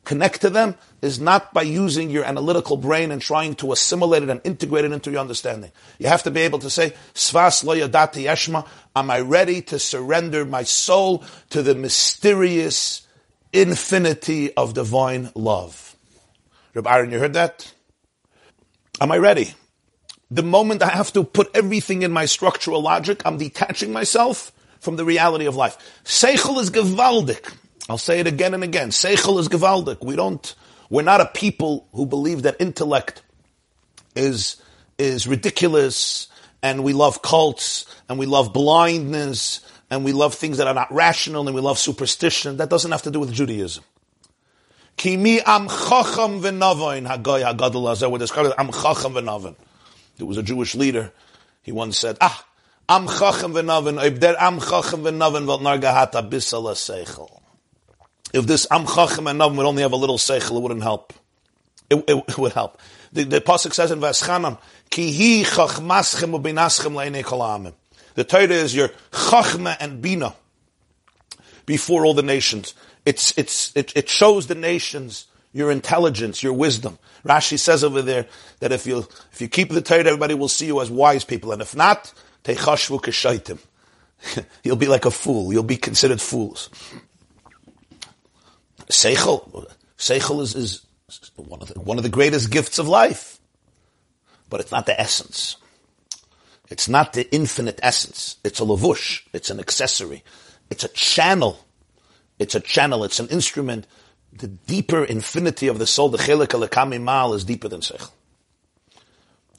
connect 0.05 0.43
to 0.43 0.51
them 0.51 0.77
is 1.01 1.21
not 1.21 1.55
by 1.55 1.63
using 1.63 2.11
your 2.11 2.25
analytical 2.25 2.77
brain 2.77 3.11
and 3.11 3.23
trying 3.23 3.55
to 3.57 3.73
assimilate 3.73 4.23
it 4.23 4.31
and 4.31 4.41
integrate 4.45 4.85
it 4.85 4.93
into 4.93 5.11
your 5.11 5.21
understanding. 5.21 5.73
You 5.99 6.09
have 6.09 6.23
to 6.25 6.31
be 6.31 6.41
able 6.43 6.59
to 6.61 6.71
say, 6.71 6.93
Svas 7.15 7.65
lo 7.65 7.75
yadati 7.75 8.25
yeshma, 8.25 8.67
am 8.95 9.11
I 9.11 9.21
ready 9.21 9.63
to 9.63 9.79
surrender 9.79 10.45
my 10.45 10.63
soul 10.63 11.25
to 11.51 11.63
the 11.63 11.75
mysterious 11.75 13.06
infinity 13.61 14.53
of 14.55 14.75
divine 14.75 15.31
love? 15.35 15.97
Reb 16.75 16.87
Aaron, 16.87 17.11
you 17.11 17.19
heard 17.19 17.35
that? 17.35 17.73
Am 19.01 19.11
I 19.13 19.19
ready? 19.19 19.55
The 20.31 20.43
moment 20.43 20.83
I 20.83 20.89
have 20.89 21.13
to 21.13 21.25
put 21.25 21.51
everything 21.55 22.03
in 22.03 22.13
my 22.13 22.27
structural 22.27 22.83
logic, 22.83 23.23
I'm 23.25 23.39
detaching 23.39 23.93
myself 23.93 24.53
from 24.81 24.97
the 24.97 25.05
reality 25.05 25.47
of 25.47 25.57
life. 25.57 25.77
Seichel 26.05 26.61
is 26.61 26.71
gewaldig. 26.71 27.55
I'll 27.89 27.99
say 27.99 28.21
it 28.21 28.27
again 28.27 28.53
and 28.53 28.65
again. 28.65 28.91
Seichel 28.91 29.39
is 29.39 29.49
gewaldig. 29.49 30.05
We 30.05 30.17
don't, 30.17 30.55
we're 30.91 31.03
not 31.03 31.21
a 31.21 31.27
people 31.27 31.89
who 31.93 32.07
believe 32.07 32.43
that 32.43 32.57
intellect 32.61 33.23
is, 34.15 34.57
is 34.99 35.27
ridiculous 35.27 36.29
and 36.63 36.83
we 36.83 36.93
love 36.93 37.23
cults 37.23 37.87
and 38.09 38.19
we 38.19 38.27
love 38.27 38.53
blindness 38.53 39.61
and 39.91 40.05
we 40.05 40.13
love 40.13 40.35
things 40.35 40.59
that 40.59 40.67
are 40.67 40.75
not 40.75 40.93
rational 40.93 41.47
and 41.47 41.55
we 41.55 41.61
love 41.61 41.79
superstition. 41.79 42.57
That 42.57 42.71
doesn't 42.71 42.91
have 42.91 43.03
to 43.03 43.11
do 43.11 43.21
with 43.21 43.33
Judaism. 43.33 43.85
Kimi 44.97 45.41
am 45.41 45.69
chacham 45.69 46.41
v'navoin 46.41 47.07
hagoy 47.07 47.45
hagadol 47.45 47.85
hazeh. 47.85 48.11
We're 48.11 48.19
describing 48.19 48.53
am 48.59 48.73
chacham 48.73 49.15
v'navoin. 49.15 49.57
There 50.17 50.27
was 50.27 50.39
a 50.39 50.43
Jewish 50.43 50.75
leader. 50.75 51.13
He 51.63 51.73
once 51.73 51.99
said, 51.99 52.17
ah, 52.21 52.45
am 52.89 53.07
chacham 53.07 53.53
v'navoin, 53.53 54.05
ob 54.05 54.19
der 54.19 54.37
am 54.39 54.59
chacham 54.61 55.03
v'navoin 55.03 55.45
v'al 55.45 55.61
nargahata 55.61 56.29
bisala 56.29 56.75
seichel. 56.75 57.37
If 58.33 58.47
this 58.47 58.67
Am 58.71 58.87
Chacham 58.87 59.29
and 59.29 59.39
would 59.57 59.67
only 59.67 59.83
have 59.83 59.93
a 59.93 59.97
little 59.97 60.19
seichel, 60.19 60.57
it 60.57 60.63
wouldn't 60.63 60.83
help. 60.83 61.13
It, 61.89 62.05
it, 62.09 62.25
it 62.29 62.39
would 62.39 62.53
help. 62.53 62.79
The, 63.13 63.25
the 63.25 63.41
pasuk 63.41 63.73
says 63.73 63.91
in 63.91 64.01
Vaschanan, 64.01 64.59
Ki 64.91 65.43
hi 65.43 65.49
chachmaschem 65.49 66.39
ubinaschem 66.39 66.93
le'nei 66.93 67.25
kol 67.25 67.73
The 68.17 68.25
Torah 68.25 68.49
is 68.49 68.75
your 68.75 68.89
chachma 69.13 69.77
and 69.79 70.03
bina 70.03 70.35
before 71.67 72.05
all 72.05 72.15
the 72.15 72.23
nations. 72.23 72.75
It's, 73.05 73.37
it's, 73.39 73.77
it, 73.77 73.97
it 73.97 74.09
shows 74.09 74.49
the 74.49 74.55
nations 74.55 75.27
your 75.53 75.71
intelligence, 75.71 76.43
your 76.43 76.53
wisdom. 76.53 76.99
Rashi 77.25 77.59
says 77.59 77.83
over 77.83 78.03
there 78.03 78.27
that 78.61 78.73
if 78.73 78.87
you 78.87 79.07
if 79.33 79.41
you 79.41 79.49
keep 79.49 79.71
the 79.71 79.81
Torah, 79.81 80.01
everybody 80.01 80.35
will 80.35 80.49
see 80.49 80.67
you 80.67 80.81
as 80.83 80.91
wise 80.91 81.25
people, 81.25 81.51
and 81.51 81.63
if 81.63 81.75
not, 81.75 82.13
techashvu 82.45 83.01
keshaitim. 83.01 83.59
You'll 84.65 84.77
be 84.77 84.87
like 84.87 85.07
a 85.07 85.11
fool. 85.11 85.53
You'll 85.53 85.63
be 85.63 85.79
considered 85.79 86.21
fools. 86.21 86.69
Seichel, 88.89 89.67
Seichel 89.99 90.43
is, 90.43 90.55
is 90.55 90.87
one 91.37 91.63
of 91.63 91.69
the, 91.69 91.81
one 91.81 91.97
of 91.97 92.03
the 92.03 92.11
greatest 92.11 92.51
gifts 92.51 92.79
of 92.79 92.87
life, 92.87 93.41
but 94.51 94.61
it's 94.61 94.71
not 94.71 94.87
the 94.87 94.99
essence. 95.01 95.57
It's 96.69 96.89
not 96.89 97.13
the 97.13 97.33
infinite 97.33 97.79
essence. 97.83 98.37
It's 98.45 98.61
a 98.61 98.65
lavush. 98.65 99.23
It's 99.33 99.51
an 99.51 99.61
accessory. 99.61 100.25
It's 100.71 100.85
a 100.85 100.89
channel. 100.89 101.65
It's 102.39 102.55
a 102.55 102.61
channel. 102.61 103.05
It's 103.05 103.21
an 103.21 103.29
instrument. 103.29 103.87
The 104.33 104.49
deeper 104.49 105.05
infinity 105.05 105.69
of 105.69 105.79
the 105.79 105.87
soul, 105.87 106.09
the 106.09 106.19
chelik 106.19 106.49
alakami 106.49 107.01
mal, 107.01 107.35
is 107.35 107.45
deeper 107.45 107.69
than 107.69 107.81
seichel. 107.81 108.11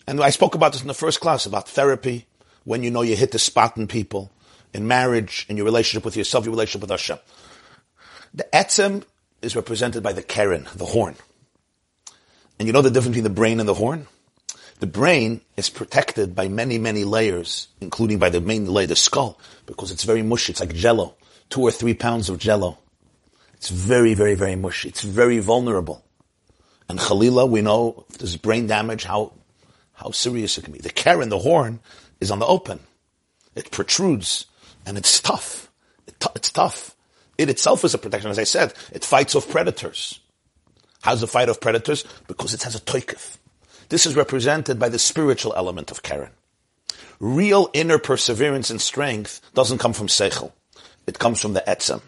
And 0.08 0.22
I 0.22 0.30
spoke 0.30 0.56
about 0.56 0.72
this 0.72 0.82
in 0.82 0.88
the 0.88 0.94
first 0.94 1.20
class 1.20 1.46
about 1.46 1.68
therapy, 1.68 2.28
when 2.64 2.84
you 2.84 2.92
know 2.92 3.02
you 3.02 3.16
hit 3.16 3.32
the 3.32 3.40
spot 3.40 3.78
in 3.78 3.88
people, 3.88 4.32
in 4.74 4.88
marriage, 4.88 5.46
in 5.50 5.58
your 5.58 5.66
relationship 5.66 6.04
with 6.06 6.18
yourself, 6.18 6.46
your 6.46 6.52
relationship 6.52 6.82
with 6.82 6.92
Hashem. 6.92 7.18
The 8.34 8.48
etzem 8.54 9.04
is 9.42 9.56
represented 9.56 10.04
by 10.04 10.14
the 10.14 10.22
keren, 10.22 10.68
the 10.76 10.86
horn. 10.86 11.16
And 12.60 12.68
you 12.68 12.74
know 12.74 12.82
the 12.82 12.90
difference 12.90 13.16
between 13.16 13.24
the 13.24 13.30
brain 13.30 13.60
and 13.60 13.70
the 13.70 13.74
horn? 13.74 14.08
The 14.80 14.88
brain 14.88 15.42
is 15.56 15.70
protected 15.70 16.36
by 16.36 16.48
many, 16.50 16.78
many 16.78 17.04
layers, 17.04 17.68
including 17.82 18.20
by 18.20 18.30
the 18.30 18.42
main 18.42 18.68
layer, 18.68 18.88
the 18.88 18.96
skull, 18.96 19.40
because 19.66 19.92
it's 19.92 20.04
very 20.04 20.22
mushy. 20.22 20.52
It's 20.52 20.60
like 20.60 20.74
jello. 20.74 21.16
Two 21.50 21.62
or 21.62 21.72
three 21.72 21.96
pounds 21.96 22.30
of 22.30 22.38
jello. 22.38 22.78
It's 23.56 23.70
very, 23.70 24.14
very, 24.14 24.36
very 24.36 24.56
mushy. 24.56 24.90
It's 24.90 25.02
very 25.02 25.40
vulnerable. 25.40 26.04
And 26.90 27.00
Khalila, 27.00 27.50
we 27.50 27.62
know 27.62 28.06
if 28.10 28.20
there's 28.20 28.38
brain 28.38 28.68
damage, 28.68 29.04
how, 29.04 29.34
how 29.94 30.12
serious 30.12 30.58
it 30.58 30.64
can 30.64 30.74
be. 30.74 30.80
The 30.80 30.90
Karen, 30.90 31.30
the 31.30 31.40
horn, 31.40 31.80
is 32.22 32.30
on 32.30 32.40
the 32.40 32.46
open. 32.46 32.80
It 33.56 33.72
protrudes, 33.72 34.46
and 34.86 34.98
it's 34.98 35.20
tough. 35.20 35.72
It 36.06 36.20
t- 36.20 36.30
it's 36.36 36.52
tough. 36.52 36.96
It 37.38 37.50
itself 37.50 37.84
is 37.84 37.96
a 37.96 37.98
protection. 37.98 38.30
As 38.30 38.40
I 38.40 38.44
said, 38.44 38.74
it 38.92 39.04
fights 39.04 39.36
off 39.36 39.50
predators. 39.50 40.20
How's 41.02 41.22
the 41.22 41.28
fight 41.28 41.50
off 41.50 41.60
predators? 41.60 42.04
Because 42.28 42.54
it 42.54 42.64
has 42.64 42.76
a 42.76 42.80
toikif. 42.80 43.38
This 43.90 44.06
is 44.06 44.16
represented 44.16 44.80
by 44.80 44.90
the 44.90 45.00
spiritual 45.00 45.54
element 45.56 45.92
of 45.92 46.04
Karen. 46.04 46.32
Real 47.20 47.70
inner 47.74 47.98
perseverance 47.98 48.70
and 48.70 48.82
strength 48.82 49.42
doesn't 49.54 49.80
come 49.80 49.94
from 49.94 50.08
seichel. 50.08 50.52
It 51.08 51.20
comes 51.20 51.42
from 51.42 51.54
the 51.54 51.64
etzem. 51.68 52.02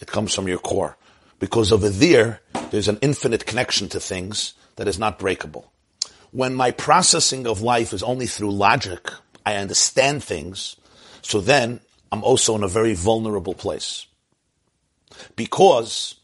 It 0.00 0.08
comes 0.08 0.34
from 0.34 0.48
your 0.48 0.58
core. 0.58 0.96
Because 1.38 1.70
over 1.70 1.88
there, 1.88 2.40
there's 2.70 2.88
an 2.88 2.98
infinite 3.00 3.46
connection 3.46 3.88
to 3.90 4.00
things 4.00 4.54
that 4.76 4.88
is 4.88 4.98
not 4.98 5.18
breakable. 5.18 5.70
When 6.30 6.54
my 6.54 6.70
processing 6.70 7.46
of 7.46 7.62
life 7.62 7.92
is 7.92 8.02
only 8.02 8.26
through 8.26 8.50
logic, 8.50 9.10
I 9.46 9.56
understand 9.56 10.24
things, 10.24 10.76
so 11.22 11.40
then 11.40 11.80
I'm 12.10 12.24
also 12.24 12.54
in 12.54 12.62
a 12.62 12.68
very 12.68 12.94
vulnerable 12.94 13.54
place. 13.54 14.06
Because 15.36 16.17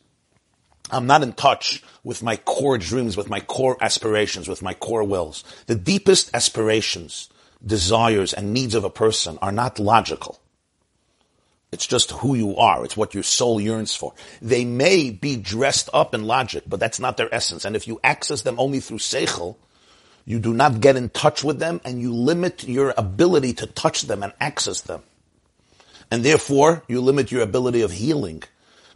I'm 0.91 1.07
not 1.07 1.23
in 1.23 1.33
touch 1.33 1.83
with 2.03 2.23
my 2.23 2.37
core 2.37 2.79
dreams, 2.79 3.17
with 3.17 3.31
my 3.31 3.41
core 3.41 3.77
aspirations, 3.81 4.49
with 4.49 4.63
my 4.63 4.75
core 4.75 5.05
wills. 5.05 5.43
The 5.67 5.75
deepest 5.75 6.35
aspirations, 6.35 7.31
desires, 7.65 8.33
and 8.35 8.53
needs 8.53 8.75
of 8.75 8.85
a 8.85 8.91
person 8.91 9.39
are 9.41 9.53
not 9.53 9.79
logical. 9.79 10.39
It's 11.73 11.87
just 11.87 12.13
who 12.13 12.37
you 12.37 12.57
are. 12.57 12.85
It's 12.85 12.97
what 12.97 13.15
your 13.15 13.25
soul 13.25 13.61
yearns 13.61 13.97
for. 13.97 14.13
They 14.41 14.65
may 14.65 15.11
be 15.11 15.37
dressed 15.37 15.91
up 15.93 16.15
in 16.15 16.25
logic, 16.25 16.63
but 16.69 16.79
that's 16.79 17.01
not 17.01 17.17
their 17.17 17.35
essence. 17.35 17.65
And 17.65 17.75
if 17.75 17.89
you 17.89 17.99
access 18.05 18.43
them 18.43 18.61
only 18.61 18.79
through 18.79 18.99
seichel, 18.99 19.57
you 20.25 20.39
do 20.39 20.55
not 20.55 20.81
get 20.81 20.95
in 20.95 21.09
touch 21.09 21.43
with 21.43 21.59
them 21.59 21.81
and 21.85 22.01
you 22.01 22.15
limit 22.15 22.63
your 22.69 22.95
ability 22.97 23.55
to 23.55 23.67
touch 23.67 24.03
them 24.03 24.23
and 24.23 24.33
access 24.41 24.83
them. 24.83 25.03
And 26.11 26.25
therefore, 26.25 26.85
you 26.87 27.01
limit 27.01 27.33
your 27.33 27.43
ability 27.43 27.81
of 27.81 27.91
healing 27.91 28.45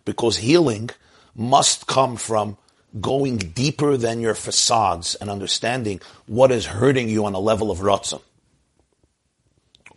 because 0.04 0.36
healing 0.36 0.90
must 1.38 1.86
come 1.86 2.16
from 2.16 2.58
going 3.00 3.36
deeper 3.38 3.96
than 3.96 4.20
your 4.20 4.34
facades 4.34 5.14
and 5.14 5.30
understanding 5.30 6.00
what 6.26 6.50
is 6.50 6.66
hurting 6.66 7.08
you 7.08 7.24
on 7.24 7.34
a 7.34 7.38
level 7.38 7.70
of 7.70 7.78
ratzon. 7.78 8.20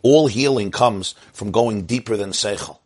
All 0.02 0.28
healing 0.28 0.70
comes 0.70 1.14
from 1.32 1.50
going 1.50 1.82
deeper 1.82 2.16
than 2.16 2.30
seichel. 2.30 2.78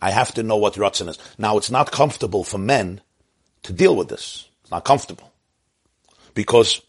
I 0.00 0.10
have 0.10 0.32
to 0.34 0.42
know 0.42 0.56
what 0.56 0.74
ratzon 0.74 1.08
is. 1.08 1.18
Now, 1.38 1.56
it's 1.58 1.70
not 1.70 1.92
comfortable 1.92 2.42
for 2.42 2.58
men 2.58 3.00
to 3.62 3.72
deal 3.72 3.94
with 3.94 4.08
this. 4.08 4.48
It's 4.62 4.70
not 4.70 4.84
comfortable. 4.84 5.32
Because, 6.32 6.80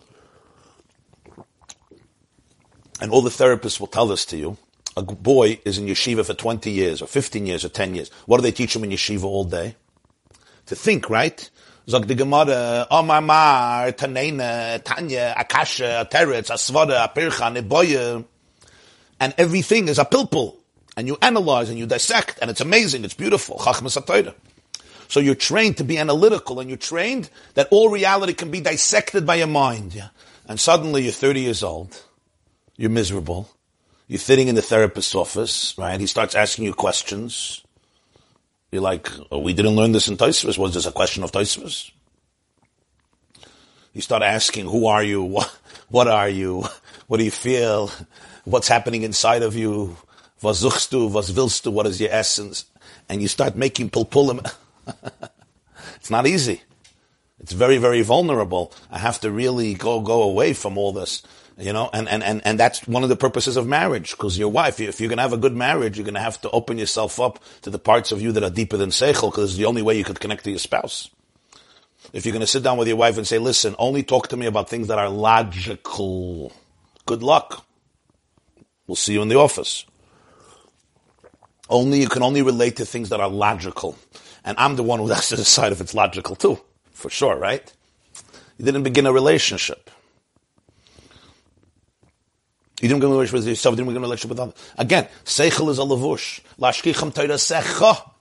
and 3.01 3.11
all 3.11 3.21
the 3.21 3.29
therapists 3.29 3.79
will 3.79 3.87
tell 3.87 4.07
this 4.07 4.25
to 4.27 4.37
you, 4.37 4.57
a 4.97 5.03
boy 5.03 5.59
is 5.65 5.77
in 5.77 5.87
yeshiva 5.87 6.25
for 6.25 6.33
20 6.33 6.71
years, 6.71 7.01
or 7.01 7.07
15 7.07 7.45
years, 7.45 7.65
or 7.65 7.69
10 7.69 7.95
years. 7.95 8.09
What 8.25 8.37
do 8.37 8.43
they 8.43 8.51
teach 8.51 8.75
him 8.75 8.83
in 8.85 8.91
yeshiva 8.91 9.23
all 9.23 9.43
day? 9.43 9.75
To 10.67 10.75
think, 10.75 11.09
right? 11.09 11.49
Zog 11.87 12.07
the 12.07 12.15
Gemara, 12.15 12.87
Omar 12.89 13.21
Mar, 13.21 13.91
Tanena, 13.91 14.83
Tanya, 14.83 15.35
Akasha, 15.37 16.07
Teretz, 16.11 16.49
Asvada, 16.49 17.07
Apircha, 17.07 17.55
Neboye 17.55 18.25
and 19.19 19.33
everything 19.37 19.87
is 19.87 19.99
a 19.99 20.05
pilpul. 20.05 20.57
And 20.97 21.07
you 21.07 21.17
analyze 21.21 21.69
and 21.69 21.77
you 21.77 21.85
dissect, 21.85 22.39
and 22.41 22.49
it's 22.49 22.61
amazing, 22.61 23.03
it's 23.03 23.13
beautiful. 23.13 23.59
So 23.59 25.19
you're 25.19 25.35
trained 25.35 25.77
to 25.77 25.83
be 25.83 25.97
analytical, 25.97 26.59
and 26.61 26.69
you're 26.69 26.77
trained 26.77 27.29
that 27.55 27.67
all 27.69 27.89
reality 27.89 28.33
can 28.33 28.49
be 28.49 28.61
dissected 28.61 29.25
by 29.25 29.35
your 29.35 29.47
mind. 29.47 29.93
Yeah? 29.93 30.09
And 30.47 30.57
suddenly 30.59 31.03
you're 31.03 31.11
30 31.11 31.41
years 31.41 31.63
old, 31.63 32.01
you're 32.77 32.89
miserable, 32.89 33.49
you're 34.07 34.19
sitting 34.19 34.47
in 34.47 34.55
the 34.55 34.61
therapist's 34.61 35.15
office, 35.15 35.77
right? 35.77 35.99
He 35.99 36.07
starts 36.07 36.33
asking 36.33 36.63
you 36.63 36.73
questions. 36.73 37.64
Like, 38.79 39.09
oh, 39.31 39.39
we 39.39 39.53
didn't 39.53 39.75
learn 39.75 39.91
this 39.91 40.07
in 40.07 40.17
Taisvus. 40.17 40.57
Was 40.57 40.73
this 40.73 40.85
a 40.85 40.91
question 40.91 41.23
of 41.23 41.31
Taisvus? 41.31 41.91
You 43.93 44.01
start 44.01 44.23
asking, 44.23 44.65
who 44.65 44.87
are 44.87 45.03
you? 45.03 45.23
What, 45.23 45.57
what 45.89 46.07
are 46.07 46.29
you? 46.29 46.65
What 47.07 47.17
do 47.17 47.23
you 47.23 47.31
feel? 47.31 47.91
what's 48.45 48.67
happening 48.67 49.03
inside 49.03 49.43
of 49.43 49.55
you, 49.55 49.97
was 50.41 50.63
suchst 50.63 51.11
was 51.11 51.31
willst 51.33 51.63
du, 51.63 51.71
what 51.71 51.87
is 51.87 51.99
your 51.99 52.11
essence, 52.11 52.65
and 53.09 53.21
you 53.21 53.27
start 53.27 53.55
making 53.55 53.89
pulpulim. 53.89 54.49
it's 55.95 56.11
not 56.11 56.27
easy. 56.27 56.61
It's 57.39 57.51
very, 57.51 57.77
very 57.77 58.01
vulnerable. 58.01 58.71
I 58.91 58.99
have 58.99 59.19
to 59.21 59.31
really 59.31 59.73
go, 59.73 59.99
go 60.01 60.23
away 60.23 60.53
from 60.53 60.77
all 60.77 60.93
this, 60.93 61.23
you 61.57 61.71
know, 61.71 61.89
and, 61.93 62.09
and, 62.09 62.21
and, 62.23 62.45
and 62.45 62.59
that's 62.59 62.85
one 62.87 63.03
of 63.03 63.09
the 63.09 63.15
purposes 63.15 63.55
of 63.55 63.65
marriage, 63.65 64.11
because 64.11 64.37
your 64.37 64.49
wife, 64.49 64.79
if 64.79 64.99
you're 64.99 65.07
going 65.09 65.17
to 65.17 65.23
have 65.23 65.33
a 65.33 65.37
good 65.37 65.55
marriage, 65.55 65.97
you're 65.97 66.03
going 66.05 66.15
to 66.15 66.19
have 66.19 66.39
to 66.41 66.49
open 66.51 66.77
yourself 66.77 67.19
up 67.19 67.39
to 67.61 67.69
the 67.69 67.79
parts 67.79 68.11
of 68.11 68.21
you 68.21 68.31
that 68.33 68.43
are 68.43 68.49
deeper 68.49 68.75
than 68.75 68.89
seichel, 68.89 69.31
because 69.31 69.51
it's 69.51 69.57
the 69.57 69.65
only 69.65 69.81
way 69.81 69.97
you 69.97 70.03
could 70.03 70.19
connect 70.19 70.43
to 70.43 70.49
your 70.49 70.59
spouse. 70.59 71.09
If 72.11 72.25
you're 72.25 72.33
going 72.33 72.41
to 72.41 72.47
sit 72.47 72.63
down 72.63 72.77
with 72.77 72.87
your 72.87 72.97
wife 72.97 73.17
and 73.17 73.25
say, 73.25 73.39
listen, 73.39 73.75
only 73.79 74.03
talk 74.03 74.27
to 74.29 74.37
me 74.37 74.45
about 74.45 74.69
things 74.69 74.87
that 74.89 74.99
are 74.99 75.09
logical. 75.09 76.51
Good 77.05 77.23
luck. 77.23 77.65
We'll 78.87 78.95
see 78.95 79.13
you 79.13 79.21
in 79.21 79.29
the 79.29 79.37
office. 79.37 79.85
Only 81.69 82.01
you 82.01 82.09
can 82.09 82.21
only 82.21 82.41
relate 82.41 82.75
to 82.77 82.85
things 82.85 83.09
that 83.09 83.19
are 83.19 83.29
logical. 83.29 83.97
And 84.43 84.57
I'm 84.59 84.75
the 84.75 84.83
one 84.83 84.99
who 84.99 85.07
has 85.07 85.29
to 85.29 85.35
decide 85.37 85.71
if 85.71 85.81
it's 85.81 85.93
logical 85.93 86.35
too. 86.35 86.59
For 86.91 87.09
sure, 87.09 87.35
right? 87.35 87.71
You 88.57 88.65
didn't 88.65 88.83
begin 88.83 89.05
a 89.05 89.11
relationship. 89.11 89.89
You 92.85 92.89
didn't 92.89 93.03
a 93.03 93.07
relationship 93.07 93.33
with 93.33 93.47
yourself, 93.47 93.73
you 93.73 93.77
didn't 93.77 93.87
begin 93.87 94.03
a 94.03 94.05
relationship 94.05 94.29
with 94.29 94.39
others. 94.39 94.71
Again, 94.77 95.07
seichel 95.23 95.71
is 95.71 95.79
a 95.79 95.81
lavush. 95.81 96.41
Lashkicham 96.59 97.11
secha. 97.11 98.11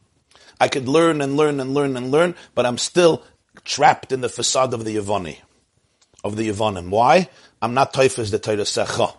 I 0.58 0.68
could 0.68 0.88
learn 0.88 1.20
and 1.20 1.36
learn 1.36 1.60
and 1.60 1.74
learn 1.74 1.98
and 1.98 2.10
learn, 2.10 2.34
but 2.54 2.64
I'm 2.64 2.78
still 2.78 3.22
trapped 3.66 4.10
in 4.10 4.22
the 4.22 4.30
facade 4.30 4.72
of 4.72 4.86
the 4.86 4.96
Yavani, 4.96 5.36
of 6.24 6.36
the 6.36 6.48
Yavanim. 6.48 6.88
Why? 6.88 7.28
I'm 7.60 7.74
not 7.74 7.92
toifas 7.92 8.30
the 8.30 8.38
Torah 8.38 8.62
secha. 8.62 9.14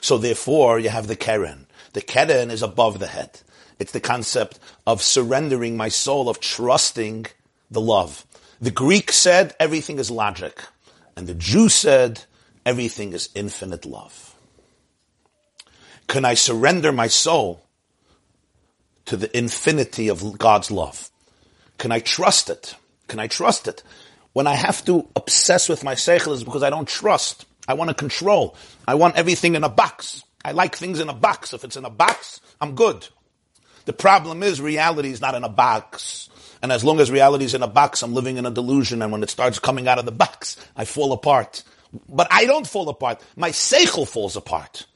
So 0.00 0.16
therefore, 0.16 0.78
you 0.78 0.88
have 0.88 1.06
the 1.06 1.16
Keren. 1.16 1.66
The 1.92 2.00
Keren 2.00 2.50
is 2.50 2.62
above 2.62 2.98
the 2.98 3.08
head. 3.08 3.40
It's 3.78 3.92
the 3.92 4.00
concept 4.00 4.58
of 4.86 5.02
surrendering 5.02 5.76
my 5.76 5.90
soul, 5.90 6.30
of 6.30 6.40
trusting 6.40 7.26
the 7.70 7.82
love. 7.82 8.24
The 8.58 8.70
Greek 8.70 9.12
said 9.12 9.54
everything 9.60 9.98
is 9.98 10.10
logic. 10.10 10.62
And 11.14 11.26
the 11.26 11.34
Jew 11.34 11.68
said 11.68 12.24
everything 12.64 13.12
is 13.12 13.28
infinite 13.34 13.84
love. 13.84 14.28
Can 16.10 16.24
I 16.24 16.34
surrender 16.34 16.90
my 16.90 17.06
soul 17.06 17.62
to 19.04 19.16
the 19.16 19.30
infinity 19.38 20.08
of 20.08 20.38
God's 20.38 20.68
love? 20.68 21.08
Can 21.78 21.92
I 21.92 22.00
trust 22.00 22.50
it? 22.50 22.74
Can 23.06 23.20
I 23.20 23.28
trust 23.28 23.68
it? 23.68 23.84
When 24.32 24.48
I 24.48 24.54
have 24.54 24.84
to 24.86 25.06
obsess 25.14 25.68
with 25.68 25.84
my 25.84 25.94
seichel 25.94 26.32
is 26.32 26.42
because 26.42 26.64
I 26.64 26.70
don't 26.70 26.88
trust. 26.88 27.46
I 27.68 27.74
want 27.74 27.90
to 27.90 27.94
control. 27.94 28.56
I 28.88 28.96
want 28.96 29.14
everything 29.14 29.54
in 29.54 29.62
a 29.62 29.68
box. 29.68 30.24
I 30.44 30.50
like 30.50 30.74
things 30.74 30.98
in 30.98 31.08
a 31.08 31.14
box. 31.14 31.54
If 31.54 31.62
it's 31.62 31.76
in 31.76 31.84
a 31.84 31.90
box, 31.90 32.40
I'm 32.60 32.74
good. 32.74 33.06
The 33.84 33.92
problem 33.92 34.42
is 34.42 34.60
reality 34.60 35.12
is 35.12 35.20
not 35.20 35.36
in 35.36 35.44
a 35.44 35.48
box. 35.48 36.28
And 36.60 36.72
as 36.72 36.82
long 36.82 36.98
as 36.98 37.12
reality 37.12 37.44
is 37.44 37.54
in 37.54 37.62
a 37.62 37.68
box, 37.68 38.02
I'm 38.02 38.14
living 38.14 38.36
in 38.36 38.46
a 38.46 38.50
delusion. 38.50 39.00
And 39.00 39.12
when 39.12 39.22
it 39.22 39.30
starts 39.30 39.60
coming 39.60 39.86
out 39.86 40.00
of 40.00 40.06
the 40.06 40.10
box, 40.10 40.56
I 40.76 40.86
fall 40.86 41.12
apart. 41.12 41.62
But 42.08 42.26
I 42.32 42.46
don't 42.46 42.66
fall 42.66 42.88
apart. 42.88 43.22
My 43.36 43.50
seichel 43.50 44.08
falls 44.08 44.34
apart. 44.34 44.86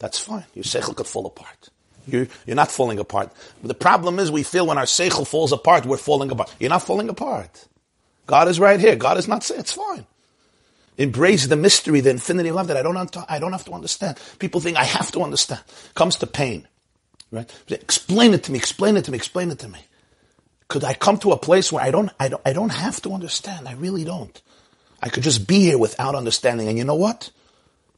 That's 0.00 0.18
fine. 0.18 0.44
Your 0.54 0.64
seichel 0.64 0.96
could 0.96 1.06
fall 1.06 1.26
apart. 1.26 1.68
You're, 2.08 2.26
you're 2.46 2.56
not 2.56 2.72
falling 2.72 2.98
apart. 2.98 3.32
But 3.62 3.68
the 3.68 3.74
problem 3.74 4.18
is 4.18 4.32
we 4.32 4.42
feel 4.42 4.66
when 4.66 4.78
our 4.78 4.84
seichel 4.84 5.26
falls 5.26 5.52
apart, 5.52 5.86
we're 5.86 5.96
falling 5.96 6.32
apart. 6.32 6.52
You're 6.58 6.70
not 6.70 6.82
falling 6.82 7.08
apart. 7.08 7.68
God 8.26 8.48
is 8.48 8.58
right 8.58 8.80
here. 8.80 8.96
God 8.96 9.16
is 9.18 9.28
not 9.28 9.44
saying 9.44 9.60
it's 9.60 9.72
fine 9.72 10.06
embrace 11.00 11.46
the 11.46 11.56
mystery, 11.56 12.00
the 12.00 12.10
infinity 12.10 12.50
of 12.50 12.56
love 12.56 12.66
that 12.68 12.76
I 12.76 12.82
don't, 12.82 13.16
I 13.28 13.38
don't 13.38 13.52
have 13.52 13.64
to 13.64 13.72
understand. 13.72 14.18
People 14.38 14.60
think 14.60 14.76
I 14.76 14.84
have 14.84 15.10
to 15.12 15.22
understand. 15.22 15.62
Comes 15.94 16.16
to 16.16 16.26
pain. 16.26 16.68
Right? 17.30 17.50
Explain 17.68 18.34
it 18.34 18.44
to 18.44 18.52
me, 18.52 18.58
explain 18.58 18.96
it 18.96 19.06
to 19.06 19.10
me, 19.10 19.16
explain 19.16 19.50
it 19.50 19.58
to 19.60 19.68
me. 19.68 19.78
Could 20.68 20.84
I 20.84 20.94
come 20.94 21.16
to 21.18 21.32
a 21.32 21.38
place 21.38 21.72
where 21.72 21.82
I 21.82 21.90
don't, 21.90 22.10
I 22.20 22.28
don't, 22.28 22.42
I 22.44 22.52
don't 22.52 22.70
have 22.72 23.00
to 23.02 23.12
understand? 23.12 23.66
I 23.66 23.72
really 23.74 24.04
don't. 24.04 24.40
I 25.02 25.08
could 25.08 25.22
just 25.22 25.46
be 25.46 25.60
here 25.60 25.78
without 25.78 26.14
understanding. 26.14 26.68
And 26.68 26.76
you 26.76 26.84
know 26.84 26.94
what? 26.94 27.30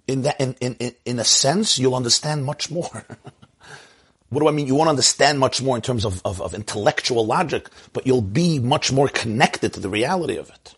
In 0.07 0.23
that, 0.23 0.41
in, 0.41 0.55
in, 0.61 0.95
in 1.05 1.19
a 1.19 1.25
sense, 1.25 1.79
you'll 1.79 1.95
understand 1.95 2.45
much 2.45 2.71
more. 2.71 2.91
what 4.29 4.41
do 4.41 4.49
I 4.49 4.51
mean? 4.51 4.67
You 4.67 4.75
won't 4.75 4.89
understand 4.89 5.39
much 5.39 5.63
more 5.63 5.77
in 5.77 5.83
terms 5.83 6.05
of, 6.05 6.21
of, 6.25 6.41
of 6.41 6.55
intellectual 6.55 7.25
logic, 7.25 7.69
but 7.93 8.07
you'll 8.07 8.21
be 8.21 8.59
much 8.59 8.91
more 8.91 9.09
connected 9.09 9.75
to 9.75 9.81
the 9.81 9.89
reality 9.89 10.37
of 10.37 10.51
it. 10.51 10.75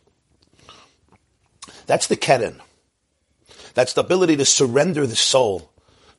That's 1.86 2.06
the 2.06 2.16
keren. 2.16 2.60
That's 3.74 3.94
the 3.94 4.02
ability 4.02 4.36
to 4.36 4.44
surrender 4.44 5.06
the 5.06 5.16
soul 5.16 5.70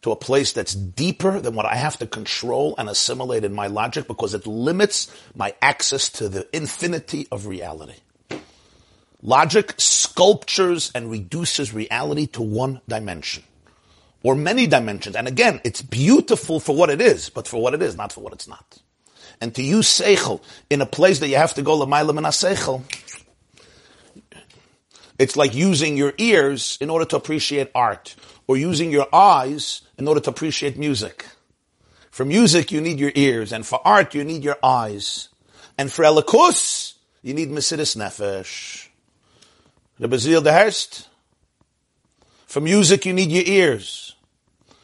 to 0.01 0.11
a 0.11 0.15
place 0.15 0.53
that's 0.53 0.75
deeper 0.75 1.39
than 1.39 1.55
what 1.55 1.65
I 1.65 1.75
have 1.75 1.97
to 1.97 2.05
control 2.05 2.75
and 2.77 2.87
assimilate 2.89 3.43
in 3.43 3.53
my 3.53 3.67
logic 3.67 4.07
because 4.07 4.35
it 4.35 4.45
limits 4.45 5.11
my 5.33 5.55
access 5.61 6.09
to 6.09 6.29
the 6.29 6.47
infinity 6.55 7.27
of 7.31 7.47
reality. 7.47 7.95
Logic 9.25 9.73
sculptures 9.77 10.91
and 10.93 11.09
reduces 11.09 11.73
reality 11.73 12.27
to 12.27 12.43
one 12.43 12.79
dimension. 12.87 13.41
Or 14.21 14.35
many 14.35 14.67
dimensions. 14.67 15.15
And 15.15 15.27
again, 15.27 15.61
it's 15.63 15.81
beautiful 15.81 16.59
for 16.59 16.75
what 16.75 16.91
it 16.91 17.01
is, 17.01 17.29
but 17.29 17.47
for 17.47 17.59
what 17.59 17.73
it 17.73 17.81
is, 17.81 17.97
not 17.97 18.13
for 18.13 18.21
what 18.21 18.33
it's 18.33 18.47
not. 18.47 18.77
And 19.41 19.53
to 19.55 19.63
use 19.63 19.87
seichel 19.87 20.41
in 20.69 20.79
a 20.79 20.85
place 20.85 21.19
that 21.19 21.27
you 21.27 21.37
have 21.37 21.55
to 21.55 21.63
go 21.63 21.83
seichel, 21.83 22.83
it's 25.17 25.35
like 25.35 25.55
using 25.55 25.97
your 25.97 26.13
ears 26.19 26.77
in 26.79 26.91
order 26.91 27.05
to 27.05 27.15
appreciate 27.15 27.71
art, 27.73 28.15
or 28.45 28.57
using 28.57 28.91
your 28.91 29.07
eyes 29.11 29.81
in 29.97 30.07
order 30.07 30.19
to 30.19 30.29
appreciate 30.29 30.77
music. 30.77 31.25
For 32.11 32.25
music, 32.25 32.71
you 32.71 32.79
need 32.79 32.99
your 32.99 33.11
ears, 33.15 33.51
and 33.51 33.65
for 33.65 33.81
art, 33.83 34.13
you 34.13 34.23
need 34.23 34.43
your 34.43 34.57
eyes. 34.61 35.29
And 35.79 35.91
for 35.91 36.05
elikus, 36.05 36.93
you 37.23 37.33
need 37.33 37.49
mesidus 37.49 37.95
nefesh. 37.95 38.84
The 39.99 40.07
Bazil 40.07 40.43
de 40.43 40.51
Herst. 40.51 41.07
For 42.47 42.61
music, 42.61 43.05
you 43.05 43.13
need 43.13 43.31
your 43.31 43.43
ears. 43.45 44.15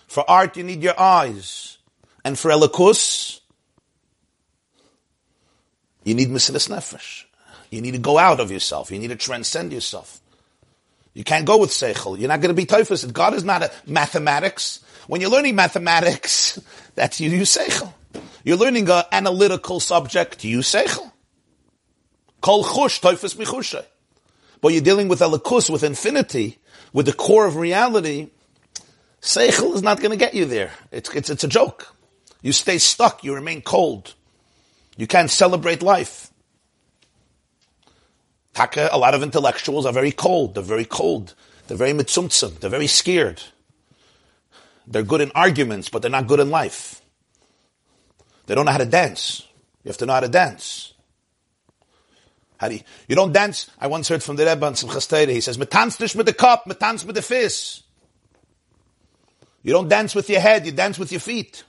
For 0.07 0.29
art, 0.29 0.57
you 0.57 0.63
need 0.63 0.83
your 0.83 0.99
eyes. 0.99 1.77
And 2.23 2.37
for 2.37 2.51
elikus, 2.51 3.39
you 6.03 6.15
need 6.15 6.29
mesidus 6.29 6.69
nefesh. 6.69 7.25
You 7.69 7.81
need 7.81 7.91
to 7.91 7.97
go 7.99 8.17
out 8.17 8.39
of 8.39 8.51
yourself. 8.51 8.91
You 8.91 8.99
need 8.99 9.09
to 9.09 9.15
transcend 9.15 9.71
yourself. 9.71 10.19
You 11.13 11.23
can't 11.23 11.45
go 11.45 11.57
with 11.57 11.71
seichel. 11.71 12.17
You're 12.17 12.27
not 12.27 12.41
going 12.41 12.53
to 12.53 12.61
be 12.61 12.65
typhus. 12.65 13.05
God 13.05 13.33
is 13.33 13.43
not 13.43 13.63
a 13.63 13.71
mathematics. 13.85 14.83
When 15.07 15.21
you're 15.21 15.29
learning 15.29 15.55
mathematics, 15.55 16.59
that's 16.95 17.19
you 17.19 17.29
use 17.29 17.55
seichel. 17.55 17.93
You're 18.43 18.57
learning 18.57 18.89
an 18.89 19.03
analytical 19.11 19.79
subject, 19.79 20.43
you 20.43 20.57
use 20.57 20.71
seichel. 20.71 21.11
Kol 22.41 22.63
chush 22.63 23.01
typhus 23.01 23.35
michushay. 23.35 23.85
But 24.61 24.73
you're 24.73 24.81
dealing 24.81 25.07
with 25.07 25.19
elikus, 25.19 25.69
with 25.69 25.83
infinity, 25.83 26.59
with 26.93 27.07
the 27.07 27.13
core 27.13 27.45
of 27.45 27.55
reality. 27.55 28.29
Seichel 29.21 29.73
is 29.75 29.81
not 29.81 29.99
going 29.99 30.11
to 30.11 30.17
get 30.17 30.33
you 30.33 30.45
there. 30.45 30.71
It's, 30.91 31.09
it's, 31.15 31.29
it's 31.29 31.43
a 31.43 31.47
joke. 31.47 31.95
You 32.41 32.51
stay 32.51 32.77
stuck. 32.77 33.23
You 33.23 33.33
remain 33.33 33.61
cold. 33.61 34.13
You 34.97 35.07
can't 35.07 35.29
celebrate 35.29 35.81
life. 35.81 36.31
Taka, 38.53 38.89
a 38.91 38.97
lot 38.97 39.13
of 39.13 39.23
intellectuals 39.23 39.85
are 39.85 39.93
very 39.93 40.11
cold. 40.11 40.55
They're 40.55 40.63
very 40.63 40.85
cold. 40.85 41.33
They're 41.67 41.77
very 41.77 41.93
mitzumtzum. 41.93 42.59
They're 42.59 42.69
very 42.69 42.87
scared. 42.87 43.41
They're 44.85 45.03
good 45.03 45.21
in 45.21 45.31
arguments, 45.33 45.89
but 45.89 46.01
they're 46.01 46.11
not 46.11 46.27
good 46.27 46.39
in 46.39 46.49
life. 46.49 47.01
They 48.47 48.55
don't 48.55 48.65
know 48.65 48.71
how 48.71 48.79
to 48.79 48.85
dance. 48.85 49.47
You 49.83 49.89
have 49.89 49.97
to 49.97 50.05
know 50.05 50.13
how 50.13 50.19
to 50.19 50.27
dance. 50.27 50.90
Do 52.69 52.79
you, 53.07 53.15
don't 53.15 53.31
dance? 53.31 53.69
I 53.79 53.87
once 53.87 54.07
heard 54.07 54.21
from 54.21 54.35
the 54.35 54.45
Rebbe 54.45 54.65
on 54.65 54.73
Simchas 54.73 55.09
Torah. 55.09 55.31
He 55.31 55.41
says, 55.41 55.57
"Metanz 55.57 55.99
nicht 55.99 56.15
with 56.15 56.25
the 56.25 56.33
cup, 56.33 56.65
metanz 56.65 57.05
with 57.05 57.15
the 57.15 57.21
fist." 57.21 57.83
You 59.63 59.73
don't 59.73 59.87
dance 59.87 60.15
with 60.15 60.29
your 60.29 60.41
head. 60.41 60.65
You 60.65 60.71
dance 60.71 60.97
with 60.97 61.11
your 61.11 61.21
feet. 61.21 61.63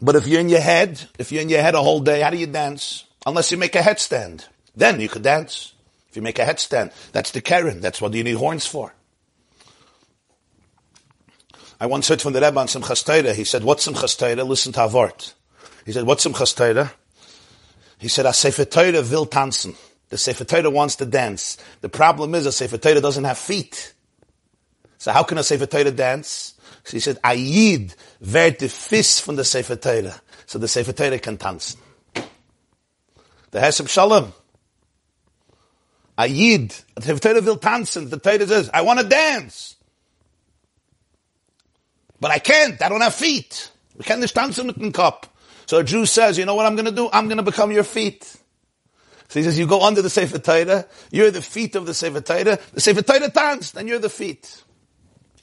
But 0.00 0.16
if 0.16 0.26
you're 0.26 0.40
in 0.40 0.48
your 0.48 0.60
head, 0.60 1.00
if 1.18 1.32
you're 1.32 1.42
in 1.42 1.48
your 1.48 1.60
head 1.60 1.74
a 1.74 1.82
whole 1.82 2.00
day, 2.00 2.20
how 2.20 2.30
do 2.30 2.36
you 2.36 2.46
dance? 2.46 3.04
unless 3.28 3.52
you 3.52 3.58
make 3.58 3.76
a 3.76 3.80
headstand. 3.80 4.46
Then 4.74 5.00
you 5.00 5.08
could 5.08 5.22
dance. 5.22 5.74
If 6.08 6.16
you 6.16 6.22
make 6.22 6.38
a 6.38 6.44
headstand, 6.44 6.92
that's 7.12 7.30
the 7.30 7.40
Karen. 7.40 7.80
That's 7.80 8.00
what 8.00 8.14
you 8.14 8.24
need 8.24 8.36
horns 8.36 8.66
for. 8.66 8.94
I 11.80 11.86
once 11.86 12.08
heard 12.08 12.22
from 12.22 12.32
the 12.32 12.40
Rebbe 12.40 12.58
on 12.58 12.66
Simchas 12.66 13.04
Torah. 13.04 13.34
He 13.34 13.44
said, 13.44 13.62
what's 13.62 13.86
Simchas 13.86 14.18
Torah? 14.18 14.42
Listen 14.44 14.72
to 14.72 14.80
Avart. 14.80 15.34
He 15.84 15.92
said, 15.92 16.04
what's 16.04 16.26
Simchas 16.26 16.56
Torah? 16.56 16.92
He 17.98 18.08
said, 18.08 18.26
a 18.26 18.32
Sefer 18.32 18.64
Torah 18.64 19.02
will 19.02 19.26
tanzen. 19.26 19.76
The 20.08 20.18
Sefer 20.18 20.44
Torah 20.44 20.70
wants 20.70 20.96
to 20.96 21.06
dance. 21.06 21.58
The 21.80 21.88
problem 21.88 22.34
is 22.34 22.46
a 22.46 22.52
Sefer 22.52 22.78
Torah 22.78 23.00
doesn't 23.00 23.24
have 23.24 23.38
feet. 23.38 23.92
So 24.98 25.12
how 25.12 25.22
can 25.22 25.38
a 25.38 25.42
Sefer 25.42 25.66
Torah 25.66 25.90
dance? 25.90 26.54
So 26.84 26.92
he 26.92 27.00
said, 27.00 27.20
Ayid 27.22 27.94
werd 28.20 28.58
the 28.58 28.68
fist 28.68 29.22
from 29.22 29.36
the 29.36 29.44
Sefer 29.44 29.76
Torah. 29.76 30.20
So 30.46 30.58
the 30.58 30.68
Sefer 30.68 30.92
Torah 30.92 31.18
can 31.18 31.36
dance. 31.36 31.76
The 33.50 33.60
Hesem 33.60 33.88
Shalom. 33.88 34.32
A 36.18 36.26
Yid, 36.26 36.74
the 36.96 37.18
Torah 37.18 37.40
will 37.40 37.58
tanzen. 37.58 38.10
The 38.10 38.18
Torah 38.18 38.46
says, 38.46 38.70
I 38.74 38.82
want 38.82 38.98
to 38.98 39.06
dance. 39.06 39.76
But 42.20 42.32
I 42.32 42.40
can't. 42.40 42.82
I 42.82 42.88
don't 42.88 43.00
have 43.00 43.14
feet. 43.14 43.70
We 43.96 44.04
can't 44.04 44.20
just 44.20 44.34
dance 44.34 44.58
with 44.58 44.76
the 44.76 44.90
cup. 44.90 45.26
So 45.68 45.76
a 45.76 45.84
Jew 45.84 46.06
says, 46.06 46.38
you 46.38 46.46
know 46.46 46.54
what 46.54 46.64
I'm 46.64 46.76
going 46.76 46.86
to 46.86 46.92
do? 46.92 47.10
I'm 47.12 47.26
going 47.26 47.36
to 47.36 47.42
become 47.42 47.70
your 47.70 47.84
feet. 47.84 48.24
So 49.28 49.38
he 49.38 49.42
says, 49.42 49.58
you 49.58 49.66
go 49.66 49.82
under 49.82 50.00
the 50.00 50.08
Sefer 50.08 50.38
Torah, 50.38 50.86
you're 51.10 51.30
the 51.30 51.42
feet 51.42 51.76
of 51.76 51.84
the 51.84 51.92
Sefer 51.92 52.22
Torah, 52.22 52.58
the 52.72 52.80
Sefer 52.80 53.02
Torah 53.02 53.28
danced, 53.28 53.76
and 53.76 53.86
you're 53.86 53.98
the 53.98 54.08
feet. 54.08 54.62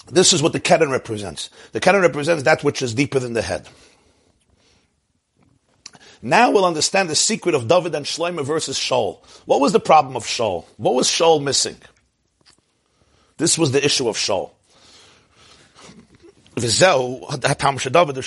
This 0.08 0.34
is 0.34 0.42
what 0.42 0.52
the 0.52 0.60
Keren 0.60 0.90
represents. 0.90 1.52
The 1.74 1.80
Keren 1.80 2.02
represents 2.02 2.42
that 2.42 2.64
which 2.64 2.82
is 2.82 2.96
deeper 2.96 3.20
than 3.20 3.34
the 3.34 3.44
head. 3.44 3.70
Now 6.24 6.50
we'll 6.50 6.66
understand 6.66 7.08
the 7.08 7.16
secret 7.16 7.54
of 7.54 7.68
David 7.68 7.94
and 7.94 8.08
Shlomo 8.08 8.44
versus 8.44 8.80
Shaul. 8.80 9.24
What 9.46 9.62
was 9.62 9.74
the 9.74 9.80
problem 9.80 10.16
of 10.16 10.24
Shaul? 10.24 10.66
What 10.78 10.96
was 10.96 11.08
Shaul 11.08 11.40
missing? 11.40 11.78
This 13.38 13.60
was 13.60 13.74
the 13.74 13.86
issue 13.86 14.10
of 14.10 14.18
Shaul. 14.18 14.50
V'zehu 16.56 17.30
ha'pam 17.46 17.78
she'David 17.78 18.18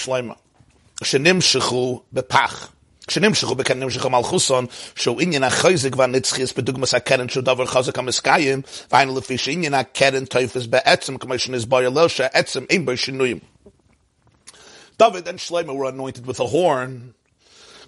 שנמשכו 1.03 2.01
בפח. 2.13 2.69
כשנמשכו 3.07 3.55
בכן 3.55 3.79
נמשכו 3.79 4.09
מלכוסון, 4.09 4.65
שהוא 4.95 5.21
עניין 5.21 5.43
החזק 5.43 5.95
והנצחיס 5.97 6.53
בדוגמס 6.53 6.93
הקרן 6.93 7.29
שהוא 7.29 7.43
דבר 7.43 7.65
חזק 7.65 7.99
המסקיים, 7.99 8.61
והיינו 8.91 9.17
לפי 9.17 9.37
שעניין 9.37 9.73
הקרן 9.73 10.25
תופס 10.25 10.65
בעצם, 10.65 11.17
כמו 11.17 11.39
שנסבר 11.39 11.77
הלל 11.77 12.07
שהעצם 12.07 12.63
אין 12.69 12.85
בו 12.85 12.97
שינויים. 12.97 13.39
David 15.01 15.27
and 15.27 15.39
Shlomo 15.39 15.73
were 15.75 15.89
anointed 15.89 16.25
with 16.27 16.39
a 16.39 16.45
horn, 16.45 17.13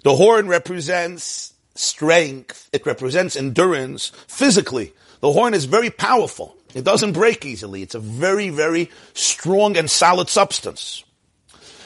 the 0.02 0.16
horn 0.16 0.48
represents 0.48 1.54
strength. 1.74 2.68
It 2.72 2.86
represents 2.86 3.36
endurance 3.36 4.12
physically. 4.28 4.92
The 5.20 5.32
horn 5.32 5.54
is 5.54 5.64
very 5.64 5.90
powerful. 5.90 6.56
It 6.74 6.84
doesn't 6.84 7.12
break 7.12 7.44
easily. 7.44 7.82
It's 7.82 7.94
a 7.94 8.00
very, 8.00 8.50
very 8.50 8.90
strong 9.14 9.76
and 9.76 9.90
solid 9.90 10.28
substance. 10.28 11.04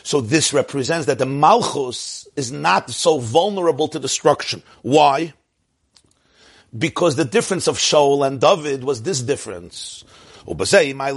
So 0.05 0.21
this 0.21 0.53
represents 0.53 1.07
that 1.07 1.17
the 1.17 1.25
Malchus 1.25 2.27
is 2.35 2.51
not 2.51 2.91
so 2.91 3.17
vulnerable 3.17 3.87
to 3.87 3.97
destruction. 3.97 4.61
Why? 4.83 5.33
Because 6.77 7.15
the 7.15 7.25
difference 7.25 7.67
of 7.67 7.79
Shaul 7.79 8.27
and 8.27 8.39
David 8.39 8.83
was 8.83 9.01
this 9.01 9.23
difference. 9.23 10.03
But 10.45 10.57
Shaul, 10.59 11.09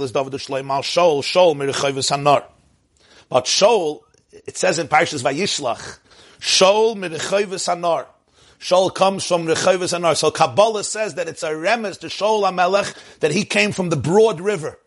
it 4.47 4.57
says 4.57 4.79
in 4.79 4.87
Parshas 4.87 5.21
Vayishlach, 5.21 5.99
Shaul 6.39 6.95
Mirechayvis 6.95 7.69
Anar. 7.69 8.07
Shaul 8.59 8.91
comes 8.91 9.23
from 9.23 9.45
Rechayvis 9.45 9.95
Anar. 9.95 10.17
So 10.17 10.31
Kabbalah 10.31 10.83
says 10.83 11.13
that 11.13 11.27
it's 11.27 11.43
a 11.43 11.51
remes 11.51 11.99
to 11.99 12.07
Shaul 12.07 12.41
HaMelech 12.41 13.19
that 13.19 13.29
he 13.29 13.45
came 13.45 13.71
from 13.71 13.89
the 13.89 13.97
broad 13.97 14.41
river. 14.41 14.79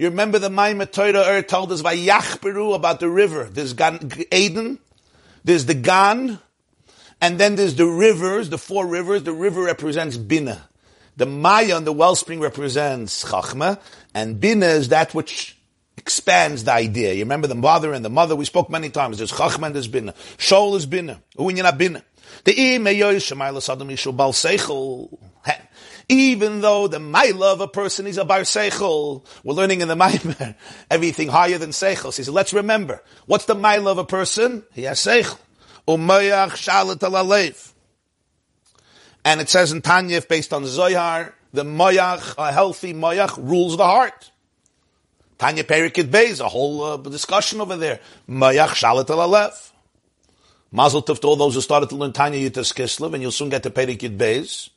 You 0.00 0.08
remember 0.08 0.38
the 0.38 0.48
Maimah 0.48 0.90
Torah 0.90 1.42
told 1.42 1.70
us 1.72 1.82
Vayachberu 1.82 2.74
about 2.74 3.00
the 3.00 3.10
river. 3.10 3.44
There's 3.44 3.74
Gan 3.74 4.10
Eden, 4.32 4.78
there's 5.44 5.66
the 5.66 5.74
Gan, 5.74 6.38
and 7.20 7.38
then 7.38 7.56
there's 7.56 7.74
the 7.74 7.84
rivers, 7.84 8.48
the 8.48 8.56
four 8.56 8.86
rivers. 8.86 9.24
The 9.24 9.34
river 9.34 9.62
represents 9.62 10.16
Bina. 10.16 10.66
The 11.18 11.26
Maya 11.26 11.76
and 11.76 11.86
the 11.86 11.92
wellspring 11.92 12.40
represents 12.40 13.24
Chachma, 13.24 13.78
and 14.14 14.40
Bina 14.40 14.64
is 14.68 14.88
that 14.88 15.14
which 15.14 15.58
expands 15.98 16.64
the 16.64 16.72
idea. 16.72 17.12
You 17.12 17.24
remember 17.24 17.46
the 17.46 17.60
father 17.60 17.92
and 17.92 18.02
the 18.02 18.08
mother, 18.08 18.34
we 18.34 18.46
spoke 18.46 18.70
many 18.70 18.88
times. 18.88 19.18
There's 19.18 19.32
Chachma 19.32 19.66
and 19.66 19.74
there's 19.74 19.86
Bina. 19.86 20.14
Shol 20.38 20.76
is 20.76 20.86
Bina. 20.86 21.20
Uinyana 21.36 21.76
Bina. 21.76 22.02
The 22.44 22.54
even 26.10 26.60
though 26.60 26.88
the 26.88 26.98
maila 26.98 27.52
of 27.52 27.60
a 27.60 27.68
person 27.68 28.04
is 28.08 28.18
a 28.18 28.24
bar 28.24 28.40
seichel, 28.40 29.24
we're 29.44 29.54
learning 29.54 29.80
in 29.80 29.86
the 29.86 29.94
maimer 29.94 30.56
everything 30.90 31.28
higher 31.28 31.56
than 31.56 31.70
seichel. 31.70 32.12
So 32.12 32.24
he 32.24 32.30
let's 32.30 32.52
remember, 32.52 33.00
what's 33.26 33.44
the 33.44 33.54
maila 33.54 33.92
of 33.92 33.98
a 33.98 34.04
person? 34.04 34.64
He 34.72 34.82
has 34.82 34.98
seichel. 34.98 35.38
Umayach 35.86 36.50
shalat 36.50 36.98
alalev. 36.98 37.72
And 39.24 39.40
it 39.40 39.48
says 39.48 39.70
in 39.70 39.82
Tanya, 39.82 40.20
based 40.20 40.52
on 40.52 40.66
Zohar, 40.66 41.32
the 41.52 41.62
moyach, 41.62 42.34
a 42.36 42.50
healthy 42.50 42.92
moyach, 42.92 43.36
rules 43.36 43.76
the 43.76 43.84
heart. 43.84 44.32
Tanya 45.38 45.62
Perikid 45.62 46.10
Beis, 46.10 46.40
a 46.40 46.48
whole 46.48 46.82
uh, 46.82 46.96
discussion 46.96 47.60
over 47.60 47.76
there. 47.76 48.00
Mayach 48.28 48.70
Shalat 48.70 49.06
Alalev. 49.06 49.70
Mazel 50.72 51.04
tov 51.04 51.20
to 51.20 51.28
all 51.28 51.36
those 51.36 51.54
who 51.54 51.60
started 51.60 51.88
to 51.90 51.94
learn 51.94 52.12
Tanya 52.12 52.50
Yutas 52.50 52.74
Kislev, 52.74 53.14
and 53.14 53.22
you'll 53.22 53.30
soon 53.30 53.48
get 53.48 53.62
to 53.62 53.70
Perikid 53.70 54.16
Beis. 54.16 54.70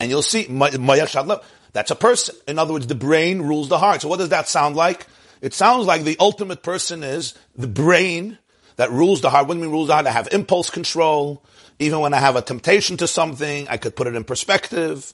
And 0.00 0.10
you'll 0.10 0.22
see, 0.22 0.46
That's 0.48 1.90
a 1.90 1.96
person. 1.96 2.36
In 2.46 2.58
other 2.58 2.72
words, 2.72 2.86
the 2.86 2.94
brain 2.94 3.42
rules 3.42 3.68
the 3.68 3.78
heart. 3.78 4.02
So 4.02 4.08
what 4.08 4.18
does 4.18 4.30
that 4.30 4.48
sound 4.48 4.76
like? 4.76 5.06
It 5.40 5.54
sounds 5.54 5.86
like 5.86 6.04
the 6.04 6.16
ultimate 6.20 6.62
person 6.62 7.02
is 7.02 7.34
the 7.56 7.66
brain 7.66 8.38
that 8.76 8.90
rules 8.90 9.20
the 9.20 9.30
heart. 9.30 9.46
When 9.46 9.60
we 9.60 9.66
rules 9.66 9.88
the 9.88 9.94
heart, 9.94 10.06
I 10.06 10.10
have 10.10 10.28
impulse 10.32 10.70
control. 10.70 11.44
Even 11.78 12.00
when 12.00 12.14
I 12.14 12.18
have 12.18 12.36
a 12.36 12.42
temptation 12.42 12.96
to 12.98 13.06
something, 13.06 13.68
I 13.68 13.76
could 13.76 13.96
put 13.96 14.06
it 14.06 14.14
in 14.14 14.24
perspective. 14.24 15.12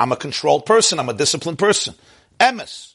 I'm 0.00 0.12
a 0.12 0.16
controlled 0.16 0.66
person. 0.66 0.98
I'm 0.98 1.08
a 1.08 1.14
disciplined 1.14 1.58
person. 1.58 1.94
Emes. 2.40 2.94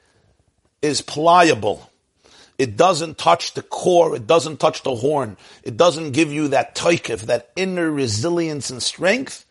is 0.82 1.00
pliable. 1.02 1.90
It 2.58 2.76
doesn't 2.76 3.18
touch 3.18 3.54
the 3.54 3.62
core. 3.62 4.16
It 4.16 4.26
doesn't 4.26 4.60
touch 4.60 4.82
the 4.82 4.94
horn. 4.94 5.36
It 5.62 5.76
doesn't 5.76 6.12
give 6.12 6.32
you 6.32 6.48
that 6.48 6.74
toikif, 6.74 7.22
that 7.22 7.50
inner 7.56 7.90
resilience 7.90 8.70
and 8.70 8.82
strength 8.82 9.44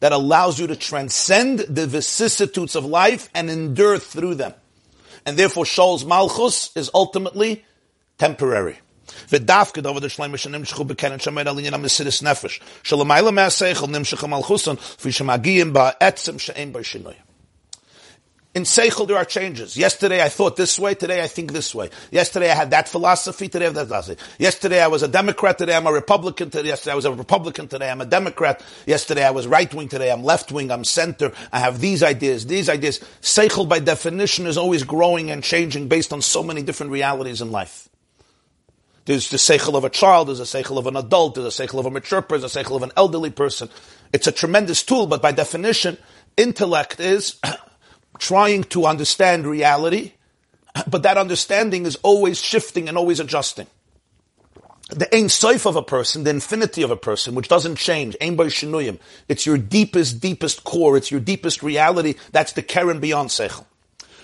that 0.00 0.12
allows 0.12 0.58
you 0.58 0.66
to 0.68 0.76
transcend 0.76 1.60
the 1.60 1.86
vicissitudes 1.86 2.74
of 2.76 2.84
life 2.84 3.28
and 3.34 3.50
endure 3.50 3.98
through 3.98 4.36
them. 4.36 4.54
And 5.26 5.36
therefore, 5.36 5.66
Shaul's 5.66 6.04
malchus 6.04 6.70
is 6.76 6.90
ultimately 6.94 7.64
temporary. 8.18 8.78
ודווקא 9.32 9.80
דובר 9.80 10.06
השלמה 10.06 10.38
שנמשכו 10.38 10.84
בקרן 10.84 11.18
שומר 11.18 11.48
על 11.48 11.58
עניין 11.58 11.74
המסירת 11.74 12.22
נפש, 12.22 12.60
שלמעלה 12.82 13.30
מהשכל 13.30 13.86
נמשך 13.86 14.24
המלכוסון, 14.24 14.76
כפי 14.76 15.12
שמגיעים 15.12 15.72
בעצם 15.72 16.38
שאין 16.38 16.72
בו 16.72 16.84
שינוי. 16.84 17.14
In 18.55 18.63
Seichel, 18.63 19.07
there 19.07 19.17
are 19.17 19.25
changes. 19.25 19.75
Yesterday 19.75 20.21
I 20.21 20.29
thought 20.29 20.55
this 20.55 20.77
way, 20.77 20.93
today 20.93 21.23
I 21.23 21.27
think 21.27 21.51
this 21.51 21.73
way. 21.73 21.89
Yesterday 22.11 22.51
I 22.51 22.53
had 22.53 22.69
that 22.69 22.87
philosophy, 22.87 23.49
today 23.49 23.65
I 23.65 23.69
have 23.69 23.75
that 23.75 23.87
philosophy. 23.87 24.21
Yesterday 24.37 24.79
I 24.79 24.85
was 24.87 25.01
a 25.01 25.07
Democrat, 25.07 25.57
today 25.57 25.75
I'm 25.75 25.87
a 25.87 25.91
Republican, 25.91 26.51
today, 26.51 26.67
yesterday 26.67 26.91
I 26.91 26.95
was 26.95 27.05
a 27.05 27.11
Republican, 27.11 27.67
today 27.67 27.89
I'm 27.89 28.01
a 28.01 28.05
Democrat. 28.05 28.63
Yesterday 28.85 29.25
I 29.25 29.31
was 29.31 29.47
right 29.47 29.73
wing, 29.73 29.87
today 29.87 30.11
I'm 30.11 30.23
left 30.23 30.51
wing, 30.51 30.69
I'm 30.69 30.83
center. 30.83 31.31
I 31.51 31.59
have 31.59 31.79
these 31.79 32.03
ideas, 32.03 32.45
these 32.45 32.69
ideas. 32.69 32.99
Seichel 33.21 33.67
by 33.67 33.79
definition 33.79 34.45
is 34.45 34.55
always 34.55 34.83
growing 34.83 35.31
and 35.31 35.43
changing 35.43 35.87
based 35.87 36.13
on 36.13 36.21
so 36.21 36.43
many 36.43 36.61
different 36.61 36.91
realities 36.91 37.41
in 37.41 37.51
life. 37.51 37.89
There's 39.05 39.31
the 39.31 39.37
seichel 39.37 39.73
of 39.75 39.83
a 39.83 39.89
child, 39.89 40.27
there's 40.27 40.39
a 40.39 40.43
seichel 40.43 40.77
of 40.77 40.85
an 40.85 40.95
adult, 40.95 41.35
there's 41.35 41.59
a 41.59 41.67
seichel 41.67 41.79
of 41.79 41.87
a 41.87 41.91
mature 41.91 42.21
person, 42.21 42.41
there's 42.41 42.55
a 42.55 42.63
seichel 42.63 42.75
of 42.75 42.83
an 42.83 42.91
elderly 42.95 43.31
person. 43.31 43.69
It's 44.13 44.27
a 44.27 44.31
tremendous 44.31 44.83
tool, 44.83 45.07
but 45.07 45.23
by 45.23 45.31
definition, 45.31 45.97
intellect 46.37 46.99
is 46.99 47.39
trying 48.17 48.63
to 48.65 48.85
understand 48.85 49.45
reality, 49.45 50.13
but 50.87 51.03
that 51.03 51.17
understanding 51.17 51.85
is 51.85 51.97
always 51.97 52.39
shifting 52.39 52.87
and 52.87 52.97
always 52.97 53.19
adjusting. 53.19 53.67
The 54.89 55.13
Ein 55.15 55.25
Soif 55.25 55.65
of 55.65 55.75
a 55.75 55.81
person, 55.81 56.23
the 56.23 56.29
infinity 56.29 56.83
of 56.83 56.91
a 56.91 56.97
person, 56.97 57.35
which 57.35 57.47
doesn't 57.47 57.77
change, 57.77 58.15
Ein 58.21 58.35
Boy 58.35 58.47
Shinuyim, 58.47 58.99
it's 59.27 59.45
your 59.45 59.57
deepest, 59.57 60.19
deepest 60.19 60.63
core, 60.63 60.97
it's 60.97 61.09
your 61.09 61.21
deepest 61.21 61.63
reality, 61.63 62.15
that's 62.31 62.53
the 62.53 62.61
Keren 62.61 62.99
beyond 62.99 63.29
Seichel. 63.29 63.65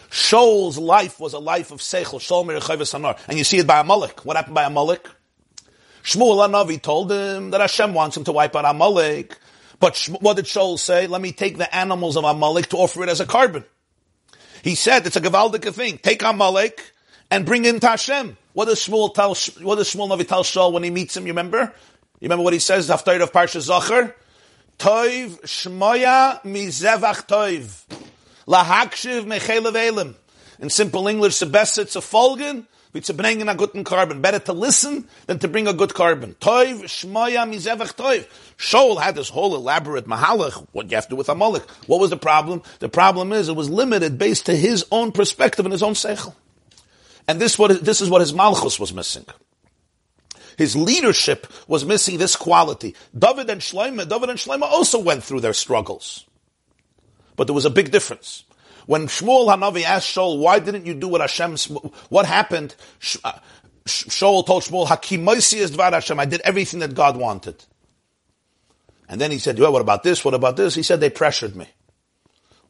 Shaul's 0.10 0.78
life 0.78 1.19
was 1.19 1.34
a 1.34 1.39
life 1.39 1.71
of 1.71 1.80
Seichel, 1.80 2.19
Shaul 2.19 2.45
Merechayv 2.45 2.80
Anar. 2.80 3.19
And 3.28 3.38
you 3.38 3.43
see 3.43 3.60
it 3.60 3.67
by 3.67 3.80
Amalek. 3.80 4.25
What 4.25 4.38
happened 4.38 4.56
by 4.56 4.63
Amalek? 4.63 5.08
Shmuel 6.04 6.47
Anavi 6.47 6.82
told 6.82 7.12
him 7.12 7.52
that 7.52 7.62
Hashem 7.62 7.93
wants 7.93 8.17
him 8.17 8.23
to 8.23 8.32
wipe 8.32 8.56
out 8.56 8.65
Amalek. 8.65 9.38
But 9.80 9.97
what 10.19 10.36
did 10.36 10.45
Shaul 10.45 10.80
say? 10.80 11.08
Let 11.08 11.21
me 11.21 11.32
take 11.32 11.58
the 11.58 11.73
animals 11.73 12.17
of 12.17 12.23
Amalek 12.23 12.67
to 12.69 12.78
offer 12.78 13.04
it 13.04 13.10
as 13.10 13.19
a 13.19 13.25
carbon. 13.25 13.63
He 14.63 14.76
said 14.76 15.06
it's 15.06 15.15
a 15.15 15.22
gewaldige 15.22 15.74
thing. 15.74 15.98
Take 15.98 16.22
Amalek 16.24 16.93
and 17.32 17.45
bring 17.45 17.65
in 17.65 17.80
to 17.80 17.88
Hashem. 17.88 18.38
What 18.54 18.65
does 18.65 18.80
Shmuel 18.80 19.13
tell? 19.13 19.36
What 19.65 19.76
does 19.76 19.93
Shmuel 19.93 20.10
Navi 20.10 20.28
tell 20.28 20.43
Shaul 20.43 20.74
when 20.74 20.84
he 20.84 20.89
meets 20.89 21.15
him? 21.15 21.26
You 21.26 21.32
remember? 21.32 21.74
You 22.19 22.26
remember 22.26 22.43
what 22.43 22.54
he 22.54 22.60
says? 22.60 22.89
After 22.89 23.12
of 23.22 23.32
Parsha 23.32 23.62
Zachar, 23.62 24.15
Toiv 24.78 25.41
Shmoya 25.41 26.41
Mizevach 26.43 27.28
Toiv 27.28 27.84
Lahakshiv 28.48 29.26
Mechelev 29.26 29.76
Elim. 29.76 30.15
In 30.60 30.69
simple 30.69 31.08
English, 31.08 31.39
the 31.39 31.45
best 31.45 31.78
it's 31.78 31.95
a 31.95 32.00
folgen 32.00 32.65
wie 32.93 33.02
zu 33.02 33.13
bringen 33.13 33.49
a 33.49 33.54
guten 33.54 33.84
carbon. 33.84 34.21
Better 34.21 34.39
to 34.39 34.54
listen 34.54 35.08
than 35.28 35.39
to 35.39 35.47
bring 35.47 35.67
a 35.67 35.73
good 35.73 35.93
carbon. 35.93 36.36
Toiv, 36.39 36.84
shmoya, 36.84 37.47
mizevach 37.47 37.95
toiv. 37.95 38.28
Shaul 38.58 38.99
had 38.99 39.15
this 39.15 39.30
whole 39.30 39.56
elaborate 39.56 40.08
mahalach, 40.08 40.67
what 40.71 40.89
you 40.89 40.95
have 40.95 41.06
to 41.06 41.12
do 41.12 41.15
with 41.15 41.30
Amalek. 41.30 41.63
What 41.88 41.99
was 41.99 42.10
the 42.10 42.17
problem? 42.17 42.63
The 42.80 42.89
problem 42.89 43.32
is 43.32 43.49
it 43.49 43.56
was 43.56 43.69
limited 43.69 44.17
based 44.17 44.47
to 44.47 44.56
his 44.56 44.86
own 44.91 45.12
perspective 45.12 45.65
and 45.65 45.71
his 45.71 45.84
own 45.84 45.93
seichel. 45.93 46.34
And 47.28 47.39
this, 47.39 47.60
what, 47.60 47.84
this 47.86 48.02
is 48.02 48.10
what 48.10 48.21
his 48.21 48.34
malchus 48.34 48.80
was 48.80 48.91
missing. 48.91 49.25
His 50.58 50.75
leadership 50.75 51.47
was 51.67 51.86
missing 51.86 52.17
this 52.17 52.36
quality. 52.36 52.95
David 53.17 53.49
and 53.49 53.62
Shlomo, 53.62 54.10
David 54.10 54.30
and 54.30 54.39
Shlomo 54.39 54.63
also 54.63 54.99
went 54.99 55.23
through 55.23 55.41
their 55.41 55.54
struggles. 55.54 56.25
But 57.36 57.45
there 57.45 57.54
was 57.54 57.65
a 57.65 57.69
big 57.69 57.91
difference. 57.91 58.43
When 58.89 59.06
Shmuel 59.06 59.45
Hanavi 59.45 59.84
asked 59.84 60.15
Shaul, 60.15 60.39
why 60.39 60.58
didn't 60.58 60.88
you 60.88 60.95
do 60.95 61.08
what 61.08 61.21
Hashem, 61.21 61.58
what 62.10 62.25
happened? 62.25 62.73
Uh, 63.23 63.34
Shaul 63.86 64.43
told 64.43 64.63
Shmuel, 64.63 64.88
Hakimoisi 64.88 65.60
is 65.60 65.69
Dvar 65.69 65.91
Hashem, 65.91 66.19
I 66.19 66.25
did 66.25 66.41
everything 66.41 66.80
that 66.80 66.95
God 66.95 67.15
wanted. 67.15 67.63
And 69.08 69.21
then 69.21 69.30
he 69.30 69.38
said, 69.38 69.60
well, 69.60 69.71
what 69.71 69.84
about 69.84 70.02
this? 70.02 70.25
What 70.25 70.34
about 70.34 70.58
this? 70.58 70.73
He 70.73 70.82
said, 70.82 71.02
they 71.02 71.12
pressured 71.12 71.56
me. 71.56 71.67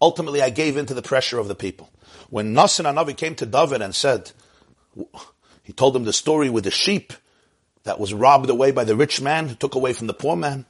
Ultimately, 0.02 0.42
I 0.42 0.50
gave 0.50 0.76
in 0.76 0.86
to 0.88 0.94
the 0.94 1.02
pressure 1.02 1.40
of 1.40 1.48
the 1.48 1.56
people. 1.56 1.90
When 2.30 2.54
Nasan 2.54 2.84
Hanavi 2.84 3.16
came 3.16 3.36
to 3.36 3.46
David 3.46 3.82
and 3.82 3.96
said, 3.96 4.34
he 5.64 5.72
told 5.72 5.96
him 5.96 6.04
the 6.04 6.12
story 6.12 6.50
with 6.50 6.66
the 6.66 6.70
sheep 6.72 7.14
that 7.84 7.98
was 7.98 8.14
robbed 8.14 8.50
away 8.50 8.72
by 8.72 8.84
the 8.84 8.98
rich 8.98 9.22
man 9.22 9.48
who 9.48 9.56
took 9.56 9.74
away 9.74 9.94
from 9.94 10.08
the 10.08 10.14
poor 10.14 10.36
man. 10.36 10.66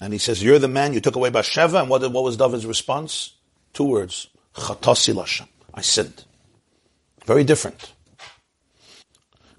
And 0.00 0.12
he 0.12 0.18
says, 0.18 0.42
you're 0.42 0.58
the 0.58 0.66
man 0.66 0.94
you 0.94 1.00
took 1.00 1.14
away 1.14 1.30
by 1.30 1.42
Sheva. 1.42 1.82
And 1.82 1.88
what, 1.88 2.02
what 2.10 2.24
was 2.24 2.36
David's 2.36 2.66
response? 2.66 3.34
Two 3.72 3.84
words. 3.84 4.26
Chatasi 4.58 5.14
Lashem. 5.14 5.48
I 5.74 5.80
sinned. 5.80 6.24
Very 7.24 7.44
different. 7.44 7.92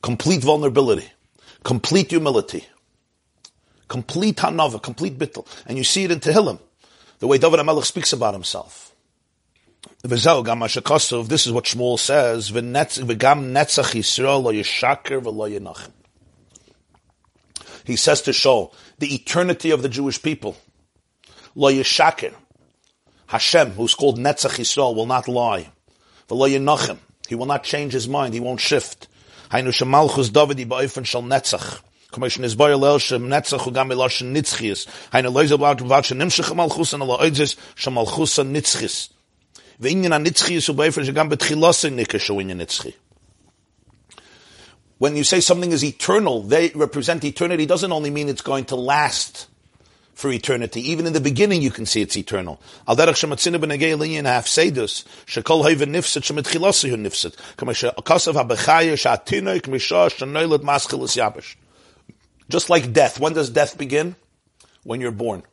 Complete 0.01 0.41
vulnerability. 0.41 1.09
Complete 1.63 2.11
humility. 2.11 2.65
Complete 3.87 4.37
hanava, 4.37 4.81
complete 4.81 5.17
bittel. 5.17 5.45
And 5.65 5.77
you 5.77 5.83
see 5.83 6.03
it 6.03 6.11
in 6.11 6.19
Tehillim. 6.19 6.59
The 7.19 7.27
way 7.27 7.37
David 7.37 7.59
HaMelech 7.59 7.85
speaks 7.85 8.13
about 8.13 8.33
himself. 8.33 8.95
This 10.03 10.25
is 10.25 10.27
what 10.27 10.45
Shmuel 11.65 11.99
says. 11.99 12.49
He 17.85 17.95
says 17.95 18.21
to 18.21 18.31
Shaul, 18.31 18.73
the 18.99 19.13
eternity 19.13 19.71
of 19.71 19.81
the 19.81 19.89
Jewish 19.89 20.21
people. 20.21 20.55
Lo 21.55 21.71
yishaker. 21.71 22.33
Hashem, 23.29 23.73
who's 23.73 23.93
called 23.93 24.17
Netzach 24.17 24.57
Yisrael, 24.57 24.95
will 24.95 25.05
not 25.05 25.27
lie. 25.27 25.69
V'lo 26.27 26.49
Yenochem, 26.49 26.97
he 27.27 27.35
will 27.35 27.45
not 27.45 27.63
change 27.63 27.93
his 27.93 28.07
mind, 28.07 28.33
he 28.33 28.39
won't 28.39 28.59
shift. 28.59 29.07
Hainu 29.51 29.67
shemalchus 29.67 30.29
Davidi 30.31 30.67
ba'ofen 30.67 31.05
shal 31.05 31.21
Netzach. 31.21 31.79
Commission 32.11 32.43
is 32.43 32.55
boy 32.55 32.75
lel 32.75 32.97
shem 32.97 33.27
Netzach 33.27 33.67
u 33.67 33.71
gam 33.71 33.89
eloshen 33.89 34.33
nitzchies. 34.35 34.87
Hainu 35.11 35.31
loizel 35.31 35.59
b'at 35.59 35.77
v'at 35.77 36.09
shenimshech 36.09 36.55
malchus 36.55 36.93
an 36.93 37.03
ala 37.03 37.19
oidzes 37.19 37.55
shemalchus 37.75 38.39
an 38.39 38.51
nitzchies. 38.51 39.09
V'inyan 39.79 40.15
an 40.15 40.25
nitzchies 40.25 40.67
u 40.67 40.73
ba'ofen 40.73 41.05
shegam 41.05 41.29
betchilosen 41.29 42.03
nikesh 42.03 42.29
u 42.31 42.41
inyan 42.41 42.57
nitzchi. 42.65 42.95
When 44.97 45.15
you 45.15 45.23
say 45.23 45.39
something 45.39 45.71
is 45.71 45.83
eternal, 45.83 46.41
they 46.41 46.69
represent 46.69 47.23
eternity 47.23 47.67
doesn't 47.67 47.91
only 47.91 48.09
mean 48.09 48.27
it's 48.27 48.41
going 48.41 48.65
to 48.65 48.75
last 48.75 49.47
for 50.19 50.31
eternity. 50.31 50.91
Even 50.91 51.07
in 51.07 51.13
the 51.13 51.21
beginning, 51.21 51.61
you 51.61 51.71
can 51.71 51.85
see 51.85 52.01
it's 52.01 52.17
eternal. 52.17 52.59
Just 62.49 62.69
like 62.69 62.91
death. 62.91 63.19
When 63.19 63.33
does 63.33 63.49
death 63.49 63.77
begin? 63.77 64.15
When 64.83 64.99
you're 64.99 65.11
born. 65.11 65.43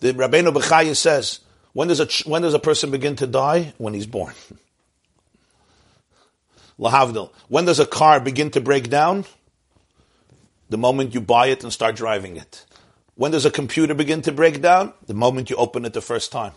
The 0.00 0.12
Rabbeinu 0.12 0.52
Bechaya 0.52 0.96
says, 0.96 1.40
when 1.72 1.88
does 1.88 2.00
a, 2.00 2.08
when 2.28 2.42
does 2.42 2.54
a 2.54 2.58
person 2.58 2.90
begin 2.90 3.14
to 3.16 3.28
die? 3.28 3.74
When 3.78 3.94
he's 3.94 4.06
born. 4.06 4.34
Lahavdil. 6.80 7.30
When 7.48 7.66
does 7.66 7.78
a 7.78 7.86
car 7.86 8.18
begin 8.18 8.50
to 8.52 8.60
break 8.60 8.90
down? 8.90 9.26
The 10.68 10.78
moment 10.78 11.14
you 11.14 11.20
buy 11.20 11.48
it 11.48 11.62
and 11.62 11.72
start 11.72 11.94
driving 11.94 12.36
it. 12.36 12.64
When 13.20 13.32
does 13.32 13.44
a 13.44 13.50
computer 13.50 13.92
begin 13.92 14.22
to 14.22 14.32
break 14.32 14.62
down? 14.62 14.94
The 15.06 15.12
moment 15.12 15.50
you 15.50 15.56
open 15.56 15.84
it 15.84 15.92
the 15.92 16.00
first 16.00 16.32
time. 16.32 16.52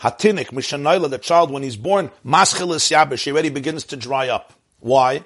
Hatinik, 0.00 0.48
Mishanayla, 0.48 1.08
the 1.08 1.16
child 1.16 1.50
when 1.50 1.62
he's 1.62 1.76
born, 1.76 2.10
maschilis 2.24 2.90
yabish, 2.90 3.24
he 3.24 3.32
already 3.32 3.48
begins 3.48 3.84
to 3.84 3.96
dry 3.96 4.28
up. 4.28 4.52
Why? 4.80 5.24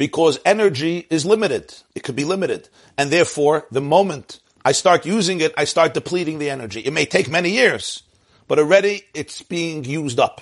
because 0.00 0.40
energy 0.46 1.06
is 1.10 1.26
limited. 1.26 1.74
It 1.94 2.02
could 2.04 2.16
be 2.16 2.24
limited. 2.24 2.70
And 2.96 3.10
therefore, 3.10 3.66
the 3.70 3.82
moment 3.82 4.40
I 4.64 4.72
start 4.72 5.04
using 5.04 5.42
it, 5.42 5.52
I 5.58 5.64
start 5.64 5.92
depleting 5.92 6.38
the 6.38 6.48
energy. 6.48 6.80
It 6.80 6.94
may 6.94 7.04
take 7.04 7.28
many 7.28 7.50
years, 7.50 8.02
but 8.48 8.58
already 8.58 9.02
it's 9.12 9.42
being 9.42 9.84
used 9.84 10.18
up. 10.18 10.40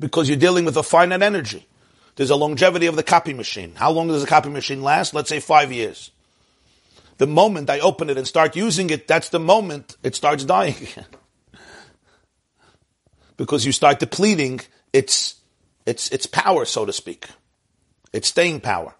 Because 0.00 0.28
you're 0.28 0.36
dealing 0.36 0.64
with 0.64 0.76
a 0.76 0.82
finite 0.82 1.22
energy. 1.22 1.68
There's 2.16 2.30
a 2.30 2.34
longevity 2.34 2.86
of 2.86 2.96
the 2.96 3.04
copy 3.04 3.34
machine. 3.34 3.72
How 3.76 3.92
long 3.92 4.08
does 4.08 4.24
a 4.24 4.26
copy 4.26 4.48
machine 4.48 4.82
last? 4.82 5.14
Let's 5.14 5.28
say 5.28 5.38
five 5.38 5.70
years. 5.70 6.10
The 7.18 7.26
moment 7.26 7.70
I 7.70 7.80
open 7.80 8.10
it 8.10 8.18
and 8.18 8.26
start 8.26 8.56
using 8.56 8.90
it, 8.90 9.06
that's 9.06 9.28
the 9.28 9.38
moment 9.38 9.96
it 10.02 10.14
starts 10.14 10.44
dying 10.44 10.76
again. 10.80 11.06
because 13.36 13.64
you 13.64 13.72
start 13.72 13.98
depleting 13.98 14.60
its, 14.92 15.36
its, 15.86 16.08
its 16.10 16.26
power, 16.26 16.64
so 16.64 16.84
to 16.84 16.92
speak. 16.92 17.26
Its 18.12 18.28
staying 18.28 18.60
power. 18.60 18.94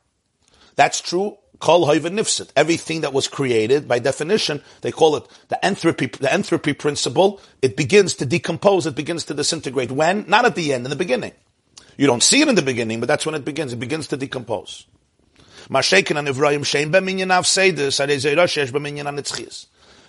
That's 0.76 1.00
true. 1.00 1.38
Kol 1.60 1.86
nifsit. 1.86 2.50
Everything 2.56 3.02
that 3.02 3.12
was 3.12 3.28
created, 3.28 3.86
by 3.86 3.98
definition, 3.98 4.62
they 4.80 4.90
call 4.90 5.16
it 5.16 5.26
the 5.48 5.64
entropy, 5.64 6.06
the 6.06 6.32
entropy 6.32 6.72
principle. 6.72 7.40
It 7.62 7.76
begins 7.76 8.14
to 8.14 8.26
decompose. 8.26 8.86
It 8.86 8.96
begins 8.96 9.24
to 9.26 9.34
disintegrate. 9.34 9.92
When? 9.92 10.24
Not 10.28 10.44
at 10.44 10.56
the 10.56 10.72
end, 10.72 10.84
in 10.84 10.90
the 10.90 10.96
beginning. 10.96 11.32
You 11.96 12.06
don't 12.06 12.22
see 12.22 12.42
it 12.42 12.48
in 12.48 12.56
the 12.56 12.62
beginning, 12.62 13.00
but 13.00 13.06
that's 13.06 13.24
when 13.24 13.36
it 13.36 13.44
begins. 13.44 13.72
It 13.72 13.78
begins 13.78 14.08
to 14.08 14.16
decompose. 14.16 14.86
Mashekin 15.68 16.18
and 16.18 16.28
Ivrahim 16.28 16.60
Shein 16.60 16.90
Beminyan 16.90 17.30
Av 17.30 17.44
Seidus, 17.44 17.98
Shesh 17.98 18.70
Beminyan 18.72 19.04
Anitzchis. 19.04 19.66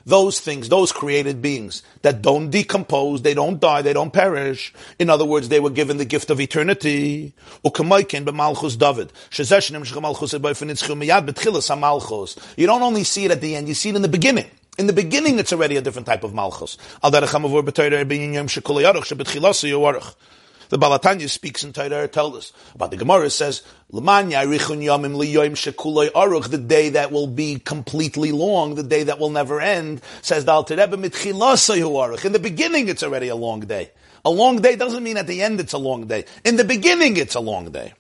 Those 0.08 0.40
things, 0.40 0.70
those 0.70 0.92
created 0.92 1.42
beings 1.42 1.82
that 2.04 2.22
don't 2.22 2.52
decompose, 2.52 3.24
they 3.24 3.34
don't 3.34 3.60
die, 3.60 3.82
they 3.82 3.94
don't 3.94 4.14
perish. 4.14 4.72
In 5.00 5.10
other 5.10 5.26
words, 5.26 5.50
they 5.50 5.60
were 5.60 5.72
given 5.72 5.98
the 5.98 6.06
gift 6.06 6.30
of 6.30 6.40
eternity. 6.40 7.34
You 7.64 7.72
don't 7.72 7.90
only 12.84 13.04
see 13.04 13.26
it 13.26 13.32
at 13.32 13.42
the 13.42 13.56
end, 13.56 13.68
you 13.68 13.74
see 13.74 13.90
it 13.90 13.96
in 13.96 14.02
the 14.04 14.08
beginning. 14.08 14.46
In 14.78 14.86
the 14.88 14.94
beginning, 14.94 15.40
it's 15.40 15.52
already 15.54 15.78
a 15.78 15.82
different 15.82 16.06
type 16.06 16.24
of 16.24 16.36
malchus. 16.36 16.78
The 20.70 20.78
Baal 20.78 20.98
HaTanya 21.00 21.30
speaks 21.30 21.64
in 21.64 21.74
Torah, 21.74 22.08
tells 22.08 22.36
us 22.36 22.54
about 22.74 22.92
the 22.92 22.98
Gemara 22.98 23.30
says, 23.30 23.62
the 23.92 24.02
day 26.68 26.90
that 26.90 27.12
will 27.12 27.28
be 27.28 27.60
completely 27.60 28.32
long, 28.32 28.76
the 28.76 28.84
day 28.84 29.04
that 29.04 29.20
will 29.20 29.30
never 29.30 29.62
end, 29.62 30.02
says 30.22 30.46
the 30.46 30.52
Alter 30.52 30.76
Rebbe, 30.76 30.94
In 30.96 31.02
the 32.32 32.40
beginning, 32.42 32.90
it's 32.90 33.04
already 33.04 33.28
a 33.28 33.36
long 33.36 33.60
day. 33.62 33.92
A 34.26 34.30
long 34.30 34.60
day 34.60 34.76
doesn't 34.76 35.04
mean 35.04 35.18
at 35.18 35.28
the 35.28 35.44
end 35.44 35.60
it's 35.60 35.74
a 35.74 35.78
long 35.78 36.08
day. 36.08 36.26
In 36.44 36.56
the 36.58 36.64
beginning, 36.64 37.18
it's 37.18 37.36
a 37.36 37.40
long 37.40 37.72
day. 37.72 37.94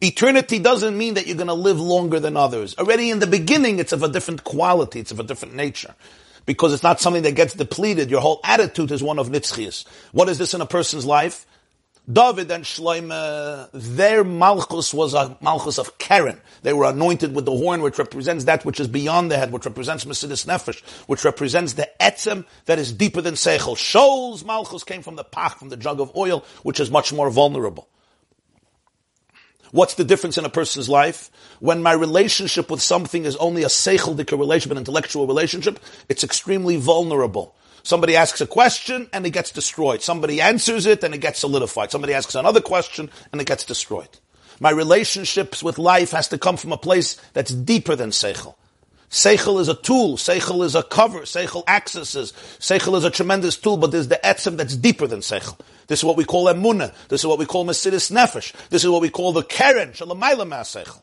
Eternity 0.00 0.58
doesn't 0.58 0.96
mean 0.96 1.14
that 1.14 1.26
you're 1.26 1.36
going 1.36 1.46
to 1.46 1.54
live 1.54 1.78
longer 1.78 2.18
than 2.18 2.36
others. 2.36 2.74
Already 2.76 3.10
in 3.10 3.20
the 3.20 3.26
beginning, 3.26 3.78
it's 3.78 3.92
of 3.92 4.02
a 4.02 4.08
different 4.08 4.42
quality, 4.42 5.00
it's 5.00 5.12
of 5.12 5.20
a 5.20 5.22
different 5.22 5.54
nature. 5.54 5.94
Because 6.46 6.72
it's 6.72 6.82
not 6.82 7.00
something 7.00 7.22
that 7.22 7.36
gets 7.36 7.54
depleted. 7.54 8.10
Your 8.10 8.20
whole 8.20 8.40
attitude 8.42 8.90
is 8.90 9.02
one 9.02 9.18
of 9.18 9.28
nitzchias. 9.28 9.84
What 10.10 10.28
is 10.28 10.38
this 10.38 10.54
in 10.54 10.60
a 10.60 10.66
person's 10.66 11.04
life? 11.04 11.46
David 12.10 12.50
and 12.50 12.64
Shloime, 12.64 13.68
their 13.72 14.24
malchus 14.24 14.94
was 14.94 15.14
a 15.14 15.36
malchus 15.40 15.78
of 15.78 15.98
Keren. 15.98 16.40
They 16.62 16.72
were 16.72 16.86
anointed 16.86 17.34
with 17.34 17.44
the 17.44 17.52
horn, 17.52 17.82
which 17.82 17.98
represents 17.98 18.44
that 18.44 18.64
which 18.64 18.80
is 18.80 18.88
beyond 18.88 19.30
the 19.30 19.36
head, 19.36 19.52
which 19.52 19.66
represents 19.66 20.04
Mesiras 20.04 20.46
Nefesh, 20.46 20.80
which 21.06 21.24
represents 21.24 21.74
the 21.74 21.88
etzem 22.00 22.46
that 22.64 22.78
is 22.78 22.92
deeper 22.92 23.20
than 23.20 23.34
Seichel. 23.34 23.76
Shaul's 23.76 24.44
malchus 24.44 24.82
came 24.82 25.02
from 25.02 25.16
the 25.16 25.24
pach, 25.24 25.58
from 25.58 25.68
the 25.68 25.76
jug 25.76 26.00
of 26.00 26.16
oil, 26.16 26.44
which 26.62 26.80
is 26.80 26.90
much 26.90 27.12
more 27.12 27.30
vulnerable. 27.30 27.88
What's 29.72 29.94
the 29.94 30.04
difference 30.04 30.36
in 30.36 30.44
a 30.44 30.50
person's 30.50 30.88
life? 30.88 31.30
When 31.60 31.82
my 31.82 31.92
relationship 31.92 32.70
with 32.70 32.82
something 32.82 33.24
is 33.24 33.36
only 33.36 33.62
a 33.62 33.66
seichel 33.66 34.16
relationship, 34.16 34.72
an 34.72 34.78
intellectual 34.78 35.26
relationship, 35.26 35.78
it's 36.08 36.24
extremely 36.24 36.76
vulnerable. 36.76 37.54
Somebody 37.82 38.16
asks 38.16 38.40
a 38.40 38.46
question 38.46 39.08
and 39.12 39.26
it 39.26 39.30
gets 39.30 39.50
destroyed. 39.50 40.02
Somebody 40.02 40.40
answers 40.40 40.86
it 40.86 41.02
and 41.04 41.14
it 41.14 41.18
gets 41.18 41.40
solidified. 41.40 41.90
Somebody 41.90 42.14
asks 42.14 42.34
another 42.34 42.60
question 42.60 43.10
and 43.32 43.40
it 43.40 43.46
gets 43.46 43.64
destroyed. 43.64 44.08
My 44.60 44.70
relationships 44.70 45.62
with 45.62 45.78
life 45.78 46.10
has 46.10 46.28
to 46.28 46.38
come 46.38 46.56
from 46.56 46.72
a 46.72 46.76
place 46.76 47.14
that's 47.32 47.52
deeper 47.52 47.96
than 47.96 48.10
Seichel. 48.10 48.54
Seichel 49.08 49.60
is 49.60 49.68
a 49.68 49.74
tool. 49.74 50.16
Seichel 50.16 50.64
is 50.64 50.74
a 50.74 50.82
cover. 50.82 51.20
Seichel 51.20 51.64
accesses. 51.66 52.32
Seichel 52.60 52.96
is 52.96 53.04
a 53.04 53.10
tremendous 53.10 53.56
tool, 53.56 53.76
but 53.76 53.90
there's 53.90 54.08
the 54.08 54.20
etzem 54.22 54.56
that's 54.56 54.76
deeper 54.76 55.06
than 55.06 55.20
Seichel. 55.20 55.58
This 55.88 56.00
is 56.00 56.04
what 56.04 56.16
we 56.16 56.24
call 56.24 56.46
emunah. 56.46 56.94
This 57.08 57.22
is 57.22 57.26
what 57.26 57.38
we 57.38 57.46
call 57.46 57.64
Mesiras 57.64 58.12
Nefesh. 58.12 58.52
This 58.68 58.84
is 58.84 58.90
what 58.90 59.00
we 59.00 59.10
call 59.10 59.32
the 59.32 59.42
Keren, 59.42 59.90
Shalamayla 59.92 60.46
Seichel 60.62 61.02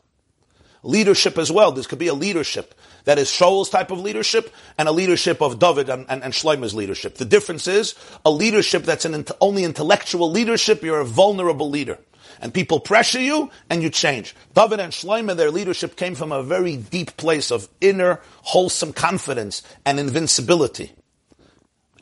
leadership 0.82 1.38
as 1.38 1.50
well. 1.50 1.72
This 1.72 1.86
could 1.86 1.98
be 1.98 2.08
a 2.08 2.14
leadership 2.14 2.74
that 3.08 3.18
is 3.18 3.30
Shaul's 3.30 3.70
type 3.70 3.90
of 3.90 4.00
leadership 4.00 4.54
and 4.76 4.86
a 4.86 4.92
leadership 4.92 5.40
of 5.40 5.58
David 5.58 5.88
and, 5.88 6.04
and, 6.10 6.22
and 6.22 6.30
Shlomo's 6.30 6.74
leadership. 6.74 7.14
The 7.14 7.24
difference 7.24 7.66
is 7.66 7.94
a 8.22 8.30
leadership 8.30 8.82
that's 8.82 9.06
an 9.06 9.24
only 9.40 9.64
intellectual 9.64 10.30
leadership, 10.30 10.82
you're 10.82 11.00
a 11.00 11.06
vulnerable 11.06 11.70
leader. 11.70 11.98
And 12.42 12.52
people 12.52 12.80
pressure 12.80 13.22
you 13.22 13.50
and 13.70 13.82
you 13.82 13.88
change. 13.88 14.36
David 14.52 14.78
and 14.80 14.92
Shlomo, 14.92 15.34
their 15.34 15.50
leadership 15.50 15.96
came 15.96 16.16
from 16.16 16.32
a 16.32 16.42
very 16.42 16.76
deep 16.76 17.16
place 17.16 17.50
of 17.50 17.66
inner, 17.80 18.20
wholesome 18.42 18.92
confidence 18.92 19.62
and 19.86 19.98
invincibility. 19.98 20.92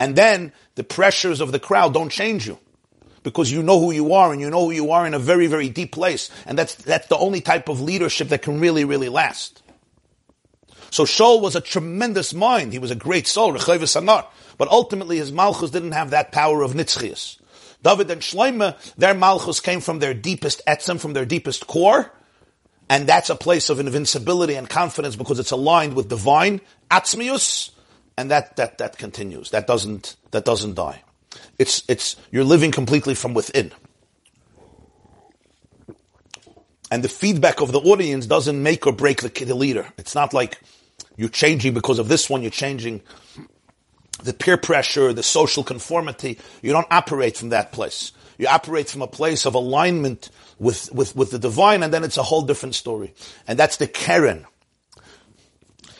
And 0.01 0.17
then 0.17 0.53
the 0.75 0.83
pressures 0.83 1.41
of 1.41 1.53
the 1.53 1.61
crowd 1.61 1.95
don't 1.95 2.11
change 2.11 2.49
you 2.49 2.59
because 3.23 3.53
you 3.53 3.63
know 3.63 3.79
who 3.79 3.93
you 3.93 4.13
are 4.15 4.33
and 4.33 4.41
you 4.41 4.51
know 4.51 4.65
who 4.65 4.73
you 4.73 4.91
are 4.91 5.07
in 5.07 5.15
a 5.15 5.21
very, 5.21 5.47
very 5.47 5.69
deep 5.69 5.93
place. 5.93 6.31
And 6.47 6.59
that's, 6.59 6.75
that's 6.75 7.07
the 7.07 7.17
only 7.17 7.43
type 7.43 7.69
of 7.69 7.81
leadership 7.81 8.31
that 8.31 8.43
can 8.43 8.59
really, 8.59 8.85
really 8.85 9.09
last. 9.09 9.63
So 10.91 11.05
Shaul 11.05 11.41
was 11.41 11.57
a 11.57 11.61
tremendous 11.61 12.33
mind. 12.33 12.73
He 12.73 12.79
was 12.79 12.91
a 12.91 12.97
great 12.97 13.27
soul, 13.27 13.53
Rechavis 13.53 14.01
Sanar. 14.01 14.27
but 14.59 14.69
ultimately 14.69 15.19
his 15.19 15.33
malchus 15.33 15.71
didn't 15.71 15.93
have 15.93 16.11
that 16.11 16.33
power 16.33 16.63
of 16.63 16.73
nitzchias. 16.73 17.39
David 17.83 18.11
and 18.11 18.21
Shloime, 18.21 18.75
their 18.97 19.15
malchus 19.15 19.61
came 19.61 19.81
from 19.81 19.99
their 19.99 20.15
deepest 20.15 20.63
etzem, 20.67 20.99
from 20.99 21.13
their 21.13 21.25
deepest 21.25 21.67
core, 21.67 22.11
and 22.89 23.07
that's 23.07 23.31
a 23.31 23.37
place 23.37 23.69
of 23.69 23.81
invincibility 23.81 24.55
and 24.55 24.69
confidence 24.69 25.17
because 25.17 25.39
it's 25.39 25.51
aligned 25.51 25.95
with 25.95 26.09
divine 26.09 26.61
atzmius, 26.91 27.71
and 28.17 28.31
that, 28.31 28.57
that, 28.57 28.79
that 28.79 28.99
continues. 28.99 29.51
That 29.51 29.67
doesn't, 29.67 30.17
that 30.31 30.45
doesn't 30.45 30.75
die. 30.75 31.03
It's, 31.59 31.83
it's, 31.89 32.17
you're 32.31 32.45
living 32.45 32.71
completely 32.71 33.15
from 33.15 33.35
within. 33.35 33.73
And 36.91 37.03
the 37.03 37.09
feedback 37.09 37.61
of 37.61 37.73
the 37.73 37.81
audience 37.81 38.27
doesn't 38.27 38.63
make 38.63 38.87
or 38.87 38.93
break 38.93 39.21
the, 39.21 39.45
the 39.45 39.55
leader. 39.55 39.89
It's 39.99 40.15
not 40.15 40.33
like 40.33 40.61
you're 41.17 41.29
changing 41.29 41.75
because 41.75 41.99
of 41.99 42.09
this 42.09 42.29
one, 42.29 42.43
you're 42.43 42.51
changing 42.51 43.03
the 44.23 44.33
peer 44.33 44.57
pressure, 44.57 45.13
the 45.13 45.23
social 45.23 45.63
conformity. 45.63 46.39
You 46.63 46.73
don't 46.73 46.87
operate 46.91 47.37
from 47.37 47.51
that 47.51 47.73
place. 47.73 48.13
You 48.39 48.49
operate 48.49 48.89
from 48.91 49.03
a 49.03 49.07
place 49.07 49.47
of 49.47 49.55
alignment 49.55 50.31
with, 50.59 50.93
with, 50.93 51.17
with 51.17 51.31
the 51.31 51.39
divine, 51.39 51.83
and 51.83 51.93
then 51.93 52.05
it's 52.05 52.17
a 52.19 52.23
whole 52.23 52.43
different 52.43 52.75
story. 52.75 53.15
And 53.47 53.59
that's 53.59 53.79
the 53.79 53.87
Keren. 53.87 54.47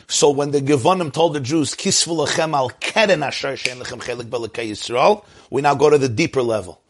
So 0.07 0.29
when 0.29 0.51
the 0.51 0.61
Yavonim 0.61 1.11
told 1.11 1.33
the 1.33 1.41
Jews, 1.41 1.75
Kisvu 1.75 2.25
lechem 2.25 2.53
al 2.53 2.69
keren 2.69 3.23
asher 3.23 3.57
she'en 3.57 3.77
lechem 3.77 4.01
chelik 4.01 4.29
Yisrael, 4.29 5.25
we 5.49 5.61
now 5.61 5.75
go 5.75 5.89
to 5.89 5.97
the 5.97 6.07
deeper 6.07 6.41
level. 6.41 6.81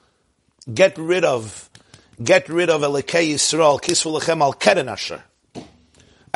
Get 0.71 0.97
rid 0.99 1.25
of, 1.25 1.69
get 2.23 2.47
rid 2.47 2.69
of 2.69 2.81
Elekei 2.81 3.33
Yisrael, 3.33 3.81
Kisvu 3.81 4.19
lechem 4.19 4.41
al 4.41 4.53
keren 4.53 4.87
asher. 4.87 5.23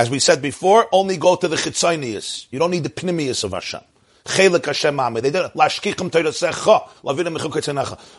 As 0.02 0.10
we 0.10 0.20
said 0.20 0.42
before, 0.42 0.88
only 0.92 1.18
go 1.18 1.36
to 1.36 1.48
the 1.48 1.56
Chitzonius. 1.56 2.48
You 2.50 2.58
don't 2.58 2.72
need 2.72 2.84
the 2.84 2.90
Pnimius 2.90 3.44
of 3.44 3.52
Hashem. 3.52 3.82
Chelik 4.26 4.66
Hashem. 4.66 4.98
They 5.14 5.30
did 5.30 5.52
Lashkichim. 5.54 6.12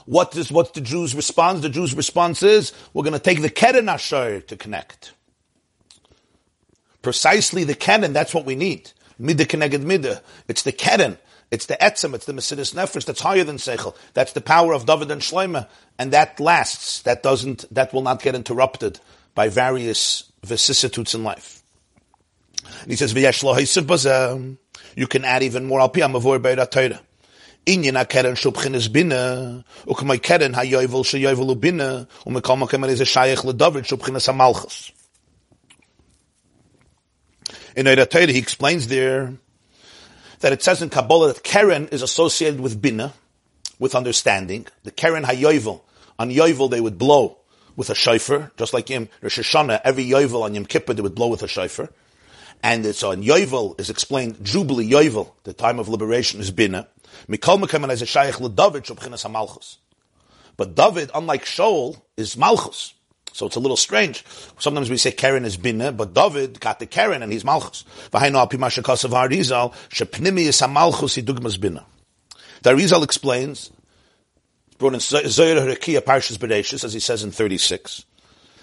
What 0.07 0.37
is, 0.37 0.53
what's 0.53 0.71
the 0.71 0.81
Jews' 0.81 1.15
response? 1.15 1.61
The 1.63 1.69
Jews' 1.69 1.95
response 1.95 2.43
is, 2.45 2.73
we're 2.95 3.03
going 3.03 3.15
to 3.15 3.19
take 3.19 3.43
the 3.43 3.51
Keren 3.51 3.89
Asher 3.89 4.41
to 4.43 4.57
connect 4.57 5.13
precisely 7.03 7.65
the 7.65 7.75
Keren, 7.75 8.13
that's 8.13 8.33
what 8.33 8.47
we 8.47 8.55
need. 8.55 8.93
Midah 9.21 9.47
Keneged 9.47 9.85
Midah. 9.85 10.21
It's 10.49 10.63
the 10.63 10.73
Keren. 10.73 11.19
It's 11.51 11.67
the 11.67 11.77
etzem, 11.77 12.15
it's 12.15 12.25
the 12.25 12.33
Mesiras 12.33 12.75
Nefesh 12.75 13.05
that's 13.05 13.21
higher 13.21 13.45
than 13.45 13.57
Seichel. 13.57 13.95
That's 14.15 14.33
the 14.33 14.41
power 14.41 14.73
of 14.73 14.87
David 14.87 15.11
and 15.11 15.21
Shloime. 15.21 15.69
And 15.99 16.13
that 16.13 16.41
lasts. 16.41 17.03
That 17.03 17.23
doesn't, 17.23 17.67
that 17.75 17.93
will 17.93 18.03
not 18.03 18.23
get 18.23 18.35
interrupted 18.35 19.01
by 19.35 19.49
various 19.49 20.33
vicissitudes 20.43 21.15
in 21.15 21.25
life. 21.25 21.62
And 22.83 22.91
he 22.91 22.97
says, 22.97 23.15
you 24.95 25.07
can 25.07 25.25
add 25.25 25.43
even 25.43 25.65
more. 25.65 25.81
Al 25.81 25.89
pi 25.89 26.01
amavor 26.01 26.39
beira 26.41 26.71
Torah. 26.71 27.01
Inyan 27.67 27.97
ha-keren 27.97 28.35
shubchinis 28.35 28.93
bina, 28.93 29.65
ukmai 29.87 30.21
keren 30.21 30.53
ha-yovel 30.53 31.05
she-yovel 31.05 31.49
u-bina, 31.51 32.09
umekal 32.27 32.59
makem 32.61 32.89
is 32.89 33.01
a 33.01 33.05
shayach 33.05 33.45
le-david 33.45 33.85
shubchinis 33.85 34.27
ha-malchus. 34.27 34.91
In 37.77 37.87
Eira 37.87 38.07
Torah, 38.09 38.27
he 38.27 38.39
explains 38.39 38.89
there 38.89 39.35
that 40.41 40.53
it 40.53 40.63
says 40.63 40.83
in 40.83 40.91
Kabbalah 40.91 41.33
that 41.33 41.43
Keren 41.43 41.89
is 41.89 42.03
associated 42.03 42.61
with 42.61 42.83
Bina, 42.83 43.15
with 43.79 43.95
understanding. 43.95 44.67
The 44.83 44.91
Keren 44.91 45.23
HaYovel. 45.23 45.81
On 46.19 46.31
Yovel 46.31 46.69
they 46.71 46.81
would 46.81 46.99
blow 46.99 47.39
with 47.77 47.89
a 47.89 47.95
shofar, 47.95 48.51
just 48.59 48.75
like 48.75 48.91
Yom 48.91 49.09
Rosh 49.23 49.39
Hashanah, 49.39 49.81
every 49.85 50.05
Yovel 50.05 50.43
on 50.43 50.55
Yom 50.55 50.67
Kippur 50.67 50.93
they 50.95 51.01
would 51.01 51.15
blow 51.15 51.29
with 51.29 51.43
a 51.43 51.49
shofar. 51.49 51.89
And 52.63 52.87
it's 52.87 53.03
on 53.03 53.23
Yovel 53.23 53.79
is 53.81 53.91
explained, 53.91 54.45
Jubilee 54.45 54.89
Yovel, 54.89 55.33
the 55.43 55.53
time 55.53 55.79
of 55.79 55.89
liberation 55.89 56.41
is 56.41 56.51
Bina. 56.51 56.87
Mikol 57.29 57.63
Mekam 57.63 57.89
as 57.91 58.03
a 58.03 58.07
Shaykh 58.07 58.37
LeDavid 58.37 58.83
Shubchinas 58.83 59.29
HaMalchus. 59.29 59.79
But 60.57 60.75
David, 60.75 61.11
unlike 61.15 61.45
Shaul, 61.45 62.01
is 62.17 62.37
Malchus. 62.37 62.95
So 63.33 63.47
it's 63.47 63.57
a 63.57 63.61
little 63.61 63.77
strange. 63.77 64.25
Sometimes 64.59 64.91
we 64.91 64.99
say 64.99 65.11
Keren 65.11 65.45
is 65.45 65.57
Bina, 65.57 65.91
but 65.91 66.15
David 66.15 66.61
got 66.61 66.79
the 66.79 66.87
Keren 66.87 67.23
and 67.23 67.33
he's 67.33 67.45
Malchus. 67.45 67.85
V'hainu 68.13 68.35
al 68.35 68.49
pimasha 68.49 68.83
kasav 68.83 69.11
Harizal, 69.11 69.73
shepnimi 69.89 70.43
is 70.43 70.61
HaMalchus 70.61 71.23
idugmas 71.23 71.59
Bina. 71.59 71.85
The 72.63 72.71
Arizal 72.71 73.03
explains, 73.03 73.71
brought 74.79 74.95
in 74.95 75.01
Zoyer 75.01 75.57
Harakia 75.57 76.01
Parshas 76.01 76.37
Bereshis, 76.37 76.85
as 76.85 76.93
he 76.93 77.01
says 77.01 77.25
in 77.25 77.33
36, 77.33 78.05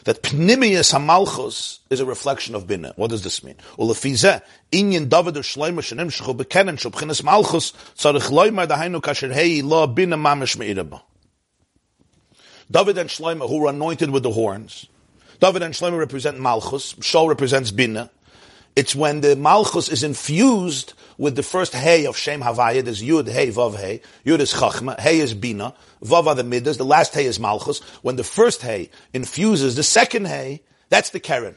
that 0.05 0.23
Pnimius 0.23 0.93
Hamalchus 0.93 1.79
is 1.89 1.99
a 1.99 2.05
reflection 2.05 2.55
of 2.55 2.67
Bina. 2.67 2.93
What 2.95 3.09
does 3.09 3.23
this 3.23 3.43
mean? 3.43 3.55
Ulefizeh, 3.77 4.41
Inyan 4.71 5.09
David 5.09 5.35
Shleimer 5.35 5.79
Shenim 5.79 6.11
Shechu 6.11 6.35
Bekenen 6.35 6.77
Shubchinas 6.77 7.23
Malchus, 7.23 7.73
Tzarech 7.97 8.29
Loimer 8.29 8.67
Dahainu 8.67 9.01
Kasher 9.01 9.31
Hei 9.33 9.61
Lo 9.63 9.87
Bina 9.87 10.17
Mamish 10.17 10.57
Me'irabah. 10.57 11.01
David 12.71 12.97
and 12.97 13.09
Shleimer, 13.09 13.47
who 13.49 13.59
were 13.59 13.69
anointed 13.69 14.11
with 14.11 14.23
the 14.23 14.31
horns, 14.31 14.87
David 15.39 15.63
and 15.63 15.73
Shleimer 15.73 15.97
represent 15.97 16.39
Malchus, 16.39 16.93
Shaul 16.93 17.27
represents 17.27 17.71
Bina. 17.71 18.11
It's 18.75 18.95
when 18.95 19.21
the 19.21 19.35
Malchus 19.35 19.89
is 19.89 20.03
infused 20.03 20.93
with 21.19 21.35
the 21.35 21.43
first 21.43 21.75
Hey 21.75 22.07
of 22.07 22.17
Shem 22.17 22.41
Havaya, 22.41 22.83
there's 22.83 23.03
Yud, 23.03 23.27
Hey, 23.27 23.49
Vav, 23.49 23.75
Hey. 23.75 24.01
Yud 24.25 24.39
is 24.39 24.53
Chachma, 24.53 24.97
Hey 24.99 25.19
is 25.19 25.33
Bina, 25.33 25.73
Vav 26.01 26.27
are 26.27 26.33
the 26.33 26.45
Midas, 26.45 26.77
the 26.77 26.85
last 26.85 27.13
Hey 27.13 27.25
is 27.25 27.39
Malchus. 27.39 27.79
When 28.01 28.15
the 28.15 28.23
first 28.23 28.61
Hey 28.61 28.89
infuses 29.13 29.75
the 29.75 29.83
second 29.83 30.27
Hey, 30.27 30.63
that's 30.87 31.09
the 31.11 31.19
Keren. 31.19 31.55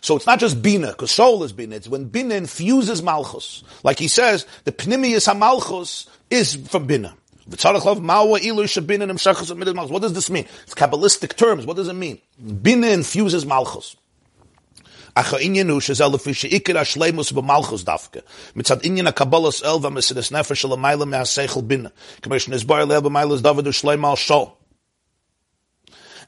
So 0.00 0.16
it's 0.16 0.26
not 0.26 0.40
just 0.40 0.62
Bina, 0.62 0.88
because 0.88 1.10
Shaul 1.10 1.44
is 1.44 1.52
Bina, 1.52 1.76
it's 1.76 1.86
when 1.86 2.06
Bina 2.06 2.34
infuses 2.34 3.02
Malchus. 3.02 3.62
Like 3.84 3.98
he 3.98 4.08
says, 4.08 4.46
the 4.64 4.72
Pnimius 4.72 5.32
HaMalchus 5.32 6.08
is 6.30 6.56
from 6.56 6.86
Bina. 6.86 7.14
What 7.46 7.60
does 7.60 7.84
this 10.12 10.30
mean? 10.30 10.46
It's 10.64 10.74
Kabbalistic 10.74 11.36
terms. 11.36 11.64
What 11.64 11.76
does 11.76 11.88
it 11.88 11.94
mean? 11.94 12.18
Bina 12.62 12.88
infuses 12.88 13.46
Malchus. 13.46 13.96
B'malchus 17.32 17.84
dafke. 17.84 18.22
El. 24.30 24.58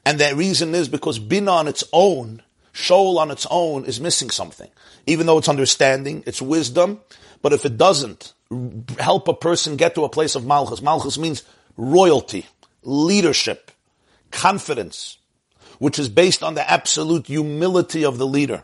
And 0.03 0.19
the 0.19 0.35
reason 0.35 0.75
is 0.75 0.89
because 0.89 1.19
bina 1.19 1.51
on 1.51 1.67
its 1.67 1.83
own, 1.93 2.41
shol 2.73 3.17
on 3.17 3.31
its 3.31 3.45
own 3.49 3.85
is 3.85 4.01
missing 4.01 4.29
something. 4.29 4.69
Even 5.05 5.25
though 5.27 5.37
it's 5.37 5.49
understanding, 5.49 6.23
it's 6.25 6.41
wisdom, 6.41 6.99
but 7.41 7.53
if 7.53 7.65
it 7.65 7.77
doesn't 7.77 8.33
help 8.99 9.27
a 9.27 9.33
person 9.33 9.75
get 9.75 9.95
to 9.95 10.03
a 10.03 10.09
place 10.09 10.35
of 10.35 10.45
malchus, 10.45 10.81
malchus 10.81 11.17
means 11.17 11.43
royalty, 11.77 12.45
leadership, 12.83 13.71
confidence, 14.31 15.17
which 15.79 15.97
is 15.97 16.09
based 16.09 16.43
on 16.43 16.55
the 16.55 16.69
absolute 16.69 17.27
humility 17.27 18.03
of 18.03 18.17
the 18.17 18.27
leader 18.27 18.63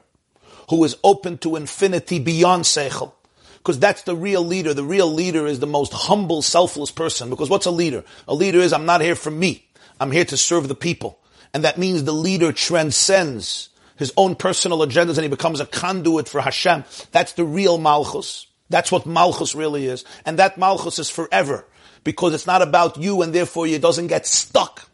who 0.70 0.84
is 0.84 0.97
open 1.03 1.38
to 1.39 1.55
infinity 1.55 2.20
beyond 2.20 2.63
Seichel. 2.63 3.13
Because 3.57 3.80
that's 3.80 4.03
the 4.03 4.15
real 4.15 4.43
leader. 4.43 4.74
The 4.74 4.84
real 4.84 5.11
leader 5.11 5.45
is 5.45 5.59
the 5.59 5.68
most 5.68 5.91
humble, 5.91 6.41
selfless 6.41 6.91
person. 6.91 7.30
Because 7.30 7.49
what's 7.49 7.65
a 7.65 7.72
leader? 7.72 8.03
A 8.28 8.34
leader 8.34 8.59
is, 8.59 8.72
I'm 8.72 8.86
not 8.86 9.01
here 9.01 9.15
for 9.15 9.32
me. 9.32 9.68
I'm 9.99 10.11
here 10.11 10.26
to 10.26 10.38
serve 10.38 10.68
the 10.68 10.76
people. 10.76 11.20
And 11.53 11.63
that 11.63 11.78
means 11.78 12.03
the 12.03 12.13
leader 12.13 12.51
transcends 12.51 13.70
his 13.97 14.13
own 14.15 14.36
personal 14.36 14.80
agendas 14.80 15.18
and 15.18 15.24
he 15.24 15.28
becomes 15.28 15.59
a 15.59 15.65
conduit 15.65 16.30
for 16.30 16.39
Hashem. 16.39 16.86
That's 17.11 17.34
the 17.34 17.43
real 17.43 17.78
Malchus. 17.78 18.47
That's 18.70 18.91
what 18.91 19.05
Malchus 19.05 19.55
really 19.55 19.88
is. 19.88 20.05
And 20.26 20.39
that 20.39 20.57
Malchus 20.57 20.99
is 20.99 21.09
forever. 21.09 21.65
Because 22.03 22.34
it's 22.34 22.47
not 22.47 22.61
about 22.61 22.97
you 22.97 23.22
and 23.22 23.34
therefore 23.34 23.68
it 23.68 23.82
doesn't 23.82 24.07
get 24.07 24.26
stuck. 24.26 24.89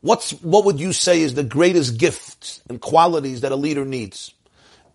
What's, 0.00 0.32
what 0.42 0.66
would 0.66 0.80
you 0.80 0.92
say 0.92 1.22
is 1.22 1.34
the 1.34 1.44
greatest 1.44 1.98
gifts 1.98 2.60
and 2.68 2.80
qualities 2.80 3.40
that 3.42 3.52
a 3.52 3.56
leader 3.56 3.86
needs? 3.86 4.34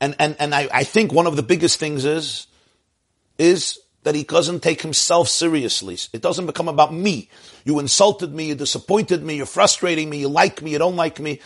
And 0.01 0.15
and 0.19 0.35
and 0.39 0.53
I, 0.55 0.69
I 0.73 0.83
think 0.83 1.13
one 1.13 1.27
of 1.27 1.35
the 1.35 1.43
biggest 1.43 1.79
things 1.79 2.05
is 2.05 2.47
is 3.37 3.79
that 4.03 4.15
he 4.15 4.23
doesn't 4.23 4.61
take 4.61 4.81
himself 4.81 5.27
seriously. 5.27 5.97
It 6.13 6.21
doesn't 6.21 6.45
become 6.45 6.67
about 6.67 6.93
me. 6.93 7.29
You 7.65 7.79
insulted 7.79 8.33
me, 8.33 8.47
you 8.47 8.55
disappointed 8.55 9.23
me, 9.23 9.35
you're 9.35 9.45
frustrating 9.45 10.09
me, 10.09 10.19
you 10.19 10.29
like 10.29 10.61
me, 10.61 10.71
you 10.71 10.77
don't 10.77 10.95
like 10.95 11.19
me. 11.19 11.39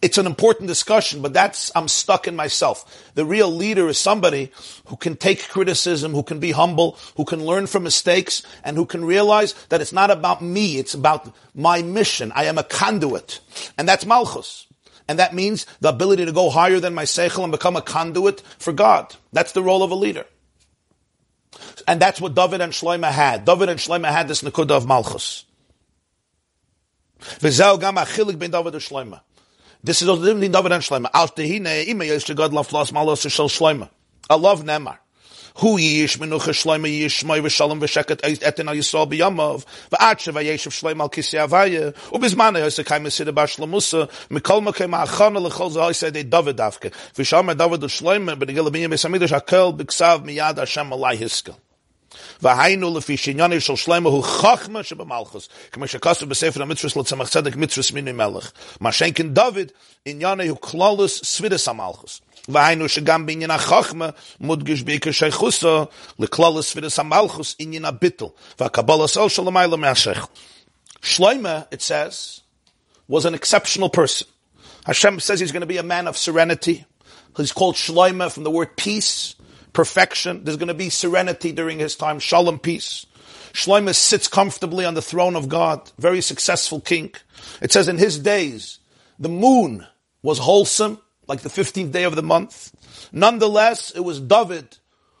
It's 0.00 0.18
an 0.18 0.26
important 0.26 0.68
discussion, 0.68 1.22
but 1.22 1.32
that's, 1.32 1.72
I'm 1.74 1.88
stuck 1.88 2.28
in 2.28 2.36
myself. 2.36 3.10
The 3.14 3.24
real 3.24 3.50
leader 3.50 3.88
is 3.88 3.98
somebody 3.98 4.52
who 4.86 4.96
can 4.96 5.16
take 5.16 5.48
criticism, 5.48 6.12
who 6.12 6.22
can 6.22 6.38
be 6.38 6.52
humble, 6.52 6.96
who 7.16 7.24
can 7.24 7.44
learn 7.44 7.66
from 7.66 7.82
mistakes, 7.82 8.44
and 8.62 8.76
who 8.76 8.86
can 8.86 9.04
realize 9.04 9.54
that 9.70 9.80
it's 9.80 9.92
not 9.92 10.12
about 10.12 10.40
me, 10.40 10.78
it's 10.78 10.94
about 10.94 11.34
my 11.52 11.82
mission. 11.82 12.30
I 12.36 12.44
am 12.44 12.58
a 12.58 12.62
conduit. 12.62 13.40
And 13.76 13.88
that's 13.88 14.06
Malchus. 14.06 14.67
And 15.08 15.18
that 15.18 15.34
means 15.34 15.66
the 15.80 15.88
ability 15.88 16.26
to 16.26 16.32
go 16.32 16.50
higher 16.50 16.80
than 16.80 16.94
my 16.94 17.04
seichel 17.04 17.42
and 17.42 17.50
become 17.50 17.76
a 17.76 17.82
conduit 17.82 18.42
for 18.58 18.72
God. 18.72 19.14
That's 19.32 19.52
the 19.52 19.62
role 19.62 19.82
of 19.82 19.90
a 19.90 19.94
leader. 19.94 20.26
And 21.86 22.00
that's 22.00 22.20
what 22.20 22.34
David 22.34 22.60
and 22.60 22.72
Shloimeh 22.72 23.10
had. 23.10 23.46
David 23.46 23.70
and 23.70 23.80
Shloimeh 23.80 24.10
had 24.10 24.28
this 24.28 24.42
nekuda 24.42 24.72
of 24.72 24.86
Malchus. 24.86 25.46
This 27.40 27.58
is 30.02 30.06
the 30.06 30.16
David 30.16 30.72
and 30.72 30.82
Shloimeh. 30.82 31.10
I 34.30 34.34
love 34.34 34.64
Nemar. 34.64 34.98
Hu 35.57 35.77
yish 35.77 36.17
menucha 36.17 36.53
shloima 36.53 36.87
yish 36.87 37.23
shmoy 37.23 37.41
v'shalom 37.41 37.79
v'sheket 37.81 38.19
etin 38.23 38.67
al 38.67 38.75
yisrael 38.75 39.07
b'yamav 39.07 39.65
v'ad 39.91 40.17
sheva 40.19 40.43
yeshiv 40.43 40.73
shloim 40.77 41.01
al 41.01 41.09
kisi 41.09 41.37
avaya 41.37 41.93
u'bizmana 42.11 42.59
yose 42.59 42.83
kai 42.83 42.99
mesida 42.99 43.31
b'ashlemusa 43.31 44.09
mikol 44.29 44.61
makay 44.61 44.87
ma'achana 44.87 45.39
l'chol 45.39 45.71
zahoi 45.71 45.93
sedei 45.93 46.23
David 46.23 46.57
avke 46.57 46.91
v'shalom 47.17 47.55
David 47.57 47.81
u'shloima 47.81 48.35
b'negel 48.35 48.71
b'yim 48.71 48.91
b'samidosh 48.95 49.33
hakel 49.37 49.73
b'ksav 49.73 50.23
miyad 50.23 50.57
Hashem 50.57 50.91
alai 50.91 51.17
hiskel 51.17 51.55
והיינו 52.41 52.97
לפי 52.97 53.17
שענייני 53.17 53.59
של 53.59 53.75
שלמה 53.75 54.09
הוא 54.09 54.23
חכמה 54.23 54.83
שבמלכוס, 54.83 55.49
כמו 55.71 55.87
שכתוב 55.87 56.29
בספר 56.29 56.61
המצווס 56.61 56.95
לצמח 56.95 57.29
צדק 57.29 57.55
מצווס 57.55 57.91
מיני 57.91 58.11
מלך. 58.11 58.51
מה 58.79 58.91
שאין 58.91 59.33
דוד, 59.33 59.71
ענייני 60.05 60.47
הוא 60.47 60.57
כלולוס 60.61 61.23
סבידס 61.23 61.67
המלכוס. 61.67 62.21
והיינו 62.47 62.89
שגם 62.89 63.25
בעניין 63.25 63.51
החוכמה 63.51 64.09
מודגש 64.39 64.81
בעיקר 64.81 65.11
שייכוסו 65.11 65.85
לכלל 66.19 66.61
ספירס 66.61 66.99
המלכוס 66.99 67.55
עניין 67.59 67.85
הביטל 67.85 68.25
והקבלה 68.59 69.07
סול 69.07 69.29
של 69.29 69.47
המיילה 69.47 69.77
מהשייך. 69.77 70.27
Shloima, 71.01 71.67
it 71.69 71.81
says, 71.81 72.41
was 73.09 73.25
an 73.25 73.33
exceptional 73.33 73.89
person. 73.89 74.27
Hashem 74.85 75.19
says 75.19 75.41
he's 75.41 75.51
going 75.51 75.61
to 75.61 75.67
be 75.67 75.77
a 75.77 75.83
man 75.83 76.07
of 76.07 76.17
serenity. 76.17 76.85
He's 77.35 77.51
called 77.51 77.75
Shloima 77.75 78.31
from 78.31 78.43
the 78.43 78.51
word 78.51 78.77
peace, 78.77 79.35
perfection. 79.73 80.43
There's 80.43 80.57
going 80.57 80.69
to 80.69 80.73
be 80.73 80.89
serenity 80.89 81.51
during 81.51 81.79
his 81.79 81.95
time, 81.95 82.19
shalom, 82.19 82.59
peace. 82.59 83.05
Shloima 83.51 83.93
sits 83.93 84.27
comfortably 84.27 84.85
on 84.85 84.93
the 84.93 85.01
throne 85.01 85.35
of 85.35 85.49
God, 85.49 85.91
very 85.99 86.21
successful 86.21 86.79
king. 86.79 87.13
It 87.61 87.71
says 87.71 87.87
in 87.87 87.97
his 87.97 88.17
days, 88.17 88.79
the 89.19 89.29
moon 89.29 89.85
was 90.21 90.39
wholesome 90.39 90.99
like 91.28 91.40
the 91.40 91.48
15th 91.48 91.92
day 91.92 92.04
of 92.04 92.16
the 92.16 92.22
month. 92.22 92.72
Nonetheless, 93.12 93.90
it 93.90 94.00
was 94.00 94.20
David 94.20 94.78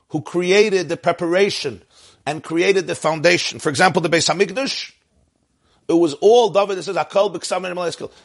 who 0.08 0.22
created 0.22 0.88
the 0.88 0.96
preparation 0.96 1.82
and 2.26 2.42
created 2.42 2.86
the 2.86 2.94
foundation. 2.94 3.58
For 3.58 3.68
example, 3.68 4.02
the 4.02 4.08
Beis 4.08 4.28
Hamikdash, 4.28 4.92
it 5.86 5.92
was 5.92 6.14
all 6.14 6.50
David. 6.50 6.78
It 6.78 6.82
says 6.82 6.96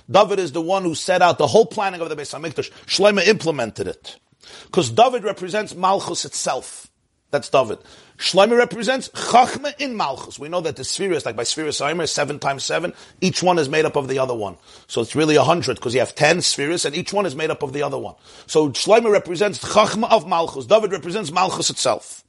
David 0.09 0.39
is 0.39 0.51
the 0.51 0.61
one 0.61 0.83
who 0.83 0.95
set 0.95 1.21
out 1.21 1.37
the 1.37 1.47
whole 1.47 1.65
planning 1.65 2.01
of 2.01 2.09
the 2.09 2.15
Beis 2.15 2.33
Hamikdash. 2.33 2.71
Shlomo 2.85 3.25
implemented 3.25 3.87
it 3.87 4.17
because 4.65 4.89
David 4.89 5.23
represents 5.23 5.75
Malchus 5.75 6.25
itself. 6.25 6.89
That's 7.33 7.49
David. 7.49 7.79
Shlomo 8.19 8.55
represents 8.55 9.09
Chachma 9.09 9.73
in 9.81 9.97
Malchus. 9.97 10.37
We 10.37 10.49
know 10.49 10.61
that 10.61 10.75
the 10.75 10.83
spheres, 10.83 11.25
like 11.25 11.35
by 11.35 11.41
spheres 11.41 11.81
Aimer, 11.81 12.05
seven 12.05 12.37
times 12.37 12.63
seven, 12.63 12.93
each 13.21 13.41
one 13.41 13.57
is 13.57 13.67
made 13.67 13.85
up 13.85 13.95
of 13.95 14.07
the 14.07 14.19
other 14.19 14.35
one. 14.35 14.55
So 14.85 15.01
it's 15.01 15.15
really 15.15 15.35
a 15.35 15.41
hundred, 15.41 15.77
because 15.77 15.95
you 15.95 15.99
have 15.99 16.13
ten 16.13 16.41
spheres, 16.41 16.85
and 16.85 16.95
each 16.95 17.11
one 17.11 17.25
is 17.25 17.35
made 17.35 17.49
up 17.49 17.63
of 17.63 17.73
the 17.73 17.81
other 17.81 17.97
one. 17.97 18.13
So 18.45 18.69
Shlomo 18.69 19.11
represents 19.11 19.57
Chachma 19.57 20.11
of 20.11 20.27
Malchus. 20.27 20.67
David 20.67 20.91
represents 20.91 21.31
Malchus 21.31 21.71
itself. 21.71 22.23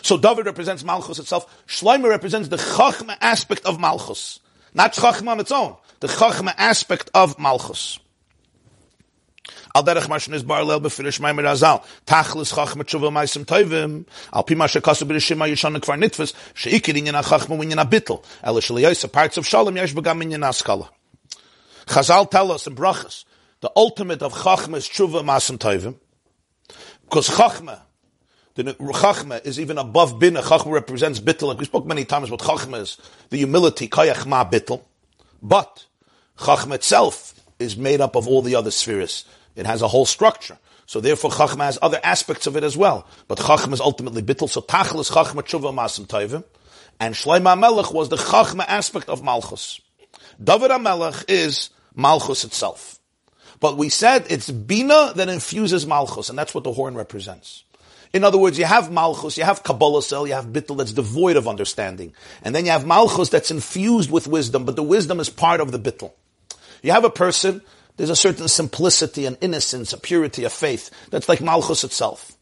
So 0.00 0.16
David 0.16 0.46
represents 0.46 0.82
Malchus 0.82 1.18
itself. 1.18 1.66
Shlomo 1.66 2.08
represents 2.08 2.48
the 2.48 2.56
Chachma 2.56 3.18
aspect 3.20 3.66
of 3.66 3.78
Malchus. 3.78 4.40
Not 4.72 4.94
Chachma 4.94 5.32
on 5.32 5.40
its 5.40 5.52
own. 5.52 5.76
The 6.00 6.06
Chachma 6.06 6.54
aspect 6.56 7.10
of 7.12 7.38
Malchus. 7.38 7.98
Al 9.76 9.82
derech 9.82 10.06
mashon 10.06 10.34
is 10.34 10.44
bar 10.44 10.62
lel 10.62 10.80
befirish 10.80 11.18
maimer 11.18 11.42
azal. 11.42 11.84
Tachlis 12.06 12.54
chachma 12.54 12.84
tshuva 12.84 13.10
maisim 13.10 13.44
toivim. 13.44 14.06
Al 14.32 14.44
pi 14.44 14.54
masha 14.54 14.80
kasu 14.80 15.04
b'rishim 15.04 15.38
ha'yishon 15.38 15.76
kvar 15.80 15.98
nitfus. 15.98 16.32
She'ikir 16.54 16.94
inyan 16.94 17.20
ha'chachma 17.20 17.58
winyan 17.58 17.78
ha'bittel. 17.78 18.24
Ela 18.44 18.60
shaliyosa 18.60 19.10
parts 19.10 19.36
of 19.36 19.44
shalom 19.44 19.76
yesh 19.76 19.92
begam 19.92 20.22
inyan 20.22 20.44
ha'skala. 20.44 20.90
Chazal 21.86 22.30
tell 22.30 22.52
us 22.52 22.68
in 22.68 22.76
brachas, 22.76 23.24
the 23.62 23.72
ultimate 23.74 24.22
of 24.22 24.32
chachma 24.32 24.76
is 24.76 24.88
tshuva 24.88 25.24
masim 25.24 25.58
tovim, 25.58 25.96
because 27.02 27.28
chachma, 27.28 27.80
the 28.54 28.62
chachma 28.62 29.44
is 29.44 29.58
even 29.58 29.78
above 29.78 30.20
bina. 30.20 30.40
Chachma 30.40 30.70
represents 30.70 31.18
bittel. 31.18 31.48
Like 31.48 31.58
we 31.58 31.64
spoke 31.64 31.84
many 31.84 32.04
times 32.04 32.30
what 32.30 32.38
chachma 32.38 32.80
is, 32.80 32.96
the 33.30 33.38
humility, 33.38 33.88
kayach 33.88 34.24
ma 34.24 34.48
bittel. 34.48 34.82
But 35.42 35.84
chachma 36.38 36.76
itself 36.76 37.34
is 37.58 37.76
made 37.76 38.00
up 38.00 38.14
of 38.14 38.28
all 38.28 38.40
the 38.40 38.54
other 38.54 38.70
spheres. 38.70 39.24
It 39.56 39.66
has 39.66 39.82
a 39.82 39.88
whole 39.88 40.06
structure. 40.06 40.58
So 40.86 41.00
therefore, 41.00 41.30
Chachma 41.30 41.64
has 41.64 41.78
other 41.80 42.00
aspects 42.02 42.46
of 42.46 42.56
it 42.56 42.64
as 42.64 42.76
well. 42.76 43.06
But 43.28 43.38
Chachma 43.38 43.72
is 43.72 43.80
ultimately 43.80 44.22
bittul. 44.22 44.50
So 44.50 44.60
Tachlis 44.60 45.10
Chachma 45.10 45.42
Tshuva 45.42 45.74
Masim 45.74 46.06
Toivim. 46.06 46.44
And 47.00 47.14
Shlomo 47.14 47.58
Melech 47.58 47.92
was 47.92 48.08
the 48.08 48.16
Chachma 48.16 48.64
aspect 48.66 49.08
of 49.08 49.22
Malchus. 49.22 49.80
David 50.42 50.70
HaMelech 50.70 51.24
is 51.28 51.70
Malchus 51.94 52.44
itself. 52.44 52.98
But 53.60 53.76
we 53.76 53.88
said 53.88 54.26
it's 54.30 54.50
Bina 54.50 55.12
that 55.14 55.28
infuses 55.28 55.86
Malchus, 55.86 56.28
and 56.28 56.38
that's 56.38 56.54
what 56.54 56.64
the 56.64 56.72
horn 56.72 56.94
represents. 56.94 57.64
In 58.12 58.22
other 58.22 58.38
words, 58.38 58.58
you 58.58 58.64
have 58.64 58.92
Malchus, 58.92 59.36
you 59.36 59.44
have 59.44 59.62
Kabbalah 59.62 60.02
cell, 60.02 60.26
you 60.26 60.34
have 60.34 60.46
Bittel 60.46 60.76
that's 60.76 60.92
devoid 60.92 61.36
of 61.36 61.48
understanding. 61.48 62.12
And 62.42 62.54
then 62.54 62.64
you 62.64 62.70
have 62.70 62.86
Malchus 62.86 63.28
that's 63.28 63.50
infused 63.50 64.10
with 64.10 64.28
wisdom, 64.28 64.64
but 64.64 64.76
the 64.76 64.82
wisdom 64.82 65.18
is 65.18 65.30
part 65.30 65.60
of 65.60 65.72
the 65.72 65.78
Bittel. 65.78 66.12
You 66.82 66.92
have 66.92 67.04
a 67.04 67.10
person 67.10 67.62
there's 67.96 68.10
a 68.10 68.16
certain 68.16 68.48
simplicity 68.48 69.26
and 69.26 69.38
innocence, 69.40 69.92
a 69.92 69.98
purity 69.98 70.44
of 70.44 70.52
faith 70.52 70.90
that's 71.10 71.28
like 71.28 71.40
Malchus 71.40 71.84
itself. 71.84 72.36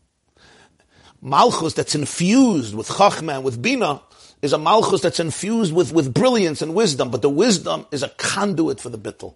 Malchus 1.21 1.75
that's 1.75 1.95
infused 1.95 2.75
with 2.75 2.89
Chachma 2.89 3.37
and 3.37 3.45
with 3.45 3.61
Bina 3.61 4.03
is 4.41 4.53
a 4.53 4.59
Malchus 4.59 5.03
that's 5.03 5.21
infused 5.21 5.73
with, 5.73 5.93
with 5.93 6.13
brilliance 6.13 6.63
and 6.63 6.75
wisdom, 6.75 7.11
but 7.11 7.23
the 7.23 7.31
wisdom 7.31 7.87
is 7.93 8.03
a 8.03 8.09
conduit 8.09 8.81
for 8.81 8.89
the 8.89 8.99
Bittel. 8.99 9.35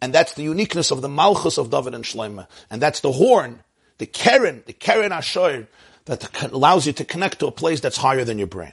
And 0.00 0.12
that's 0.12 0.34
the 0.34 0.42
uniqueness 0.42 0.90
of 0.90 1.00
the 1.00 1.08
Malchus 1.08 1.58
of 1.58 1.70
David 1.70 1.94
and 1.94 2.04
Shlomo. 2.04 2.46
And 2.70 2.80
that's 2.80 3.00
the 3.00 3.12
horn, 3.12 3.62
the 3.98 4.06
Keren, 4.06 4.62
the 4.66 4.72
Keren 4.72 5.10
Asher, 5.10 5.66
that 6.04 6.52
allows 6.52 6.86
you 6.86 6.92
to 6.92 7.04
connect 7.04 7.40
to 7.40 7.46
a 7.46 7.52
place 7.52 7.80
that's 7.80 7.96
higher 7.96 8.24
than 8.24 8.38
your 8.38 8.46
brain. 8.46 8.72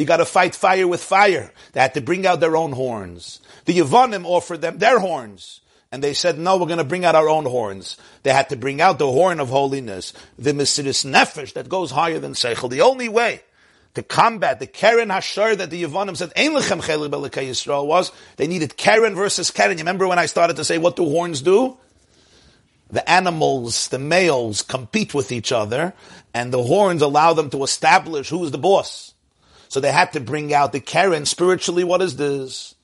You 0.00 0.06
got 0.06 0.16
to 0.16 0.24
fight 0.24 0.54
fire 0.54 0.88
with 0.88 1.02
fire. 1.02 1.52
They 1.72 1.80
had 1.80 1.92
to 1.92 2.00
bring 2.00 2.26
out 2.26 2.40
their 2.40 2.56
own 2.56 2.72
horns. 2.72 3.38
The 3.66 3.78
Yavanim 3.78 4.24
offered 4.24 4.62
them 4.62 4.78
their 4.78 4.98
horns. 4.98 5.60
And 5.92 6.02
they 6.02 6.14
said, 6.14 6.38
no, 6.38 6.56
we're 6.56 6.68
going 6.68 6.78
to 6.78 6.84
bring 6.84 7.04
out 7.04 7.14
our 7.14 7.28
own 7.28 7.44
horns. 7.44 7.98
They 8.22 8.32
had 8.32 8.48
to 8.48 8.56
bring 8.56 8.80
out 8.80 8.98
the 8.98 9.12
horn 9.12 9.40
of 9.40 9.50
holiness, 9.50 10.14
the 10.38 10.52
Mesiris 10.52 11.04
Nefesh 11.04 11.52
that 11.52 11.68
goes 11.68 11.90
higher 11.90 12.18
than 12.18 12.32
Seichel. 12.32 12.70
The 12.70 12.80
only 12.80 13.10
way 13.10 13.42
to 13.92 14.02
combat 14.02 14.58
the 14.58 14.66
Keren 14.66 15.10
Hashar 15.10 15.58
that 15.58 15.68
the 15.68 15.82
Yavanim 15.82 16.16
said, 16.16 16.32
Ein 16.34 16.52
lechem 16.52 16.80
Yisrael 16.80 17.86
was, 17.86 18.10
they 18.36 18.46
needed 18.46 18.78
Keren 18.78 19.14
versus 19.14 19.50
Keren. 19.50 19.72
You 19.72 19.82
remember 19.82 20.08
when 20.08 20.18
I 20.18 20.24
started 20.24 20.56
to 20.56 20.64
say 20.64 20.78
what 20.78 20.96
do 20.96 21.04
horns 21.04 21.42
do? 21.42 21.76
The 22.90 23.06
animals, 23.06 23.88
the 23.88 23.98
males 23.98 24.62
compete 24.62 25.12
with 25.12 25.30
each 25.30 25.52
other, 25.52 25.92
and 26.32 26.50
the 26.54 26.62
horns 26.62 27.02
allow 27.02 27.34
them 27.34 27.50
to 27.50 27.64
establish 27.64 28.30
who 28.30 28.42
is 28.46 28.50
the 28.50 28.56
boss. 28.56 29.09
So 29.70 29.78
they 29.78 29.92
had 29.92 30.12
to 30.14 30.20
bring 30.20 30.52
out 30.52 30.72
the 30.72 30.80
Keren 30.80 31.24
spiritually. 31.24 31.84
What 31.84 32.02
is 32.02 32.16
this? 32.16 32.74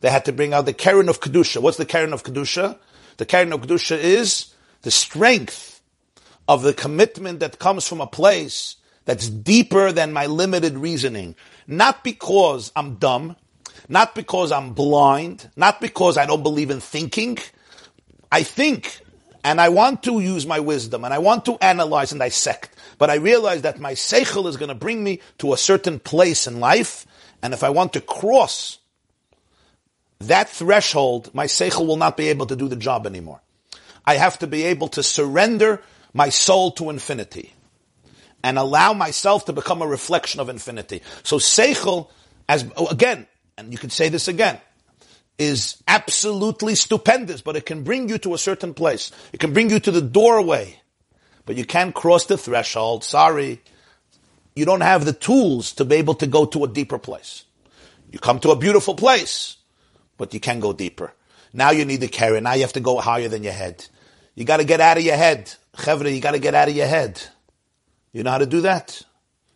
They 0.00 0.10
had 0.10 0.24
to 0.24 0.32
bring 0.32 0.52
out 0.52 0.66
the 0.66 0.72
Keren 0.72 1.08
of 1.08 1.20
Kedusha. 1.20 1.62
What's 1.62 1.76
the 1.76 1.86
Keren 1.86 2.12
of 2.12 2.24
Kedusha? 2.24 2.76
The 3.18 3.24
Keren 3.24 3.52
of 3.52 3.60
Kedusha 3.60 3.96
is 3.96 4.52
the 4.82 4.90
strength 4.90 5.80
of 6.48 6.62
the 6.62 6.74
commitment 6.74 7.38
that 7.38 7.60
comes 7.60 7.86
from 7.86 8.00
a 8.00 8.06
place 8.08 8.76
that's 9.04 9.28
deeper 9.28 9.92
than 9.92 10.12
my 10.12 10.26
limited 10.26 10.76
reasoning. 10.76 11.36
Not 11.68 12.02
because 12.02 12.72
I'm 12.74 12.96
dumb, 12.96 13.36
not 13.88 14.16
because 14.16 14.50
I'm 14.50 14.72
blind, 14.72 15.48
not 15.54 15.80
because 15.80 16.18
I 16.18 16.26
don't 16.26 16.42
believe 16.42 16.70
in 16.70 16.80
thinking. 16.80 17.38
I 18.32 18.42
think 18.42 19.03
and 19.44 19.60
I 19.60 19.68
want 19.68 20.02
to 20.04 20.20
use 20.20 20.46
my 20.46 20.58
wisdom 20.58 21.04
and 21.04 21.12
I 21.12 21.18
want 21.18 21.44
to 21.44 21.58
analyze 21.60 22.12
and 22.12 22.18
dissect. 22.18 22.70
But 22.96 23.10
I 23.10 23.16
realize 23.16 23.62
that 23.62 23.78
my 23.78 23.92
seichel 23.92 24.48
is 24.48 24.56
going 24.56 24.70
to 24.70 24.74
bring 24.74 25.04
me 25.04 25.20
to 25.38 25.52
a 25.52 25.58
certain 25.58 26.00
place 26.00 26.46
in 26.46 26.60
life. 26.60 27.06
And 27.42 27.52
if 27.52 27.62
I 27.62 27.68
want 27.68 27.92
to 27.92 28.00
cross 28.00 28.78
that 30.20 30.48
threshold, 30.48 31.32
my 31.34 31.44
seichel 31.44 31.86
will 31.86 31.98
not 31.98 32.16
be 32.16 32.28
able 32.28 32.46
to 32.46 32.56
do 32.56 32.68
the 32.68 32.76
job 32.76 33.06
anymore. 33.06 33.42
I 34.06 34.14
have 34.14 34.38
to 34.38 34.46
be 34.46 34.64
able 34.64 34.88
to 34.88 35.02
surrender 35.02 35.82
my 36.14 36.30
soul 36.30 36.70
to 36.72 36.88
infinity 36.88 37.52
and 38.42 38.58
allow 38.58 38.94
myself 38.94 39.44
to 39.46 39.52
become 39.52 39.82
a 39.82 39.86
reflection 39.86 40.40
of 40.40 40.48
infinity. 40.48 41.02
So 41.22 41.36
seichel, 41.36 42.08
as 42.48 42.64
oh, 42.76 42.86
again, 42.86 43.26
and 43.58 43.72
you 43.72 43.78
could 43.78 43.92
say 43.92 44.08
this 44.08 44.26
again, 44.26 44.58
is 45.38 45.82
absolutely 45.88 46.74
stupendous, 46.74 47.42
but 47.42 47.56
it 47.56 47.66
can 47.66 47.82
bring 47.82 48.08
you 48.08 48.18
to 48.18 48.34
a 48.34 48.38
certain 48.38 48.74
place. 48.74 49.10
It 49.32 49.40
can 49.40 49.52
bring 49.52 49.70
you 49.70 49.80
to 49.80 49.90
the 49.90 50.00
doorway, 50.00 50.80
but 51.46 51.56
you 51.56 51.64
can't 51.64 51.94
cross 51.94 52.26
the 52.26 52.38
threshold. 52.38 53.04
Sorry. 53.04 53.60
You 54.54 54.64
don't 54.64 54.82
have 54.82 55.04
the 55.04 55.12
tools 55.12 55.72
to 55.74 55.84
be 55.84 55.96
able 55.96 56.14
to 56.16 56.26
go 56.26 56.44
to 56.46 56.64
a 56.64 56.68
deeper 56.68 56.98
place. 56.98 57.44
You 58.12 58.20
come 58.20 58.38
to 58.40 58.50
a 58.50 58.56
beautiful 58.56 58.94
place, 58.94 59.56
but 60.16 60.32
you 60.32 60.38
can't 60.38 60.60
go 60.60 60.72
deeper. 60.72 61.12
Now 61.52 61.70
you 61.70 61.84
need 61.84 62.00
the 62.00 62.08
carry. 62.08 62.40
Now 62.40 62.54
you 62.54 62.62
have 62.62 62.72
to 62.74 62.80
go 62.80 63.00
higher 63.00 63.28
than 63.28 63.42
your 63.42 63.52
head. 63.52 63.84
You 64.36 64.44
got 64.44 64.58
to 64.58 64.64
get 64.64 64.80
out 64.80 64.98
of 64.98 65.04
your 65.04 65.16
head. 65.16 65.52
Chevra, 65.76 66.14
you 66.14 66.20
got 66.20 66.32
to 66.32 66.38
get 66.38 66.54
out 66.54 66.68
of 66.68 66.76
your 66.76 66.86
head. 66.86 67.20
You 68.12 68.22
know 68.22 68.30
how 68.30 68.38
to 68.38 68.46
do 68.46 68.60
that? 68.62 69.02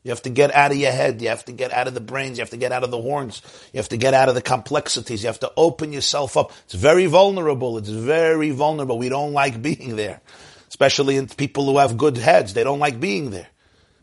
You 0.09 0.13
have 0.13 0.23
to 0.23 0.31
get 0.31 0.55
out 0.55 0.71
of 0.71 0.79
your 0.79 0.91
head. 0.91 1.21
You 1.21 1.29
have 1.29 1.45
to 1.45 1.53
get 1.53 1.71
out 1.71 1.87
of 1.87 1.93
the 1.93 2.01
brains. 2.01 2.39
You 2.39 2.43
have 2.43 2.49
to 2.49 2.57
get 2.57 2.73
out 2.73 2.83
of 2.83 2.91
the 2.91 2.99
horns. 2.99 3.43
You 3.75 3.77
have 3.77 3.91
to 3.91 3.99
get 3.99 4.15
out 4.15 4.31
of 4.31 4.35
the 4.35 4.41
complexities. 4.41 5.23
You 5.23 5.27
have 5.27 5.41
to 5.41 5.53
open 5.55 5.93
yourself 5.93 6.39
up. 6.39 6.51
It's 6.65 6.73
very 6.73 7.05
vulnerable. 7.05 7.77
It's 7.77 7.91
very 7.91 8.49
vulnerable. 8.49 8.97
We 8.97 9.11
don't 9.11 9.35
like 9.35 9.61
being 9.61 9.97
there, 9.97 10.23
especially 10.67 11.17
in 11.17 11.27
people 11.29 11.67
who 11.67 11.77
have 11.77 11.99
good 11.99 12.17
heads. 12.17 12.55
They 12.55 12.65
don't 12.65 12.79
like 12.79 12.99
being 12.99 13.29
there. 13.29 13.49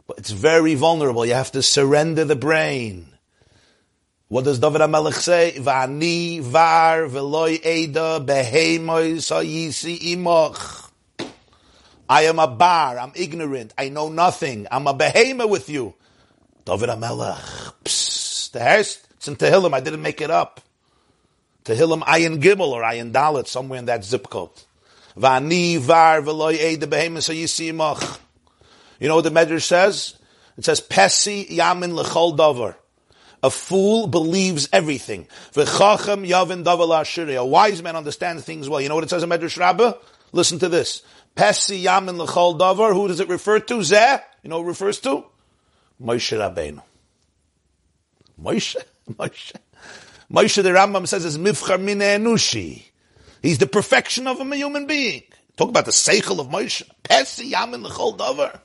But 0.05 0.19
it's 0.19 0.29
very 0.29 0.75
vulnerable. 0.75 1.25
You 1.25 1.33
have 1.33 1.53
to 1.53 1.63
surrender 1.63 2.23
the 2.23 2.35
brain. 2.35 3.07
What 4.27 4.43
does 4.43 4.59
David 4.59 4.81
HaMelech 4.81 5.13
say? 5.13 5.53
Va'ani 5.57 6.39
var 6.39 7.07
veloy 7.07 7.65
eda 7.65 8.19
behemoy 8.19 9.15
sayisi. 9.15 9.97
I 12.09 12.23
am 12.23 12.39
a 12.39 12.47
bar. 12.47 12.99
I'm 12.99 13.11
ignorant. 13.15 13.73
I 13.77 13.89
know 13.89 14.09
nothing. 14.09 14.67
I'm 14.71 14.87
a 14.87 14.93
behemoth 14.93 15.49
with 15.49 15.69
you. 15.69 15.95
David 16.65 16.89
Amelech. 16.89 17.73
Psst. 17.83 18.51
The 18.51 18.59
Hest. 18.59 19.07
It's 19.15 19.27
in 19.27 19.35
Tehillim. 19.35 19.73
I 19.73 19.79
didn't 19.79 20.01
make 20.01 20.21
it 20.21 20.29
up. 20.29 20.61
Tehillim 21.63 22.03
Ayin 22.03 22.41
Gimel 22.41 22.67
or 22.67 22.83
Ayin 22.83 23.11
Dalit, 23.11 23.47
somewhere 23.47 23.79
in 23.79 23.85
that 23.85 24.03
zip 24.03 24.29
code. 24.29 24.51
Vani 25.17 25.79
var 25.79 26.21
veloy 26.21 26.59
eid 26.59 26.79
the 26.79 26.87
behemoth 26.87 27.33
yisimach. 27.33 28.19
You 28.99 29.07
know 29.07 29.15
what 29.15 29.23
the 29.23 29.31
Medrash 29.31 29.63
says? 29.63 30.17
It 30.57 30.65
says, 30.65 30.81
Pesi 30.81 31.49
yamin 31.49 31.93
lechol 31.97 32.37
davar. 32.37 32.75
A 33.43 33.49
fool 33.49 34.07
believes 34.07 34.69
everything. 34.71 35.27
Yavin 35.53 37.37
A 37.37 37.45
wise 37.45 37.83
man 37.83 37.95
understands 37.95 38.43
things 38.43 38.69
well. 38.69 38.81
You 38.81 38.89
know 38.89 38.95
what 38.95 39.03
it 39.03 39.09
says 39.09 39.23
in 39.23 39.29
Medrash 39.29 39.59
Rabbah? 39.59 39.93
Listen 40.31 40.59
to 40.59 40.69
this. 40.69 41.03
Pesi 41.35 41.83
Yamin 41.83 42.17
L'chol 42.17 42.57
Davar. 42.57 42.93
Who 42.93 43.07
does 43.07 43.19
it 43.19 43.27
refer 43.27 43.59
to? 43.59 43.75
Zeh. 43.75 44.21
You 44.41 44.49
know 44.49 44.61
it 44.61 44.65
refers 44.65 44.99
to? 45.01 45.25
Moshe 46.01 46.37
Rabbeinu. 46.37 46.81
Moshe. 48.41 48.77
Moshe. 49.11 49.53
Moshe 50.31 50.63
the 50.63 50.69
Rambam 50.69 51.07
says 51.07 51.25
is 51.25 51.37
Mivchar 51.37 51.79
Mine 51.79 51.99
Enushi. 51.99 52.83
He's 53.41 53.57
the 53.57 53.67
perfection 53.67 54.27
of 54.27 54.39
a 54.39 54.55
human 54.55 54.87
being. 54.87 55.23
Talk 55.57 55.69
about 55.69 55.85
the 55.85 55.91
seichel 55.91 56.39
of 56.39 56.47
Moshe. 56.47 56.83
Pesi 57.03 57.51
Yamin 57.51 57.83
L'chol 57.83 58.17
Davar. 58.17 58.59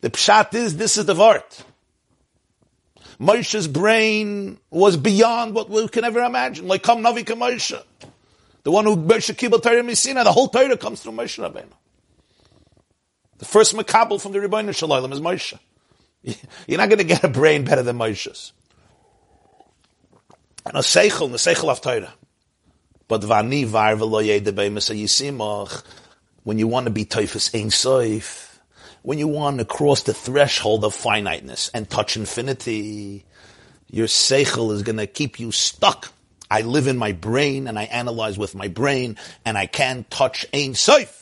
The 0.00 0.10
pshat 0.10 0.54
is, 0.54 0.76
this 0.76 0.98
is 0.98 1.06
the 1.06 1.14
vart. 1.14 1.62
Moshe's 3.20 3.68
brain 3.68 4.58
was 4.70 4.96
beyond 4.96 5.54
what 5.54 5.70
we 5.70 5.86
can 5.86 6.02
ever 6.02 6.20
imagine. 6.20 6.66
Like, 6.66 6.82
come 6.82 7.02
Navi 7.04 7.24
Moshe. 7.24 7.80
The 8.64 8.70
one 8.70 8.84
who 8.84 8.96
Moshe 8.96 9.32
Kibbutz 9.34 9.62
Torah 9.62 9.82
Misina, 9.82 10.24
the 10.24 10.32
whole 10.32 10.48
Torah 10.48 10.76
comes 10.76 11.00
through 11.02 11.12
Moshe 11.12 11.38
Rabbeinu. 11.38 11.72
The 13.38 13.44
first 13.44 13.74
makabel 13.74 14.20
from 14.20 14.32
the 14.32 14.38
Rebbeinu 14.38 14.74
Shalom 14.74 15.12
is 15.12 15.20
Moshe. 15.20 15.58
You're 16.22 16.78
not 16.78 16.88
going 16.88 16.98
to 16.98 17.04
get 17.04 17.24
a 17.24 17.28
brain 17.28 17.64
better 17.64 17.82
than 17.82 17.98
Moshe's. 17.98 18.52
And 20.64 20.76
a 20.76 20.80
seichel, 20.80 21.30
the 21.30 21.38
seichel 21.38 21.68
of 21.68 21.80
Torah. 21.80 22.14
But 23.08 23.22
vani 23.22 23.66
var 23.66 23.96
when 26.44 26.58
you 26.58 26.66
want 26.66 26.86
to 26.86 26.90
be 26.90 27.04
typhus 27.04 27.54
ein 27.54 27.68
soif, 27.68 28.58
when 29.02 29.18
you 29.18 29.28
want 29.28 29.58
to 29.58 29.64
cross 29.64 30.02
the 30.02 30.14
threshold 30.14 30.84
of 30.84 30.94
finiteness 30.94 31.70
and 31.74 31.90
touch 31.90 32.16
infinity, 32.16 33.24
your 33.90 34.06
seichel 34.06 34.72
is 34.72 34.82
going 34.82 34.96
to 34.96 35.06
keep 35.06 35.38
you 35.40 35.52
stuck. 35.52 36.12
I 36.50 36.62
live 36.62 36.86
in 36.86 36.98
my 36.98 37.12
brain 37.12 37.66
and 37.66 37.78
I 37.78 37.84
analyze 37.84 38.38
with 38.38 38.54
my 38.54 38.68
brain 38.68 39.16
and 39.44 39.58
I 39.58 39.66
can't 39.66 40.08
touch 40.10 40.46
ein 40.52 40.72
soif. 40.72 41.21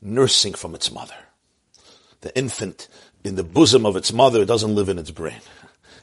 nursing 0.00 0.54
from 0.54 0.74
its 0.74 0.90
mother. 0.90 1.14
The 2.20 2.36
infant 2.36 2.88
in 3.24 3.36
the 3.36 3.44
bosom 3.44 3.86
of 3.86 3.96
its 3.96 4.12
mother 4.12 4.44
doesn't 4.44 4.74
live 4.74 4.88
in 4.88 4.98
its 4.98 5.10
brain. 5.10 5.40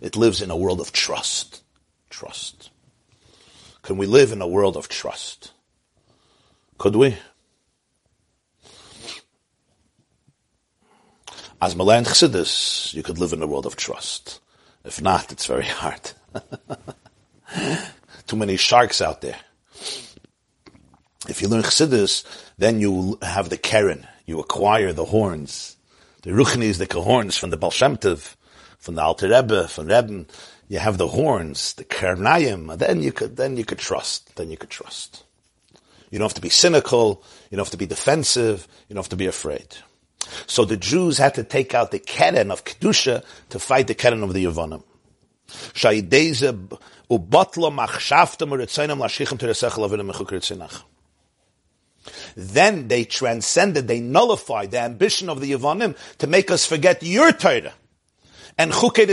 It 0.02 0.16
lives 0.16 0.42
in 0.42 0.52
a 0.52 0.58
world 0.58 0.80
of 0.80 0.92
trust. 0.92 1.64
Trust. 2.10 2.70
Can 3.82 3.98
we 3.98 4.06
live 4.06 4.32
in 4.32 4.42
a 4.42 4.48
world 4.48 4.78
of 4.78 4.90
trust? 4.90 5.52
Could 6.78 6.96
we? 6.96 7.18
As 11.60 11.76
Malan 11.76 12.04
Chassidus, 12.04 12.94
you 12.94 13.02
could 13.02 13.18
live 13.18 13.34
in 13.34 13.42
a 13.42 13.48
world 13.48 13.66
of 13.66 13.76
trust. 13.76 14.40
If 14.86 15.02
not, 15.02 15.32
it's 15.32 15.48
very 15.48 15.66
hard. 15.66 16.12
Too 18.28 18.36
many 18.36 18.58
sharks 18.58 19.02
out 19.02 19.22
there. 19.22 19.38
If 21.30 21.42
you 21.42 21.48
learn 21.48 21.64
Chassidus, 21.64 22.24
then 22.58 22.80
you 22.80 23.18
have 23.22 23.50
the 23.50 23.58
Keren. 23.58 24.08
You 24.26 24.40
acquire 24.40 24.94
the 24.94 25.06
horns. 25.06 25.78
The 26.22 26.32
Ruchnis, 26.32 26.78
the 26.78 27.02
horns 27.02 27.38
from 27.38 27.50
the 27.50 27.58
Baal 27.58 27.72
Shem 27.72 27.98
Tov, 27.98 28.36
from 28.80 28.96
the 28.96 29.02
Alter 29.02 29.30
Rebbe, 29.30 29.68
from 29.68 29.88
Rebbe. 29.88 30.26
You 30.68 30.80
have 30.80 30.98
the 30.98 31.08
horns, 31.08 31.74
the 31.74 31.86
Kernayim. 31.86 32.78
Then 32.78 33.02
you 33.02 33.12
could, 33.12 33.38
then 33.38 33.56
you 33.58 33.66
could 33.66 33.78
trust. 33.78 34.36
Then 34.36 34.50
you 34.52 34.58
could 34.58 34.70
trust. 34.70 35.24
You 36.10 36.20
don't 36.20 36.26
have 36.28 36.36
to 36.36 36.42
be 36.42 36.50
cynical. 36.50 37.24
You 37.50 37.58
don't 37.58 37.66
have 37.66 37.72
to 37.72 37.78
be 37.78 37.86
defensive. 37.86 38.68
You 38.88 38.94
don't 38.94 39.04
have 39.04 39.10
to 39.10 39.16
be 39.16 39.28
afraid. 39.28 39.78
So 40.46 40.66
the 40.66 40.78
Jews 40.78 41.18
had 41.18 41.36
to 41.36 41.44
take 41.44 41.74
out 41.74 41.92
the 41.92 42.00
Keren 42.00 42.52
of 42.52 42.66
Kedusha 42.66 43.24
to 43.50 43.60
fight 43.60 43.88
the 43.88 43.96
Keren 43.96 44.24
of 44.24 44.34
the 44.34 44.46
Yavonim. 44.46 44.84
Then 52.36 52.88
they 52.88 53.04
transcended, 53.04 53.88
they 53.88 54.00
nullified 54.00 54.72
the 54.72 54.80
ambition 54.80 55.30
of 55.30 55.42
the 55.42 55.52
Yavonim 55.52 55.96
to 56.18 56.28
make 56.28 56.52
us 56.52 56.66
forget 56.66 57.04
your 57.04 57.32
Torah. 57.32 57.74
And 58.58 58.72
chuket 58.72 59.10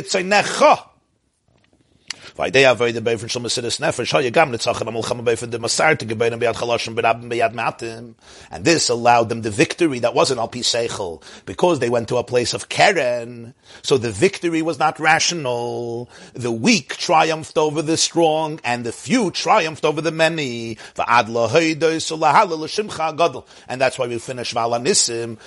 Vayde 2.37 2.69
avoid 2.69 2.95
the 2.95 3.17
from 3.17 3.29
some 3.29 3.45
sidis 3.45 3.79
nefesh 3.79 4.11
ha 4.11 4.19
yagam 4.19 4.51
nitzachim 4.51 4.89
amol 4.89 5.05
chama 5.05 5.23
beifin 5.23 5.53
the 5.53 5.59
masar 5.61 5.97
to 5.97 6.05
gebein 6.05 6.37
biyad 6.37 6.57
chaloshim 6.57 6.97
berabim 6.97 7.31
biyad 7.31 7.55
matim. 7.55 8.15
And 8.51 8.65
this 8.65 8.89
allowed 8.89 9.29
them 9.29 9.43
the 9.43 9.53
victory 9.53 10.01
that 10.01 10.15
wasn't 10.15 10.41
al 10.41 10.49
seichel 10.49 11.23
because 11.47 11.79
they 11.79 11.89
went 11.89 12.09
to 12.09 12.17
a 12.17 12.25
place 12.25 12.53
of 12.53 12.69
keren. 12.69 13.55
So 13.83 13.99
the 13.99 14.11
victory 14.11 14.63
was 14.63 14.81
not 14.81 14.99
rational. 14.99 16.11
The 16.33 16.51
weak 16.51 16.97
triumphed 16.97 17.57
over 17.57 17.83
the 17.83 17.97
strong 17.97 18.59
and 18.65 18.85
the 18.85 18.91
few 18.91 19.31
triumphed 19.31 19.85
over 19.85 20.01
the 20.01 20.11
many. 20.11 20.77
And 20.97 21.07
that's 23.81 23.99
why 23.99 24.07
we 24.09 24.19
finish 24.19 24.55
Valanisim, 24.55 25.39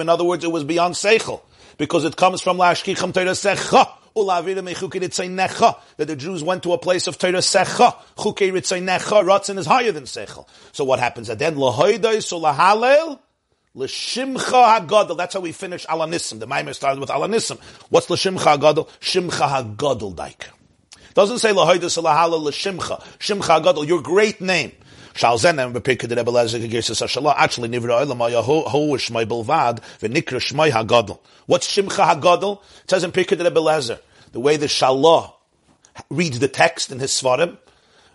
In 0.00 0.08
other 0.08 0.24
words, 0.24 0.44
it 0.44 0.52
was 0.52 0.64
beyond 0.64 0.94
seichel 0.94 1.40
because 1.78 2.04
it 2.04 2.16
comes 2.16 2.42
from 2.42 2.58
Lashkicham 2.58 3.14
Torah 3.14 3.30
Secha. 3.30 3.94
That 4.14 6.08
the 6.08 6.16
Jews 6.16 6.42
went 6.42 6.64
to 6.64 6.72
a 6.72 6.78
place 6.78 7.06
of 7.06 7.18
Torah 7.18 7.34
Secha. 7.34 7.94
Chukei 8.16 8.50
Ritzay 8.50 8.84
Ratzin 8.84 9.58
is 9.58 9.66
higher 9.66 9.92
than 9.92 10.04
Sechel. 10.04 10.46
So 10.72 10.84
what 10.84 10.98
happens 10.98 11.30
at 11.30 11.38
the 11.38 11.46
end? 11.46 11.56
Lahoidai, 11.56 12.20
so 12.22 12.40
lahalel, 12.40 13.20
L'shimcha 13.74 14.86
hagadol. 14.88 15.16
That's 15.16 15.34
how 15.34 15.40
we 15.40 15.52
finish 15.52 15.86
Alanism. 15.86 16.40
The 16.40 16.48
Maimer 16.48 16.74
started 16.74 17.00
with 17.00 17.10
Alanism. 17.10 17.60
What's 17.90 18.08
l'shimcha 18.08 18.58
hagadol? 18.58 18.88
Shimcha 18.98 19.48
hagadol 19.76 20.16
daik. 20.16 20.46
Doesn't 21.14 21.38
say 21.38 21.52
lahoidai, 21.52 21.88
so 21.88 22.02
lahalel, 22.02 22.42
l'shimcha. 22.42 23.00
Shimcha 23.18 23.62
hagadol, 23.62 23.86
your 23.86 24.02
great 24.02 24.40
name. 24.40 24.72
Shalzenem 25.18 25.72
bepikad 25.72 26.16
Rebbe 26.16 26.30
Lezer 26.30 26.60
gegirsa 26.60 26.94
sashala. 26.94 27.34
Actually, 27.36 27.68
nivra 27.68 28.06
olam 28.06 28.18
haya 28.18 28.40
hu 28.40 28.96
shmai 28.96 29.26
bilvad 29.26 29.80
v'nikra 29.98 30.38
shmai 30.38 30.70
hagadol. 30.70 31.18
What's 31.46 31.66
shimcha 31.66 32.06
hagadol? 32.08 32.60
It 32.84 32.90
says 32.90 33.02
in 33.02 33.10
Pirkei 33.10 33.42
Rebbe 33.42 33.58
Lezer. 33.58 33.98
The 34.30 34.38
way 34.38 34.56
the 34.56 34.66
Shalah 34.66 35.32
reads 36.08 36.38
the 36.38 36.46
text 36.46 36.92
in 36.92 37.00
his 37.00 37.10
svarim. 37.10 37.56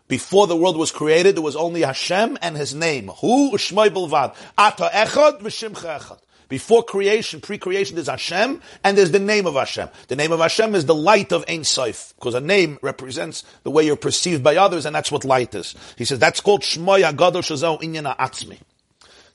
Before 0.08 0.48
the 0.48 0.56
world 0.56 0.78
was 0.78 0.94
created, 0.94 1.36
there 1.36 1.44
was 1.44 1.58
only 1.58 1.82
Hashem 1.82 2.38
and 2.42 2.56
His 2.56 2.74
name. 2.74 3.10
Hu 3.10 3.52
shmai 3.58 3.90
bilvad. 3.90 4.34
Ata 4.58 4.90
echad 4.94 5.42
v'shimcha 5.42 6.00
echad. 6.00 6.20
Before 6.50 6.84
creation, 6.84 7.42
pre-creation, 7.42 7.96
there's 7.96 8.08
Hashem, 8.08 8.62
and 8.84 8.98
there's 8.98 9.12
the 9.12 9.20
name 9.20 9.46
of 9.46 9.56
Hashem. 9.56 9.90
The 10.08 10.16
name 10.16 10.32
of 10.32 10.40
Hashem 10.40 10.76
is 10.76 10.86
the 10.86 10.96
light 10.96 11.32
of 11.32 11.46
Ein 11.48 11.64
Sof, 11.64 12.14
because 12.16 12.36
a 12.36 12.42
name 12.42 12.80
represents 12.82 13.44
the 13.64 13.72
way 13.72 13.86
you're 13.86 13.96
perceived 13.96 14.44
by 14.44 14.58
others, 14.58 14.86
and 14.86 14.96
that's 14.96 15.12
what 15.12 15.26
light 15.26 15.56
is. 15.56 15.76
He 15.98 16.06
says 16.06 16.20
that's 16.20 16.42
called 16.42 16.62
Shmoy 16.62 17.10
Agadol 17.10 17.42
Shazau 17.42 17.82
Inyana 17.82 18.18
Atzmi. 18.18 18.60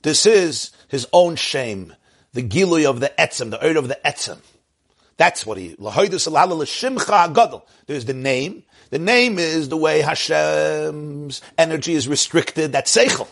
This 0.01 0.25
is 0.25 0.71
his 0.87 1.07
own 1.11 1.35
shame, 1.35 1.93
the 2.33 2.43
gilui 2.43 2.85
of 2.85 2.99
the 2.99 3.11
etzem, 3.19 3.51
the 3.51 3.63
earth 3.63 3.77
of 3.77 3.87
the 3.87 3.99
etzem. 4.05 4.39
That's 5.17 5.45
what 5.45 5.57
he, 5.57 5.75
There's 5.77 6.25
the 8.05 8.13
name. 8.13 8.63
The 8.89 8.99
name 8.99 9.37
is 9.37 9.67
the 9.67 9.75
way 9.75 9.99
Hashem's 9.99 11.41
energy 11.57 11.93
is 11.93 12.07
restricted. 12.07 12.71
That's 12.71 12.95
Seichel. 12.95 13.27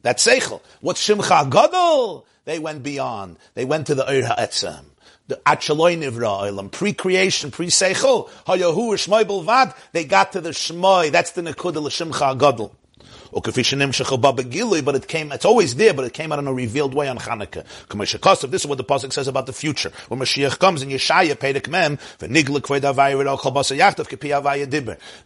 That's 0.00 0.26
Seichel. 0.26 0.62
What's 0.80 1.06
Shimcha 1.06 1.50
Gadol? 1.50 2.26
They 2.44 2.58
went 2.58 2.82
beyond. 2.82 3.38
They 3.54 3.64
went 3.64 3.86
to 3.88 3.94
the 3.94 4.08
Ur 4.08 4.24
Ha'etzem. 4.26 4.84
The 5.26 5.40
Achaloi 5.46 5.96
Nivra 5.96 6.50
Olam, 6.50 6.70
pre-creation, 6.70 7.50
pre-Seichel, 7.50 8.28
Hayahu 8.46 8.92
Shmoy 8.92 9.24
Bulvad, 9.24 9.74
they 9.92 10.04
got 10.04 10.32
to 10.32 10.40
the 10.42 10.50
Shmoi, 10.50 11.10
that's 11.10 11.30
the 11.30 11.40
Nekudah 11.40 11.82
L'Shimcha 11.82 12.36
But 13.34 14.94
it 14.94 15.08
came, 15.08 15.32
it's 15.32 15.44
always 15.44 15.74
there, 15.74 15.92
but 15.92 16.04
it 16.04 16.12
came 16.12 16.32
out 16.32 16.38
in 16.38 16.46
a 16.46 16.52
revealed 16.52 16.94
way 16.94 17.08
on 17.08 17.18
Hanukkah. 17.18 17.64
This 18.50 18.62
is 18.62 18.66
what 18.66 18.78
the 18.78 18.84
Pasuk 18.84 19.12
says 19.12 19.28
about 19.28 19.46
the 19.46 19.52
future. 19.52 19.90
When 20.08 20.20
Mashiach 20.20 20.58
comes 20.58 20.82
in 20.82 20.88
Yeshaya, 20.88 21.34
Perek 21.34 21.68
Mem, 21.68 21.98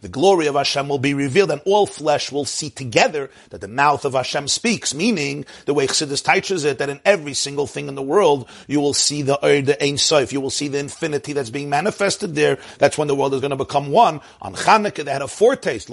the 0.01 0.09
glory 0.09 0.47
of 0.47 0.55
Hashem 0.55 0.87
will 0.89 0.97
be 0.97 1.13
revealed 1.13 1.51
and 1.51 1.61
all 1.65 1.85
flesh 1.85 2.31
will 2.31 2.45
see 2.45 2.69
together 2.69 3.29
that 3.49 3.61
the 3.61 3.67
mouth 3.67 4.05
of 4.05 4.13
Hashem 4.13 4.47
speaks, 4.47 4.93
meaning 4.93 5.45
the 5.65 5.73
way 5.73 5.87
Chassidus 5.87 6.23
teaches 6.23 6.63
it, 6.65 6.79
that 6.79 6.89
in 6.89 6.99
every 7.05 7.33
single 7.33 7.67
thing 7.67 7.87
in 7.87 7.95
the 7.95 8.01
world, 8.01 8.49
you 8.67 8.79
will 8.79 8.93
see 8.93 9.21
the 9.21 9.37
the 9.41 9.77
Ein 9.83 9.97
Sof, 9.97 10.31
you 10.33 10.41
will 10.41 10.49
see 10.49 10.67
the 10.67 10.79
infinity 10.79 11.33
that's 11.33 11.49
being 11.49 11.69
manifested 11.69 12.35
there. 12.35 12.57
That's 12.77 12.97
when 12.97 13.07
the 13.07 13.15
world 13.15 13.33
is 13.33 13.41
going 13.41 13.51
to 13.51 13.57
become 13.57 13.91
one. 13.91 14.21
On 14.41 14.53
Hanukkah, 14.53 15.03
they 15.05 15.11
had 15.11 15.21
a 15.21 15.25
foretaste, 15.25 15.89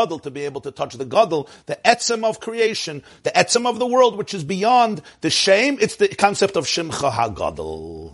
gadol 0.00 0.18
to 0.20 0.30
be 0.30 0.44
able 0.44 0.60
to 0.62 0.70
touch 0.70 0.94
the 0.94 1.04
gadol, 1.04 1.48
the 1.66 1.78
etzem 1.84 2.24
of 2.24 2.40
creation, 2.40 3.02
the 3.22 3.30
etzem 3.30 3.66
of 3.66 3.78
the 3.78 3.86
world, 3.86 4.16
which 4.16 4.34
is 4.34 4.44
beyond 4.44 5.02
the 5.20 5.30
shame. 5.30 5.78
It's 5.80 5.96
the 5.96 6.08
concept 6.08 6.56
of 6.56 6.64
shimcha 6.64 7.10
hagadol. 7.12 8.12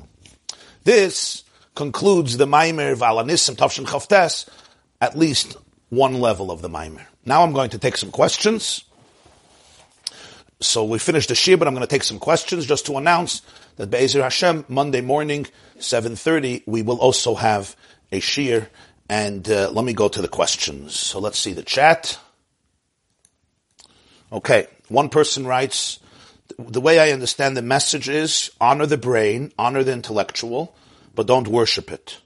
This 0.84 1.44
concludes 1.74 2.36
the 2.36 2.46
Maimer 2.46 2.96
Valanisim 2.96 3.56
Tavshin 3.56 3.86
Chavtes, 3.86 4.48
at 5.00 5.16
least 5.16 5.56
one 5.90 6.20
level 6.20 6.50
of 6.50 6.62
the 6.62 6.68
Maimer. 6.68 7.04
Now 7.24 7.42
I'm 7.42 7.52
going 7.52 7.70
to 7.70 7.78
take 7.78 7.96
some 7.96 8.10
questions. 8.10 8.84
So 10.60 10.84
we 10.84 10.98
finished 10.98 11.28
the 11.28 11.34
Shir, 11.34 11.56
but 11.56 11.68
I'm 11.68 11.74
going 11.74 11.86
to 11.86 11.94
take 11.94 12.02
some 12.02 12.18
questions 12.18 12.66
just 12.66 12.86
to 12.86 12.96
announce 12.96 13.42
that 13.76 13.90
Be'ezer 13.90 14.22
Hashem, 14.22 14.64
Monday 14.68 15.02
morning, 15.02 15.46
7.30, 15.78 16.62
we 16.66 16.80
will 16.80 16.98
also 16.98 17.34
have 17.34 17.76
a 18.10 18.20
Shir 18.20 18.68
and 19.08 19.48
uh, 19.48 19.70
let 19.70 19.84
me 19.84 19.92
go 19.92 20.08
to 20.08 20.22
the 20.22 20.28
questions. 20.28 20.94
So 20.94 21.18
let's 21.18 21.38
see 21.38 21.52
the 21.52 21.62
chat. 21.62 22.18
Okay, 24.32 24.66
one 24.88 25.08
person 25.08 25.46
writes, 25.46 26.00
the 26.58 26.80
way 26.80 26.98
I 26.98 27.12
understand 27.12 27.56
the 27.56 27.62
message 27.62 28.08
is 28.08 28.50
honor 28.60 28.86
the 28.86 28.98
brain, 28.98 29.52
honor 29.58 29.82
the 29.82 29.92
intellectual, 29.92 30.74
but 31.14 31.26
don't 31.26 31.48
worship 31.48 31.90
it. 31.90 32.18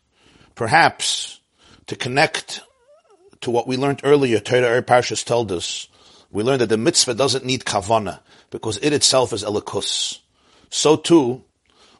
Perhaps 0.54 1.40
to 1.86 1.96
connect 1.96 2.60
to 3.40 3.50
what 3.50 3.66
we 3.66 3.76
learned 3.76 4.00
earlier, 4.04 4.40
Torah 4.40 4.82
Parshas 4.82 5.24
told 5.24 5.50
us, 5.52 5.88
we 6.30 6.42
learned 6.42 6.60
that 6.60 6.68
the 6.68 6.76
mitzvah 6.76 7.14
doesn't 7.14 7.44
need 7.44 7.64
kavana 7.64 8.20
because 8.50 8.78
it 8.82 8.92
itself 8.92 9.32
is 9.32 9.42
elikus. 9.42 10.18
So 10.68 10.96
too, 10.96 11.42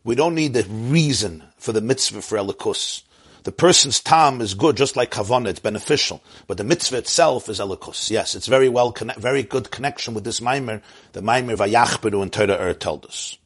we 0.04 0.14
don't 0.14 0.34
need 0.34 0.54
the 0.54 0.64
reason 0.64 1.42
for 1.58 1.72
the 1.72 1.80
mitzvah 1.80 2.22
for 2.22 2.38
elikus. 2.38 3.02
The 3.44 3.52
person's 3.52 4.00
tam 4.00 4.40
is 4.40 4.54
good, 4.54 4.76
just 4.76 4.96
like 4.96 5.10
kavana, 5.10 5.48
it's 5.48 5.60
beneficial. 5.60 6.22
But 6.46 6.58
the 6.58 6.64
mitzvah 6.64 6.98
itself 6.98 7.48
is 7.48 7.58
elikus. 7.58 8.10
Yes, 8.10 8.34
it's 8.34 8.46
very 8.46 8.68
well, 8.68 8.94
very 9.16 9.42
good 9.42 9.70
connection 9.70 10.12
with 10.14 10.24
this 10.24 10.40
maimer, 10.40 10.82
the 11.12 11.22
maimer 11.22 11.56
vayachberu 11.56 12.22
and 12.22 12.32
Torah 12.32 12.60
Er 12.60 12.74
told 12.74 13.06
us. 13.06 13.38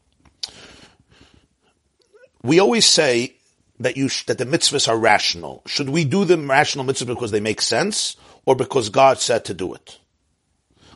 We 2.42 2.58
always 2.58 2.86
say 2.86 3.36
that 3.80 3.96
you 3.96 4.08
sh- 4.08 4.26
that 4.26 4.38
the 4.38 4.46
mitzvahs 4.46 4.88
are 4.88 4.98
rational. 4.98 5.62
Should 5.66 5.88
we 5.88 6.04
do 6.04 6.24
the 6.24 6.38
rational 6.38 6.84
mitzvahs 6.84 7.06
because 7.06 7.30
they 7.30 7.40
make 7.40 7.60
sense, 7.60 8.16
or 8.44 8.56
because 8.56 8.88
God 8.88 9.18
said 9.18 9.44
to 9.46 9.54
do 9.54 9.74
it? 9.74 9.98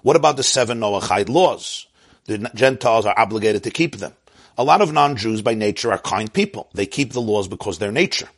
What 0.03 0.17
about 0.17 0.37
the 0.37 0.43
seven 0.43 0.81
Noahide 0.81 1.29
laws? 1.29 1.87
The 2.27 2.51
Gentiles 2.55 3.07
are 3.07 3.19
obligated 3.19 3.65
to 3.65 3.71
keep 3.71 3.97
them. 3.97 4.15
A 4.57 4.65
lot 4.65 4.83
of 4.83 4.93
non-Jews 4.93 5.41
by 5.43 5.55
nature 5.55 5.93
are 5.93 5.99
kind 5.99 6.33
people. 6.33 6.69
They 6.75 6.87
keep 6.87 7.13
the 7.13 7.21
laws 7.21 7.49
because 7.49 7.79
they're 7.79 7.93
nature. 7.93 8.29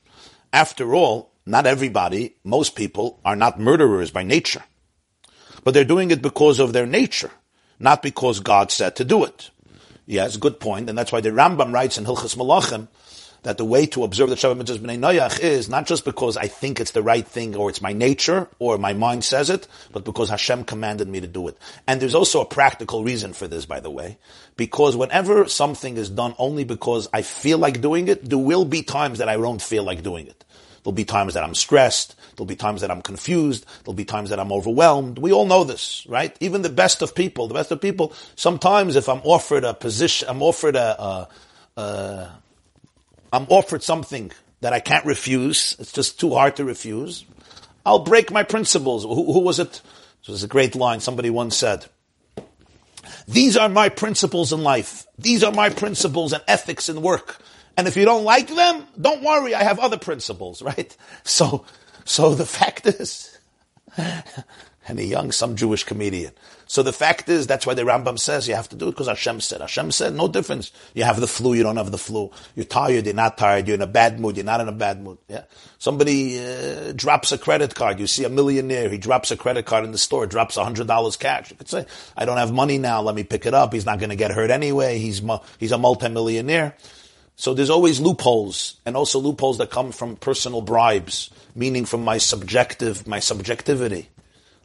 After 0.52 0.94
all, 0.94 1.32
not 1.46 1.66
everybody, 1.66 2.36
most 2.44 2.74
people 2.74 3.20
are 3.24 3.36
not 3.36 3.60
murderers 3.60 4.10
by 4.10 4.22
nature. 4.22 4.64
But 5.64 5.74
they're 5.74 5.84
doing 5.84 6.10
it 6.10 6.22
because 6.22 6.58
of 6.58 6.72
their 6.72 6.86
nature, 6.86 7.30
not 7.78 8.02
because 8.02 8.40
God 8.40 8.70
said 8.70 8.96
to 8.96 9.04
do 9.04 9.24
it. 9.24 9.50
Yes, 10.06 10.36
good 10.36 10.58
point, 10.58 10.88
and 10.88 10.98
that's 10.98 11.12
why 11.12 11.20
the 11.20 11.30
Rambam 11.30 11.72
writes 11.72 11.98
in 11.98 12.04
Hilchas 12.04 12.36
Malachim 12.36 12.88
that 13.42 13.58
the 13.58 13.64
way 13.64 13.86
to 13.86 14.04
observe 14.04 14.28
the 14.28 14.34
Shabbat 14.36 14.60
Mitzvahs 14.60 14.78
B'nai 14.78 14.98
Noyach 14.98 15.40
is 15.40 15.68
not 15.68 15.86
just 15.86 16.04
because 16.04 16.36
I 16.36 16.46
think 16.46 16.80
it's 16.80 16.90
the 16.90 17.02
right 17.02 17.26
thing 17.26 17.56
or 17.56 17.70
it's 17.70 17.80
my 17.80 17.92
nature 17.92 18.48
or 18.58 18.76
my 18.78 18.92
mind 18.92 19.24
says 19.24 19.50
it, 19.50 19.66
but 19.92 20.04
because 20.04 20.28
Hashem 20.28 20.64
commanded 20.64 21.08
me 21.08 21.20
to 21.20 21.26
do 21.26 21.48
it. 21.48 21.56
And 21.86 22.00
there's 22.00 22.14
also 22.14 22.42
a 22.42 22.46
practical 22.46 23.02
reason 23.02 23.32
for 23.32 23.48
this, 23.48 23.64
by 23.64 23.80
the 23.80 23.90
way, 23.90 24.18
because 24.56 24.96
whenever 24.96 25.48
something 25.48 25.96
is 25.96 26.10
done 26.10 26.34
only 26.38 26.64
because 26.64 27.08
I 27.12 27.22
feel 27.22 27.58
like 27.58 27.80
doing 27.80 28.08
it, 28.08 28.28
there 28.28 28.38
will 28.38 28.64
be 28.64 28.82
times 28.82 29.18
that 29.18 29.28
I 29.28 29.36
don't 29.36 29.62
feel 29.62 29.84
like 29.84 30.02
doing 30.02 30.26
it. 30.26 30.44
There'll 30.82 30.94
be 30.94 31.04
times 31.04 31.34
that 31.34 31.44
I'm 31.44 31.54
stressed. 31.54 32.14
There'll 32.36 32.46
be 32.46 32.56
times 32.56 32.80
that 32.80 32.90
I'm 32.90 33.02
confused. 33.02 33.66
There'll 33.84 33.94
be 33.94 34.06
times 34.06 34.30
that 34.30 34.40
I'm 34.40 34.52
overwhelmed. 34.52 35.18
We 35.18 35.32
all 35.32 35.44
know 35.44 35.64
this, 35.64 36.06
right? 36.08 36.34
Even 36.40 36.62
the 36.62 36.70
best 36.70 37.02
of 37.02 37.14
people, 37.14 37.48
the 37.48 37.54
best 37.54 37.70
of 37.70 37.80
people, 37.80 38.14
sometimes 38.34 38.96
if 38.96 39.08
I'm 39.08 39.20
offered 39.22 39.64
a 39.64 39.74
position, 39.74 40.28
I'm 40.28 40.42
offered 40.42 40.76
a, 40.76 41.02
a, 41.02 41.28
a 41.76 42.30
I'm 43.32 43.46
offered 43.48 43.82
something 43.82 44.32
that 44.60 44.72
I 44.72 44.80
can't 44.80 45.04
refuse. 45.04 45.76
It's 45.78 45.92
just 45.92 46.20
too 46.20 46.34
hard 46.34 46.56
to 46.56 46.64
refuse. 46.64 47.24
I'll 47.84 48.00
break 48.00 48.30
my 48.30 48.42
principles. 48.42 49.04
Who, 49.04 49.32
who 49.32 49.40
was 49.40 49.58
it? 49.58 49.80
This 50.20 50.28
was 50.28 50.44
a 50.44 50.48
great 50.48 50.74
line. 50.74 51.00
Somebody 51.00 51.30
once 51.30 51.56
said, 51.56 51.86
these 53.26 53.56
are 53.56 53.68
my 53.68 53.88
principles 53.88 54.52
in 54.52 54.62
life. 54.62 55.06
These 55.18 55.44
are 55.44 55.52
my 55.52 55.70
principles 55.70 56.32
and 56.32 56.42
ethics 56.46 56.88
in 56.88 57.00
work. 57.02 57.38
And 57.76 57.86
if 57.88 57.96
you 57.96 58.04
don't 58.04 58.24
like 58.24 58.48
them, 58.48 58.86
don't 59.00 59.22
worry. 59.22 59.54
I 59.54 59.62
have 59.62 59.78
other 59.78 59.98
principles, 59.98 60.62
right? 60.70 60.94
So, 61.24 61.64
so 62.04 62.34
the 62.34 62.46
fact 62.46 62.86
is, 62.86 63.38
and 64.90 64.98
a 64.98 65.04
young, 65.04 65.30
some 65.30 65.54
Jewish 65.54 65.84
comedian. 65.84 66.32
So 66.66 66.82
the 66.82 66.92
fact 66.92 67.28
is, 67.28 67.46
that's 67.46 67.66
why 67.66 67.74
the 67.74 67.82
Rambam 67.82 68.18
says 68.18 68.46
you 68.46 68.54
have 68.54 68.68
to 68.68 68.76
do 68.76 68.88
it 68.88 68.90
because 68.92 69.08
Hashem 69.08 69.40
said. 69.40 69.60
Hashem 69.60 69.92
said, 69.92 70.14
no 70.14 70.28
difference. 70.28 70.72
You 70.94 71.04
have 71.04 71.20
the 71.20 71.26
flu, 71.26 71.54
you 71.54 71.62
don't 71.62 71.76
have 71.76 71.90
the 71.90 71.98
flu. 71.98 72.30
You're 72.54 72.64
tired, 72.64 73.06
you're 73.06 73.14
not 73.14 73.38
tired. 73.38 73.66
You're 73.66 73.76
in 73.76 73.82
a 73.82 73.86
bad 73.86 74.20
mood, 74.20 74.36
you're 74.36 74.44
not 74.44 74.60
in 74.60 74.68
a 74.68 74.72
bad 74.72 75.02
mood. 75.02 75.18
Yeah. 75.28 75.44
Somebody 75.78 76.38
uh, 76.38 76.92
drops 76.92 77.32
a 77.32 77.38
credit 77.38 77.74
card. 77.74 77.98
You 77.98 78.06
see 78.06 78.24
a 78.24 78.28
millionaire, 78.28 78.88
he 78.88 78.98
drops 78.98 79.30
a 79.30 79.36
credit 79.36 79.64
card 79.64 79.84
in 79.84 79.92
the 79.92 79.98
store, 79.98 80.26
drops 80.26 80.56
a 80.56 80.64
hundred 80.64 80.86
dollars 80.86 81.16
cash. 81.16 81.50
You 81.50 81.56
could 81.56 81.68
say, 81.68 81.86
I 82.16 82.24
don't 82.24 82.36
have 82.36 82.52
money 82.52 82.78
now. 82.78 83.00
Let 83.00 83.14
me 83.14 83.24
pick 83.24 83.46
it 83.46 83.54
up. 83.54 83.72
He's 83.72 83.86
not 83.86 83.98
going 83.98 84.10
to 84.10 84.16
get 84.16 84.30
hurt 84.30 84.50
anyway. 84.50 84.98
He's 84.98 85.22
he's 85.58 85.72
a 85.72 85.78
multimillionaire. 85.78 86.74
So 87.36 87.54
there's 87.54 87.70
always 87.70 88.00
loopholes, 88.00 88.76
and 88.84 88.96
also 88.96 89.18
loopholes 89.18 89.56
that 89.58 89.70
come 89.70 89.92
from 89.92 90.16
personal 90.16 90.60
bribes, 90.60 91.30
meaning 91.54 91.86
from 91.86 92.04
my 92.04 92.18
subjective, 92.18 93.06
my 93.06 93.18
subjectivity. 93.18 94.10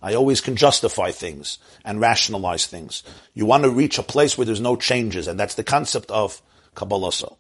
I 0.01 0.13
always 0.13 0.41
can 0.41 0.55
justify 0.55 1.11
things 1.11 1.57
and 1.83 1.99
rationalize 1.99 2.67
things. 2.67 3.03
You 3.33 3.45
want 3.45 3.63
to 3.63 3.69
reach 3.69 3.97
a 3.97 4.03
place 4.03 4.37
where 4.37 4.45
there's 4.45 4.61
no 4.61 4.75
changes, 4.75 5.27
and 5.27 5.39
that's 5.39 5.55
the 5.55 5.63
concept 5.63 6.11
of 6.11 6.41
Kabbalah. 6.75 7.11
So. 7.11 7.37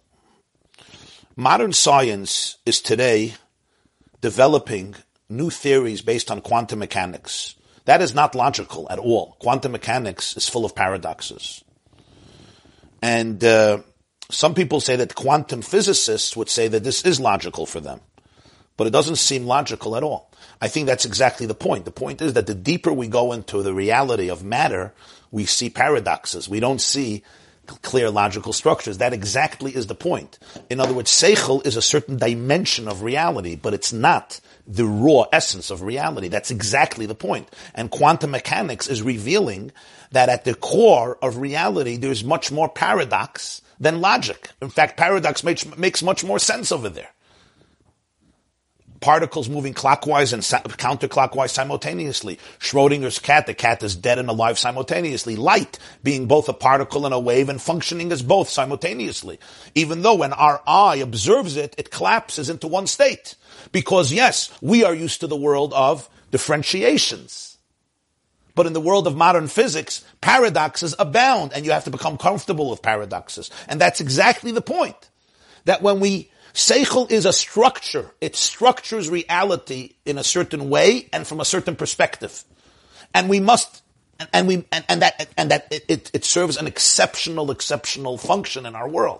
Modern 1.35 1.73
science 1.73 2.57
is 2.65 2.81
today 2.81 3.35
developing 4.21 4.95
new 5.29 5.49
theories 5.49 6.01
based 6.01 6.31
on 6.31 6.41
quantum 6.41 6.79
mechanics. 6.79 7.55
That 7.85 8.01
is 8.01 8.15
not 8.15 8.35
logical 8.35 8.87
at 8.89 8.99
all. 8.99 9.35
Quantum 9.39 9.73
mechanics 9.73 10.35
is 10.37 10.49
full 10.49 10.65
of 10.65 10.75
paradoxes. 10.75 11.63
And 13.01 13.43
uh, 13.43 13.79
some 14.31 14.55
people 14.55 14.79
say 14.79 14.95
that 14.95 15.13
quantum 15.13 15.61
physicists 15.61 16.35
would 16.35 16.49
say 16.49 16.67
that 16.67 16.83
this 16.83 17.05
is 17.05 17.19
logical 17.19 17.65
for 17.65 17.79
them. 17.79 18.01
But 18.77 18.87
it 18.87 18.93
doesn't 18.93 19.17
seem 19.17 19.45
logical 19.45 19.95
at 19.95 20.03
all. 20.03 20.31
I 20.61 20.67
think 20.67 20.87
that's 20.87 21.05
exactly 21.05 21.45
the 21.45 21.55
point. 21.55 21.85
The 21.85 21.91
point 21.91 22.21
is 22.21 22.33
that 22.33 22.47
the 22.47 22.55
deeper 22.55 22.91
we 22.91 23.07
go 23.07 23.31
into 23.31 23.63
the 23.63 23.73
reality 23.73 24.29
of 24.29 24.43
matter, 24.43 24.93
we 25.31 25.45
see 25.45 25.69
paradoxes. 25.69 26.49
We 26.49 26.59
don't 26.59 26.81
see 26.81 27.23
clear 27.81 28.09
logical 28.09 28.53
structures. 28.53 28.99
That 28.99 29.13
exactly 29.13 29.75
is 29.75 29.87
the 29.87 29.95
point. 29.95 30.37
In 30.69 30.79
other 30.79 30.93
words, 30.93 31.11
seichel 31.11 31.65
is 31.65 31.75
a 31.75 31.81
certain 31.81 32.17
dimension 32.17 32.87
of 32.87 33.01
reality, 33.01 33.55
but 33.55 33.73
it's 33.73 33.93
not 33.93 34.39
the 34.67 34.85
raw 34.85 35.25
essence 35.31 35.71
of 35.71 35.81
reality. 35.81 36.27
That's 36.27 36.51
exactly 36.51 37.05
the 37.05 37.15
point. 37.15 37.49
And 37.73 37.89
quantum 37.89 38.31
mechanics 38.31 38.87
is 38.87 39.01
revealing 39.01 39.71
that 40.11 40.29
at 40.29 40.45
the 40.45 40.55
core 40.55 41.17
of 41.21 41.37
reality, 41.37 41.97
there's 41.97 42.23
much 42.23 42.51
more 42.51 42.69
paradox 42.69 43.61
than 43.79 44.01
logic. 44.01 44.49
In 44.61 44.69
fact, 44.69 44.97
paradox 44.97 45.43
makes, 45.43 45.65
makes 45.77 46.03
much 46.03 46.23
more 46.23 46.39
sense 46.39 46.71
over 46.71 46.89
there 46.89 47.09
particles 49.05 49.47
moving 49.47 49.75
clockwise 49.75 50.33
and 50.33 50.41
counterclockwise 50.41 51.51
simultaneously. 51.51 52.39
Schrodinger's 52.57 53.19
cat, 53.19 53.45
the 53.45 53.53
cat 53.53 53.83
is 53.83 53.95
dead 53.95 54.17
and 54.17 54.29
alive 54.29 54.57
simultaneously. 54.57 55.35
Light 55.35 55.77
being 56.01 56.25
both 56.25 56.49
a 56.49 56.53
particle 56.53 57.05
and 57.05 57.13
a 57.13 57.19
wave 57.19 57.47
and 57.47 57.61
functioning 57.61 58.11
as 58.11 58.23
both 58.23 58.49
simultaneously. 58.49 59.39
Even 59.75 60.01
though 60.01 60.15
when 60.15 60.33
our 60.33 60.59
eye 60.65 60.95
observes 60.95 61.55
it, 61.55 61.75
it 61.77 61.91
collapses 61.91 62.49
into 62.49 62.65
one 62.67 62.87
state. 62.87 63.35
Because 63.71 64.11
yes, 64.11 64.51
we 64.59 64.83
are 64.83 64.95
used 64.95 65.19
to 65.19 65.27
the 65.27 65.35
world 65.35 65.71
of 65.75 66.09
differentiations. 66.31 67.59
But 68.55 68.65
in 68.65 68.73
the 68.73 68.81
world 68.81 69.05
of 69.05 69.15
modern 69.15 69.49
physics, 69.49 70.03
paradoxes 70.19 70.95
abound 70.97 71.53
and 71.53 71.63
you 71.63 71.73
have 71.73 71.83
to 71.83 71.91
become 71.91 72.17
comfortable 72.17 72.71
with 72.71 72.81
paradoxes. 72.81 73.51
And 73.67 73.79
that's 73.79 74.01
exactly 74.01 74.51
the 74.51 74.61
point. 74.61 75.11
That 75.65 75.83
when 75.83 75.99
we 75.99 76.31
Seichel 76.55 77.11
is 77.11 77.25
a 77.25 77.33
structure. 77.33 78.11
It 78.21 78.37
structures 78.37 79.09
reality 79.09 79.95
in 80.05 80.17
a 80.17 80.23
certain 80.23 80.69
way 80.69 81.09
and 81.11 81.27
from 81.27 81.41
a 81.41 81.45
certain 81.45 81.75
perspective. 81.75 82.45
And 83.13 83.27
we 83.29 83.41
must, 83.41 83.83
and 84.31 84.47
we, 84.47 84.65
and, 84.71 84.85
and 84.87 85.01
that, 85.01 85.27
and 85.35 85.51
that 85.51 85.67
it, 85.69 86.09
it 86.13 86.23
serves 86.23 86.55
an 86.55 86.65
exceptional, 86.65 87.51
exceptional 87.51 88.17
function 88.17 88.65
in 88.65 88.73
our 88.73 88.87
world. 88.87 89.19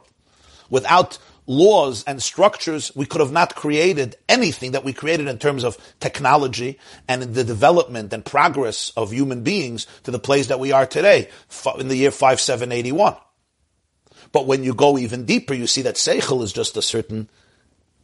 Without 0.70 1.18
laws 1.46 2.06
and 2.06 2.24
structures, 2.24 2.96
we 2.96 3.06
could 3.06 3.20
have 3.20 3.34
not 3.34 3.54
created 3.54 4.16
anything 4.30 4.72
that 4.72 4.86
we 4.86 4.94
created 4.94 5.28
in 5.28 5.38
terms 5.38 5.66
of 5.66 5.78
technology 6.00 6.80
and 7.10 7.22
the 7.22 7.44
development 7.44 8.14
and 8.14 8.24
progress 8.24 8.94
of 8.96 9.12
human 9.12 9.44
beings 9.44 9.88
to 10.04 10.12
the 10.12 10.20
place 10.20 10.48
that 10.48 10.62
we 10.62 10.72
are 10.72 10.86
today 10.86 11.30
in 11.78 11.90
the 11.90 11.98
year 11.98 12.12
5781. 12.12 13.18
But 14.36 14.48
when 14.48 14.66
you 14.66 14.74
go 14.74 14.98
even 14.98 15.24
deeper, 15.24 15.54
you 15.54 15.66
see 15.66 15.84
that 15.84 15.96
seichel 15.96 16.44
is 16.44 16.52
just 16.52 16.76
a 16.76 16.82
certain 16.82 17.30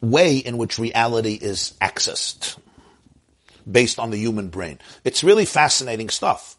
way 0.00 0.38
in 0.38 0.56
which 0.56 0.78
reality 0.78 1.34
is 1.34 1.74
accessed 1.78 2.56
based 3.70 3.98
on 3.98 4.10
the 4.10 4.16
human 4.16 4.48
brain. 4.48 4.78
It's 5.04 5.22
really 5.22 5.44
fascinating 5.44 6.08
stuff. 6.08 6.56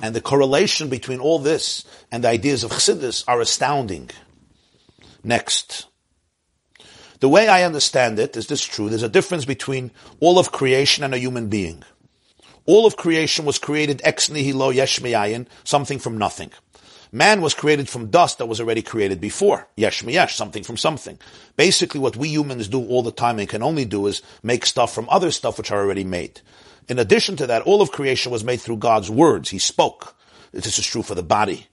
And 0.00 0.14
the 0.14 0.20
correlation 0.20 0.88
between 0.88 1.18
all 1.18 1.40
this 1.40 1.84
and 2.12 2.22
the 2.22 2.28
ideas 2.28 2.62
of 2.62 2.70
Chassidus 2.70 3.24
are 3.26 3.40
astounding. 3.40 4.10
Next. 5.24 5.88
The 7.18 7.28
way 7.28 7.48
I 7.48 7.64
understand 7.64 8.20
it 8.20 8.36
is 8.36 8.46
this 8.46 8.62
true. 8.62 8.88
There's 8.88 9.02
a 9.02 9.08
difference 9.08 9.44
between 9.44 9.90
all 10.20 10.38
of 10.38 10.52
creation 10.52 11.02
and 11.02 11.12
a 11.12 11.18
human 11.18 11.48
being. 11.48 11.82
All 12.66 12.86
of 12.86 12.96
creation 12.96 13.44
was 13.44 13.58
created 13.58 14.00
ex 14.04 14.30
nihilo 14.30 14.70
yesh 14.70 15.00
something 15.64 15.98
from 15.98 16.18
nothing. 16.18 16.52
Man 17.10 17.40
was 17.40 17.54
created 17.54 17.88
from 17.88 18.10
dust 18.10 18.38
that 18.38 18.46
was 18.46 18.60
already 18.60 18.82
created 18.82 19.20
before. 19.20 19.66
Yesh 19.76 20.02
miyesh, 20.02 20.32
something 20.32 20.62
from 20.62 20.76
something. 20.76 21.18
Basically 21.56 22.00
what 22.00 22.16
we 22.16 22.28
humans 22.28 22.68
do 22.68 22.86
all 22.86 23.02
the 23.02 23.12
time 23.12 23.38
and 23.38 23.48
can 23.48 23.62
only 23.62 23.84
do 23.84 24.06
is 24.06 24.22
make 24.42 24.66
stuff 24.66 24.94
from 24.94 25.08
other 25.08 25.30
stuff 25.30 25.56
which 25.58 25.70
are 25.70 25.80
already 25.80 26.04
made. 26.04 26.40
In 26.88 26.98
addition 26.98 27.36
to 27.36 27.46
that, 27.46 27.62
all 27.62 27.82
of 27.82 27.92
creation 27.92 28.32
was 28.32 28.44
made 28.44 28.60
through 28.60 28.78
God's 28.78 29.10
words. 29.10 29.50
He 29.50 29.58
spoke. 29.58 30.16
This 30.52 30.78
is 30.78 30.86
true 30.86 31.02
for 31.02 31.14
the 31.14 31.22
body. 31.22 31.66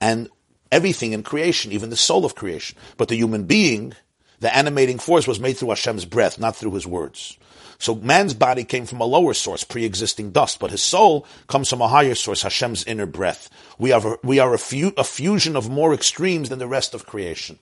And 0.00 0.28
everything 0.72 1.12
in 1.12 1.22
creation, 1.22 1.72
even 1.72 1.90
the 1.90 1.96
soul 1.96 2.24
of 2.24 2.34
creation. 2.34 2.76
But 2.96 3.08
the 3.08 3.16
human 3.16 3.44
being, 3.44 3.94
the 4.40 4.54
animating 4.54 4.98
force 4.98 5.26
was 5.26 5.40
made 5.40 5.56
through 5.56 5.70
Hashem's 5.70 6.04
breath, 6.04 6.38
not 6.38 6.56
through 6.56 6.74
his 6.74 6.86
words. 6.86 7.36
So 7.80 7.94
man's 7.94 8.34
body 8.34 8.64
came 8.64 8.84
from 8.84 9.00
a 9.00 9.06
lower 9.06 9.32
source, 9.32 9.64
pre-existing 9.64 10.32
dust, 10.32 10.60
but 10.60 10.70
his 10.70 10.82
soul 10.82 11.26
comes 11.48 11.70
from 11.70 11.80
a 11.80 11.88
higher 11.88 12.14
source, 12.14 12.42
Hashem's 12.42 12.84
inner 12.84 13.06
breath. 13.06 13.48
We 13.78 13.90
are, 13.90 14.18
we 14.22 14.38
are 14.38 14.52
a, 14.52 14.58
fu- 14.58 14.92
a 14.98 15.02
fusion 15.02 15.56
of 15.56 15.70
more 15.70 15.94
extremes 15.94 16.50
than 16.50 16.58
the 16.58 16.68
rest 16.68 16.92
of 16.92 17.06
creation. 17.06 17.58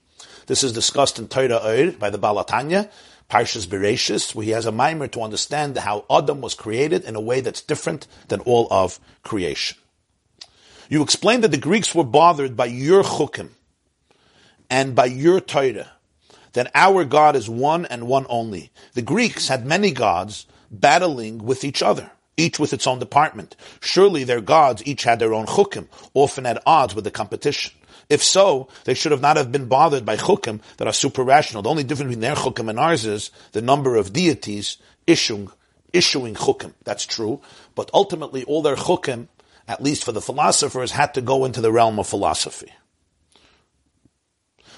This 0.47 0.61
is 0.61 0.73
discussed 0.73 1.19
in 1.19 1.29
Torah 1.29 1.61
Oir 1.63 1.93
by 1.93 2.09
the 2.09 2.17
Baal 2.17 2.43
HaTanya, 2.43 2.91
Parshas 3.29 3.65
Bereshis, 3.65 4.35
where 4.35 4.43
he 4.43 4.51
has 4.51 4.65
a 4.65 4.73
mimer 4.73 5.07
to 5.07 5.21
understand 5.21 5.77
how 5.77 6.03
Adam 6.11 6.41
was 6.41 6.53
created 6.53 7.05
in 7.05 7.15
a 7.15 7.21
way 7.21 7.39
that's 7.39 7.61
different 7.61 8.05
than 8.27 8.41
all 8.41 8.67
of 8.69 8.99
creation. 9.23 9.77
You 10.89 11.01
explained 11.01 11.45
that 11.45 11.51
the 11.51 11.57
Greeks 11.57 11.95
were 11.95 12.03
bothered 12.03 12.57
by 12.57 12.65
your 12.65 13.03
chukim 13.03 13.51
and 14.69 14.95
by 14.95 15.05
your 15.05 15.39
Torah 15.39 15.91
that 16.53 16.71
our 16.75 17.05
God 17.05 17.35
is 17.35 17.49
one 17.49 17.85
and 17.85 18.07
one 18.07 18.25
only. 18.29 18.71
The 18.93 19.01
Greeks 19.01 19.47
had 19.47 19.65
many 19.65 19.91
gods 19.91 20.45
battling 20.71 21.39
with 21.39 21.63
each 21.63 21.81
other, 21.81 22.11
each 22.37 22.59
with 22.59 22.73
its 22.73 22.87
own 22.87 22.99
department. 22.99 23.55
Surely 23.79 24.23
their 24.23 24.41
gods 24.41 24.83
each 24.85 25.03
had 25.03 25.19
their 25.19 25.33
own 25.33 25.45
chukim, 25.45 25.87
often 26.13 26.45
at 26.45 26.61
odds 26.65 26.95
with 26.95 27.03
the 27.03 27.11
competition. 27.11 27.73
If 28.09 28.23
so, 28.23 28.67
they 28.85 28.95
should 28.95 29.11
have 29.11 29.21
not 29.21 29.37
have 29.37 29.51
been 29.51 29.67
bothered 29.67 30.05
by 30.05 30.17
chukim 30.17 30.61
that 30.77 30.87
are 30.87 30.93
super 30.93 31.23
rational. 31.23 31.61
The 31.61 31.69
only 31.69 31.83
difference 31.83 32.09
between 32.09 32.21
their 32.21 32.35
chukim 32.35 32.69
and 32.69 32.79
ours 32.79 33.05
is 33.05 33.29
the 33.51 33.61
number 33.61 33.95
of 33.95 34.11
deities 34.13 34.77
issuing, 35.05 35.51
issuing 35.93 36.33
chukim. 36.33 36.73
That's 36.83 37.05
true. 37.05 37.39
But 37.75 37.91
ultimately 37.93 38.43
all 38.45 38.63
their 38.63 38.75
chukim, 38.75 39.27
at 39.67 39.83
least 39.83 40.03
for 40.03 40.11
the 40.11 40.21
philosophers, 40.21 40.91
had 40.91 41.13
to 41.13 41.21
go 41.21 41.45
into 41.45 41.61
the 41.61 41.71
realm 41.71 41.99
of 41.99 42.07
philosophy. 42.07 42.71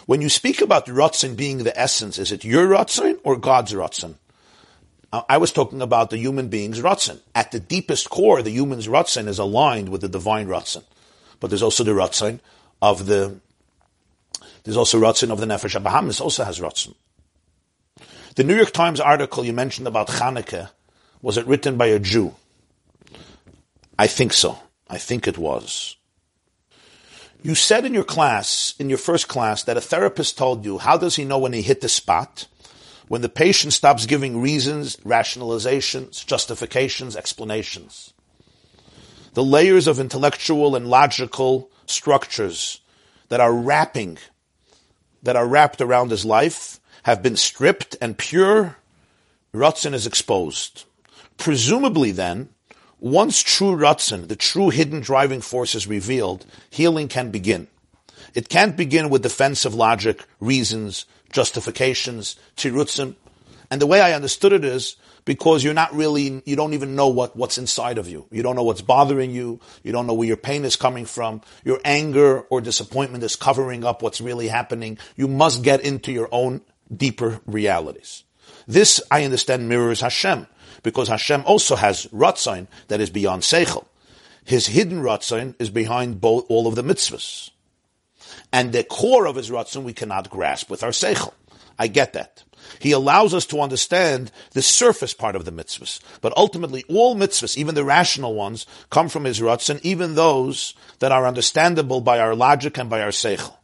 When 0.05 0.21
you 0.21 0.29
speak 0.29 0.61
about 0.61 0.87
Ratzin 0.87 1.35
being 1.35 1.59
the 1.59 1.79
essence, 1.79 2.17
is 2.17 2.31
it 2.31 2.43
your 2.43 2.67
Ratzin 2.67 3.19
or 3.23 3.37
God's 3.37 3.73
Ratzin? 3.73 4.15
I 5.13 5.37
was 5.37 5.51
talking 5.51 5.81
about 5.81 6.09
the 6.09 6.17
human 6.17 6.47
being's 6.47 6.79
Ratzin. 6.79 7.19
At 7.35 7.51
the 7.51 7.59
deepest 7.59 8.09
core, 8.09 8.41
the 8.41 8.49
human's 8.49 8.87
Ratzin 8.87 9.27
is 9.27 9.39
aligned 9.39 9.89
with 9.89 10.01
the 10.01 10.07
divine 10.07 10.47
Ratzin. 10.47 10.83
But 11.39 11.49
there's 11.49 11.63
also 11.63 11.83
the 11.83 11.91
Ratzin 11.91 12.39
of 12.81 13.05
the, 13.07 13.39
there's 14.63 14.77
also 14.77 15.01
Ratzin 15.01 15.31
of 15.31 15.39
the 15.39 15.45
Nefesh 15.45 15.81
Bahamis 15.83 16.21
also 16.21 16.45
has 16.45 16.59
Ratzin. 16.59 16.95
The 18.35 18.45
New 18.45 18.55
York 18.55 18.71
Times 18.71 19.01
article 19.01 19.43
you 19.43 19.51
mentioned 19.51 19.87
about 19.87 20.07
Hanukkah, 20.07 20.69
was 21.21 21.37
it 21.37 21.45
written 21.45 21.75
by 21.75 21.87
a 21.87 21.99
Jew? 21.99 22.33
I 23.99 24.07
think 24.07 24.31
so. 24.31 24.57
I 24.89 24.97
think 24.97 25.27
it 25.27 25.37
was. 25.37 25.97
You 27.43 27.55
said 27.55 27.85
in 27.85 27.93
your 27.93 28.03
class, 28.03 28.75
in 28.77 28.89
your 28.89 28.99
first 28.99 29.27
class, 29.27 29.63
that 29.63 29.77
a 29.77 29.81
therapist 29.81 30.37
told 30.37 30.63
you, 30.63 30.77
how 30.77 30.97
does 30.97 31.15
he 31.15 31.25
know 31.25 31.39
when 31.39 31.53
he 31.53 31.63
hit 31.63 31.81
the 31.81 31.89
spot? 31.89 32.47
When 33.07 33.21
the 33.21 33.29
patient 33.29 33.73
stops 33.73 34.05
giving 34.05 34.41
reasons, 34.41 34.95
rationalizations, 34.97 36.25
justifications, 36.25 37.15
explanations. 37.15 38.13
The 39.33 39.43
layers 39.43 39.87
of 39.87 39.99
intellectual 39.99 40.75
and 40.75 40.87
logical 40.87 41.71
structures 41.87 42.81
that 43.29 43.39
are 43.39 43.53
wrapping, 43.53 44.19
that 45.23 45.35
are 45.35 45.47
wrapped 45.47 45.81
around 45.81 46.11
his 46.11 46.25
life 46.25 46.79
have 47.03 47.23
been 47.23 47.35
stripped 47.35 47.95
and 48.01 48.17
pure 48.17 48.77
Ratzin 49.53 49.93
is 49.93 50.07
exposed. 50.07 50.85
Presumably 51.37 52.11
then, 52.11 52.49
once 53.01 53.41
true 53.41 53.75
Ratzin, 53.75 54.27
the 54.27 54.35
true 54.35 54.69
hidden 54.69 55.01
driving 55.01 55.41
force 55.41 55.73
is 55.73 55.87
revealed, 55.87 56.45
healing 56.69 57.07
can 57.07 57.31
begin. 57.31 57.67
It 58.35 58.47
can't 58.47 58.77
begin 58.77 59.09
with 59.09 59.23
defensive 59.23 59.73
logic, 59.73 60.23
reasons, 60.39 61.05
justifications, 61.31 62.35
tirutzim. 62.55 63.15
And 63.71 63.81
the 63.81 63.87
way 63.87 64.01
I 64.01 64.13
understood 64.13 64.53
it 64.53 64.63
is 64.63 64.97
because 65.25 65.63
you're 65.63 65.73
not 65.73 65.95
really, 65.95 66.43
you 66.45 66.55
don't 66.55 66.73
even 66.73 66.95
know 66.95 67.07
what, 67.07 67.35
what's 67.35 67.57
inside 67.57 67.97
of 67.97 68.07
you. 68.07 68.27
You 68.31 68.43
don't 68.43 68.55
know 68.55 68.63
what's 68.63 68.81
bothering 68.81 69.31
you. 69.31 69.59
You 69.81 69.91
don't 69.91 70.05
know 70.05 70.13
where 70.13 70.27
your 70.27 70.37
pain 70.37 70.63
is 70.63 70.75
coming 70.75 71.05
from. 71.05 71.41
Your 71.65 71.79
anger 71.83 72.41
or 72.41 72.61
disappointment 72.61 73.23
is 73.23 73.35
covering 73.35 73.83
up 73.83 74.03
what's 74.03 74.21
really 74.21 74.47
happening. 74.47 74.99
You 75.15 75.27
must 75.27 75.63
get 75.63 75.81
into 75.81 76.11
your 76.11 76.29
own 76.31 76.61
deeper 76.95 77.41
realities. 77.47 78.23
This, 78.67 79.01
I 79.11 79.23
understand, 79.23 79.67
mirrors 79.67 80.01
Hashem 80.01 80.47
because 80.83 81.07
Hashem 81.07 81.43
also 81.45 81.75
has 81.75 82.07
Ratzain 82.07 82.67
that 82.87 83.01
is 83.01 83.09
beyond 83.09 83.43
Seichel. 83.43 83.85
His 84.43 84.67
hidden 84.67 85.01
Ratzain 85.01 85.55
is 85.59 85.69
behind 85.69 86.19
both, 86.21 86.45
all 86.49 86.67
of 86.67 86.75
the 86.75 86.83
mitzvahs. 86.83 87.51
And 88.51 88.73
the 88.73 88.83
core 88.83 89.27
of 89.27 89.35
his 89.35 89.49
Ratzain 89.49 89.83
we 89.83 89.93
cannot 89.93 90.29
grasp 90.29 90.69
with 90.69 90.83
our 90.83 90.89
Seichel. 90.89 91.33
I 91.77 91.87
get 91.87 92.13
that. 92.13 92.43
He 92.79 92.91
allows 92.91 93.33
us 93.33 93.45
to 93.47 93.61
understand 93.61 94.31
the 94.51 94.61
surface 94.61 95.13
part 95.13 95.35
of 95.35 95.45
the 95.45 95.51
mitzvahs. 95.51 95.99
But 96.21 96.35
ultimately, 96.37 96.83
all 96.87 97.15
mitzvahs, 97.15 97.57
even 97.57 97.75
the 97.75 97.83
rational 97.83 98.33
ones, 98.33 98.65
come 98.89 99.09
from 99.09 99.25
his 99.25 99.39
Ratzin, 99.39 99.79
even 99.83 100.15
those 100.15 100.73
that 100.99 101.11
are 101.11 101.25
understandable 101.25 102.01
by 102.01 102.19
our 102.19 102.35
logic 102.35 102.77
and 102.77 102.89
by 102.89 103.01
our 103.01 103.09
Seichel. 103.09 103.55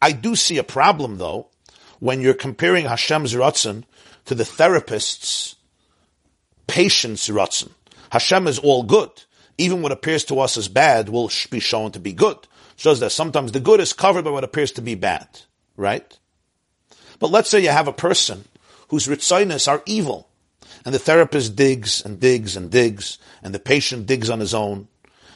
I 0.00 0.12
do 0.12 0.36
see 0.36 0.58
a 0.58 0.64
problem, 0.64 1.18
though, 1.18 1.48
when 2.00 2.20
you're 2.20 2.34
comparing 2.34 2.86
Hashem's 2.86 3.34
Ratzin 3.34 3.84
to 4.26 4.34
the 4.34 4.44
therapist's 4.44 5.56
patience 6.66 7.28
ratzon. 7.28 7.70
Hashem 8.10 8.46
is 8.46 8.58
all 8.58 8.82
good. 8.82 9.10
Even 9.58 9.82
what 9.82 9.92
appears 9.92 10.24
to 10.24 10.40
us 10.40 10.56
as 10.56 10.68
bad 10.68 11.08
will 11.08 11.30
be 11.50 11.60
shown 11.60 11.92
to 11.92 12.00
be 12.00 12.12
good. 12.12 12.36
Shows 12.76 13.00
that 13.00 13.10
sometimes 13.10 13.52
the 13.52 13.60
good 13.60 13.80
is 13.80 13.92
covered 13.92 14.24
by 14.24 14.30
what 14.30 14.44
appears 14.44 14.72
to 14.72 14.82
be 14.82 14.94
bad, 14.94 15.28
right? 15.76 16.18
But 17.18 17.30
let's 17.30 17.48
say 17.48 17.62
you 17.62 17.70
have 17.70 17.88
a 17.88 17.92
person 17.92 18.44
whose 18.88 19.06
ritzinus 19.06 19.66
are 19.66 19.82
evil, 19.86 20.28
and 20.84 20.94
the 20.94 20.98
therapist 20.98 21.56
digs 21.56 22.04
and 22.04 22.20
digs 22.20 22.56
and 22.56 22.70
digs, 22.70 23.18
and 23.42 23.54
the 23.54 23.58
patient 23.58 24.06
digs 24.06 24.28
on 24.28 24.40
his 24.40 24.52
own. 24.52 24.88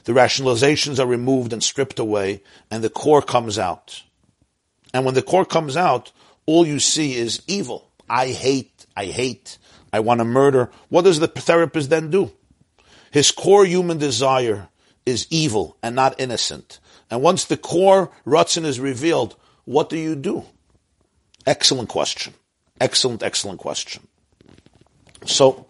The 0.05 0.13
rationalizations 0.13 0.99
are 0.99 1.07
removed 1.07 1.53
and 1.53 1.63
stripped 1.63 1.99
away, 1.99 2.43
and 2.71 2.85
the 2.85 2.91
core 2.91 3.23
comes 3.23 3.59
out. 3.59 4.03
And 4.93 5.05
when 5.05 5.15
the 5.15 5.23
core 5.23 5.45
comes 5.45 5.77
out, 5.77 6.13
all 6.47 6.67
you 6.67 6.79
see 6.79 7.15
is 7.15 7.43
evil. 7.47 7.91
I 8.09 8.29
hate, 8.29 8.80
I 8.97 9.07
hate, 9.07 9.59
I 9.93 10.01
want 10.01 10.21
to 10.21 10.25
murder. 10.25 10.71
What 10.89 11.03
does 11.03 11.21
the 11.21 11.29
therapist 11.29 11.91
then 11.91 12.11
do? 12.11 12.33
His 13.11 13.31
core 13.31 13.65
human 13.65 13.99
desire 13.99 14.69
is 15.07 15.27
evil 15.31 15.77
and 15.83 15.97
not 15.97 16.21
innocent. 16.21 16.79
And 17.11 17.23
once 17.23 17.45
the 17.45 17.57
core 17.57 18.11
Ratzin 18.25 18.65
is 18.65 18.79
revealed, 18.79 19.37
what 19.65 19.89
do 19.89 19.99
you 19.99 20.15
do? 20.15 20.45
Excellent 21.47 21.89
question. 21.89 22.35
Excellent, 22.81 23.23
excellent 23.23 23.59
question. 23.59 24.07
So, 25.27 25.67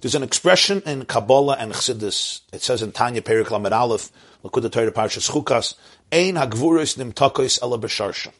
there's 0.00 0.14
an 0.14 0.22
expression 0.22 0.82
in 0.84 1.06
Kabbalah 1.06 1.56
and 1.58 1.72
Chassidus. 1.72 2.42
It 2.52 2.62
says 2.62 2.82
in 2.82 2.92
Tanya 2.92 3.22
Perek 3.22 3.50
Lamed 3.50 3.72
Aleph, 3.72 4.10
Likkutei 4.44 4.70
Torah 4.70 4.92
Parshas 4.92 5.30
Chukas, 5.30 5.74
Ein 6.10 6.34
hagvuris 6.34 6.98
nimtakos 6.98 7.62
ela 7.62 7.78
b'sharsha. 7.78 8.32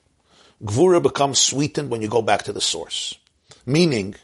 Gvura 0.65 1.03
becomes 1.03 1.41
sweetened 1.41 1.91
when 1.91 2.03
you 2.03 2.09
go 2.09 2.23
back 2.23 2.45
to 2.45 2.53
the 2.53 2.61
source. 2.61 3.19
Meaning, 3.67 4.15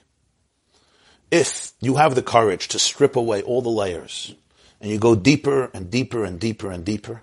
if 1.30 1.72
you 1.80 1.96
have 1.96 2.14
the 2.14 2.22
courage 2.22 2.68
to 2.68 2.78
strip 2.78 3.16
away 3.16 3.42
all 3.42 3.60
the 3.60 3.68
layers 3.68 4.34
and 4.80 4.90
you 4.90 4.98
go 4.98 5.14
deeper 5.14 5.70
and 5.74 5.90
deeper 5.90 6.24
and 6.24 6.38
deeper 6.38 6.70
and 6.70 6.84
deeper, 6.84 7.22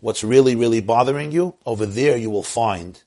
what's 0.00 0.24
really, 0.24 0.56
really 0.56 0.80
bothering 0.80 1.30
you, 1.32 1.54
over 1.64 1.86
there 1.86 2.16
you 2.16 2.30
will 2.30 2.42
find 2.42 3.02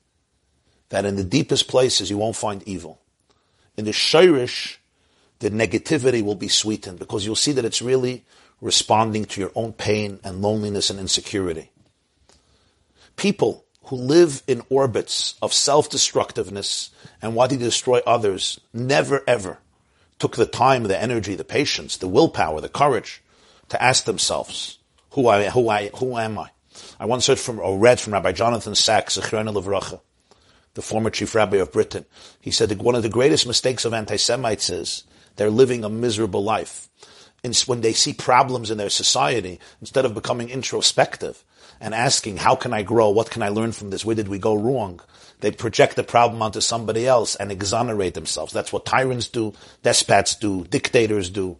that 0.88 1.04
in 1.04 1.16
the 1.16 1.24
deepest 1.24 1.68
places 1.68 2.10
you 2.10 2.18
won't 2.18 2.36
find 2.36 2.62
evil. 2.64 3.00
In 3.76 3.84
the 3.84 3.92
shirish, 3.92 4.76
the 5.38 5.50
negativity 5.50 6.22
will 6.22 6.34
be 6.34 6.48
sweetened 6.48 6.98
because 6.98 7.24
you'll 7.26 7.36
see 7.36 7.52
that 7.52 7.64
it's 7.64 7.82
really 7.82 8.24
responding 8.60 9.24
to 9.26 9.40
your 9.40 9.52
own 9.54 9.72
pain 9.72 10.20
and 10.22 10.40
loneliness 10.40 10.88
and 10.88 11.00
insecurity. 11.00 11.70
People 13.16 13.61
who 13.84 13.96
live 13.96 14.42
in 14.46 14.62
orbits 14.68 15.34
of 15.42 15.52
self-destructiveness 15.52 16.90
and 17.20 17.34
wanting 17.34 17.58
to 17.58 17.64
destroy 17.64 18.00
others 18.06 18.60
never 18.72 19.22
ever 19.26 19.58
took 20.18 20.36
the 20.36 20.46
time, 20.46 20.84
the 20.84 21.00
energy, 21.00 21.34
the 21.34 21.44
patience, 21.44 21.96
the 21.96 22.08
willpower, 22.08 22.60
the 22.60 22.68
courage 22.68 23.22
to 23.68 23.82
ask 23.82 24.04
themselves, 24.04 24.78
who 25.10 25.26
I, 25.26 25.50
who 25.50 25.68
I, 25.68 25.88
who 25.96 26.16
am 26.16 26.38
I? 26.38 26.50
I 27.00 27.06
once 27.06 27.26
heard 27.26 27.38
from, 27.38 27.58
or 27.58 27.78
read 27.78 28.00
from 28.00 28.12
Rabbi 28.12 28.32
Jonathan 28.32 28.74
Sacks, 28.74 29.16
the 29.16 30.82
former 30.82 31.10
chief 31.10 31.34
rabbi 31.34 31.56
of 31.56 31.72
Britain. 31.72 32.06
He 32.40 32.50
said 32.50 32.68
that 32.70 32.78
one 32.78 32.94
of 32.94 33.02
the 33.02 33.08
greatest 33.08 33.46
mistakes 33.46 33.84
of 33.84 33.92
anti-Semites 33.92 34.70
is 34.70 35.04
they're 35.36 35.50
living 35.50 35.84
a 35.84 35.88
miserable 35.88 36.42
life. 36.42 36.88
And 37.44 37.56
when 37.66 37.80
they 37.80 37.92
see 37.92 38.14
problems 38.14 38.70
in 38.70 38.78
their 38.78 38.88
society, 38.88 39.58
instead 39.80 40.04
of 40.04 40.14
becoming 40.14 40.48
introspective, 40.48 41.44
and 41.80 41.94
asking, 41.94 42.38
how 42.38 42.54
can 42.54 42.72
I 42.72 42.82
grow? 42.82 43.10
What 43.10 43.30
can 43.30 43.42
I 43.42 43.48
learn 43.48 43.72
from 43.72 43.90
this? 43.90 44.04
Where 44.04 44.16
did 44.16 44.28
we 44.28 44.38
go 44.38 44.54
wrong? 44.54 45.00
They 45.40 45.50
project 45.50 45.96
the 45.96 46.04
problem 46.04 46.40
onto 46.40 46.60
somebody 46.60 47.06
else 47.06 47.34
and 47.34 47.50
exonerate 47.50 48.14
themselves. 48.14 48.52
That's 48.52 48.72
what 48.72 48.86
tyrants 48.86 49.28
do, 49.28 49.54
despots 49.82 50.36
do, 50.36 50.64
dictators 50.64 51.30
do. 51.30 51.58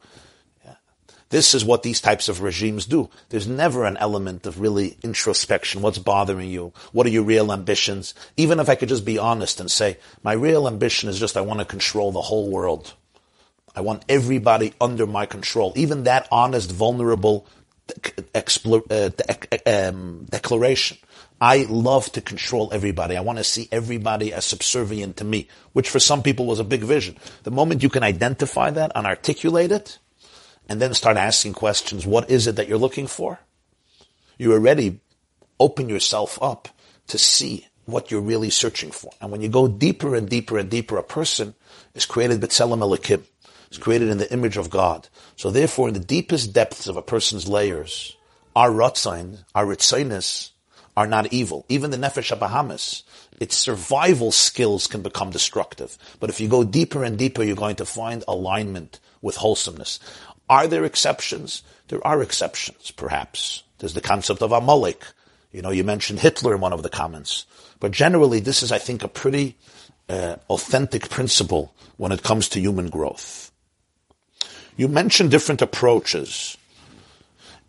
This 1.32 1.54
is 1.54 1.64
what 1.64 1.82
these 1.82 2.02
types 2.02 2.28
of 2.28 2.42
regimes 2.42 2.84
do. 2.84 3.08
There's 3.30 3.48
never 3.48 3.86
an 3.86 3.96
element 3.96 4.46
of 4.46 4.60
really 4.60 4.98
introspection. 5.02 5.80
What's 5.80 5.98
bothering 5.98 6.50
you? 6.50 6.74
What 6.92 7.06
are 7.06 7.10
your 7.10 7.22
real 7.22 7.50
ambitions? 7.50 8.12
Even 8.36 8.60
if 8.60 8.68
I 8.68 8.74
could 8.74 8.90
just 8.90 9.06
be 9.06 9.16
honest 9.16 9.58
and 9.58 9.70
say, 9.70 9.96
my 10.22 10.34
real 10.34 10.68
ambition 10.68 11.08
is 11.08 11.18
just 11.18 11.38
I 11.38 11.40
want 11.40 11.60
to 11.60 11.64
control 11.64 12.12
the 12.12 12.20
whole 12.20 12.50
world. 12.50 12.92
I 13.74 13.80
want 13.80 14.04
everybody 14.10 14.74
under 14.78 15.06
my 15.06 15.24
control. 15.24 15.72
Even 15.74 16.04
that 16.04 16.28
honest, 16.30 16.70
vulnerable 16.70 17.46
uh, 18.90 19.10
um, 19.66 20.26
declaration. 20.30 20.98
I 21.40 21.66
love 21.68 22.10
to 22.12 22.20
control 22.20 22.70
everybody. 22.72 23.16
I 23.16 23.20
want 23.20 23.38
to 23.38 23.44
see 23.44 23.68
everybody 23.72 24.32
as 24.32 24.44
subservient 24.44 25.16
to 25.16 25.24
me, 25.24 25.48
which 25.72 25.90
for 25.90 25.98
some 25.98 26.22
people 26.22 26.46
was 26.46 26.60
a 26.60 26.64
big 26.64 26.82
vision. 26.82 27.16
The 27.42 27.50
moment 27.50 27.82
you 27.82 27.88
can 27.88 28.04
identify 28.04 28.70
that 28.70 28.92
and 28.94 29.06
articulate 29.06 29.72
it, 29.72 29.98
and 30.68 30.80
then 30.80 30.94
start 30.94 31.16
asking 31.16 31.54
questions, 31.54 32.06
what 32.06 32.30
is 32.30 32.46
it 32.46 32.56
that 32.56 32.68
you're 32.68 32.78
looking 32.78 33.06
for? 33.06 33.40
You 34.38 34.52
already 34.52 35.00
open 35.58 35.88
yourself 35.88 36.38
up 36.40 36.68
to 37.08 37.18
see 37.18 37.66
what 37.84 38.10
you're 38.10 38.20
really 38.20 38.50
searching 38.50 38.90
for. 38.90 39.10
And 39.20 39.30
when 39.30 39.42
you 39.42 39.48
go 39.48 39.68
deeper 39.68 40.14
and 40.14 40.28
deeper 40.28 40.58
and 40.58 40.70
deeper, 40.70 40.96
a 40.96 41.02
person 41.02 41.54
is 41.94 42.06
created 42.06 42.40
b'tselem 42.40 42.78
Elokim. 42.78 43.22
Is 43.72 43.78
created 43.78 44.10
in 44.10 44.18
the 44.18 44.30
image 44.30 44.58
of 44.58 44.68
God. 44.68 45.08
So 45.34 45.50
therefore, 45.50 45.88
in 45.88 45.94
the 45.94 46.00
deepest 46.00 46.52
depths 46.52 46.88
of 46.88 46.98
a 46.98 47.02
person's 47.02 47.48
layers, 47.48 48.14
our 48.54 48.68
rotzain, 48.68 49.44
our 49.54 49.64
ritzainis, 49.64 50.50
are 50.94 51.06
not 51.06 51.32
evil. 51.32 51.64
Even 51.70 51.90
the 51.90 51.96
nefesh 51.96 52.36
abahamis, 52.36 53.02
its 53.40 53.56
survival 53.56 54.30
skills 54.30 54.86
can 54.86 55.00
become 55.00 55.30
destructive. 55.30 55.96
But 56.20 56.28
if 56.28 56.38
you 56.38 56.48
go 56.48 56.64
deeper 56.64 57.02
and 57.02 57.16
deeper, 57.16 57.42
you're 57.42 57.56
going 57.56 57.76
to 57.76 57.86
find 57.86 58.22
alignment 58.28 59.00
with 59.22 59.36
wholesomeness. 59.36 59.98
Are 60.50 60.66
there 60.66 60.84
exceptions? 60.84 61.62
There 61.88 62.06
are 62.06 62.20
exceptions, 62.20 62.90
perhaps. 62.90 63.62
There's 63.78 63.94
the 63.94 64.02
concept 64.02 64.42
of 64.42 64.52
Amalek. 64.52 65.02
You 65.50 65.62
know, 65.62 65.70
you 65.70 65.82
mentioned 65.82 66.20
Hitler 66.20 66.54
in 66.54 66.60
one 66.60 66.74
of 66.74 66.82
the 66.82 66.90
comments. 66.90 67.46
But 67.80 67.92
generally, 67.92 68.40
this 68.40 68.62
is, 68.62 68.70
I 68.70 68.76
think, 68.76 69.02
a 69.02 69.08
pretty 69.08 69.56
uh, 70.10 70.36
authentic 70.50 71.08
principle 71.08 71.74
when 71.96 72.12
it 72.12 72.22
comes 72.22 72.50
to 72.50 72.60
human 72.60 72.90
growth. 72.90 73.41
You 74.76 74.88
mentioned 74.88 75.30
different 75.30 75.62
approaches 75.62 76.56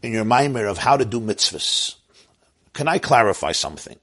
in 0.02 0.12
your 0.14 0.26
mimer 0.26 0.66
of 0.66 0.78
how 0.78 0.98
to 0.98 1.06
do 1.06 1.20
mitzvahs. 1.20 1.96
Can 2.74 2.88
I 2.88 2.98
clarify 2.98 3.52
something? 3.52 3.98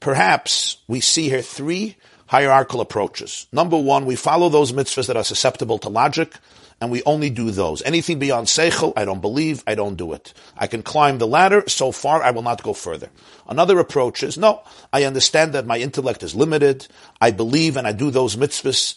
Perhaps 0.00 0.78
we 0.88 1.00
see 1.00 1.28
here 1.28 1.42
three 1.42 1.96
hierarchical 2.26 2.80
approaches. 2.80 3.46
Number 3.52 3.78
one, 3.78 4.06
we 4.06 4.16
follow 4.16 4.48
those 4.48 4.72
mitzvahs 4.72 5.06
that 5.06 5.16
are 5.16 5.24
susceptible 5.24 5.78
to 5.78 5.88
logic 5.88 6.34
and 6.80 6.90
we 6.90 7.02
only 7.04 7.30
do 7.30 7.50
those. 7.50 7.80
Anything 7.82 8.18
beyond 8.18 8.48
seichel, 8.48 8.92
I 8.96 9.04
don't 9.04 9.20
believe, 9.20 9.62
I 9.66 9.76
don't 9.76 9.94
do 9.96 10.14
it. 10.14 10.34
I 10.56 10.66
can 10.66 10.82
climb 10.82 11.18
the 11.18 11.28
ladder, 11.28 11.62
so 11.68 11.92
far 11.92 12.22
I 12.22 12.32
will 12.32 12.42
not 12.42 12.62
go 12.62 12.72
further. 12.72 13.10
Another 13.46 13.78
approach 13.78 14.24
is, 14.24 14.36
no, 14.36 14.62
I 14.92 15.04
understand 15.04 15.52
that 15.52 15.66
my 15.66 15.78
intellect 15.78 16.24
is 16.24 16.34
limited, 16.34 16.88
I 17.20 17.30
believe 17.30 17.76
and 17.76 17.86
I 17.86 17.92
do 17.92 18.10
those 18.10 18.34
mitzvahs, 18.34 18.96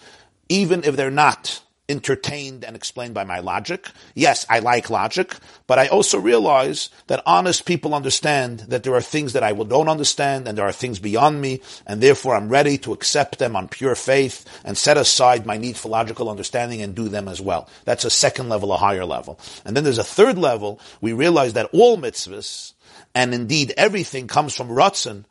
even 0.49 0.83
if 0.83 0.95
they're 0.95 1.11
not 1.11 1.61
entertained 1.87 2.63
and 2.63 2.75
explained 2.75 3.13
by 3.13 3.23
my 3.23 3.39
logic. 3.39 3.89
Yes, 4.13 4.45
I 4.49 4.59
like 4.59 4.89
logic, 4.89 5.35
but 5.67 5.77
I 5.77 5.87
also 5.87 6.19
realize 6.19 6.89
that 7.07 7.21
honest 7.25 7.65
people 7.65 7.93
understand 7.93 8.61
that 8.67 8.83
there 8.83 8.95
are 8.95 9.01
things 9.01 9.33
that 9.33 9.43
I 9.43 9.53
don't 9.53 9.89
understand 9.89 10.47
and 10.47 10.57
there 10.57 10.65
are 10.65 10.71
things 10.71 10.99
beyond 10.99 11.41
me, 11.41 11.61
and 11.85 12.01
therefore 12.01 12.35
I'm 12.35 12.49
ready 12.49 12.77
to 12.79 12.93
accept 12.93 13.37
them 13.37 13.55
on 13.55 13.67
pure 13.67 13.95
faith 13.95 14.45
and 14.63 14.77
set 14.77 14.97
aside 14.97 15.45
my 15.45 15.57
need 15.57 15.77
for 15.77 15.89
logical 15.89 16.29
understanding 16.29 16.81
and 16.81 16.95
do 16.95 17.07
them 17.07 17.27
as 17.27 17.39
well. 17.39 17.69
That's 17.85 18.05
a 18.05 18.09
second 18.09 18.49
level, 18.49 18.73
a 18.73 18.77
higher 18.77 19.05
level. 19.05 19.39
And 19.63 19.75
then 19.75 19.83
there's 19.83 19.97
a 19.97 20.03
third 20.03 20.37
level. 20.37 20.79
We 21.01 21.13
realize 21.13 21.53
that 21.53 21.69
all 21.71 21.97
mitzvahs, 21.97 22.73
and 23.13 23.33
indeed 23.33 23.73
everything 23.77 24.27
comes 24.27 24.55
from 24.55 24.69
Ratzin, 24.69 25.25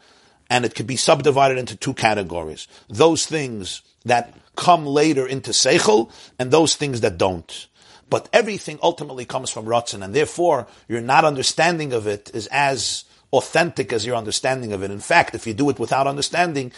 and 0.51 0.65
it 0.65 0.75
could 0.75 0.87
be 0.87 0.97
subdivided 0.97 1.59
into 1.59 1.77
two 1.77 1.95
categories. 1.95 2.69
Those 2.89 3.27
things 3.27 3.83
that 4.05 4.35
come 4.57 4.87
later 4.87 5.27
into 5.27 5.51
Seichel, 5.51 6.11
and 6.39 6.51
those 6.51 6.77
things 6.77 7.01
that 7.01 7.19
don't. 7.19 7.67
But 8.11 8.29
everything 8.33 8.79
ultimately 8.83 9.25
comes 9.25 9.51
from 9.51 9.65
Ratzin, 9.65 10.05
and 10.05 10.15
therefore 10.15 10.67
your 10.89 11.01
not 11.01 11.25
understanding 11.25 11.93
of 11.93 12.07
it 12.07 12.31
is 12.35 12.47
as 12.49 13.05
authentic 13.33 13.93
as 13.93 14.07
your 14.07 14.17
understanding 14.17 14.73
of 14.73 14.83
it. 14.83 14.91
In 14.91 15.01
fact, 15.01 15.35
if 15.35 15.47
you 15.47 15.55
do 15.55 15.71
it 15.71 15.79
without 15.79 16.07
understanding, 16.07 16.71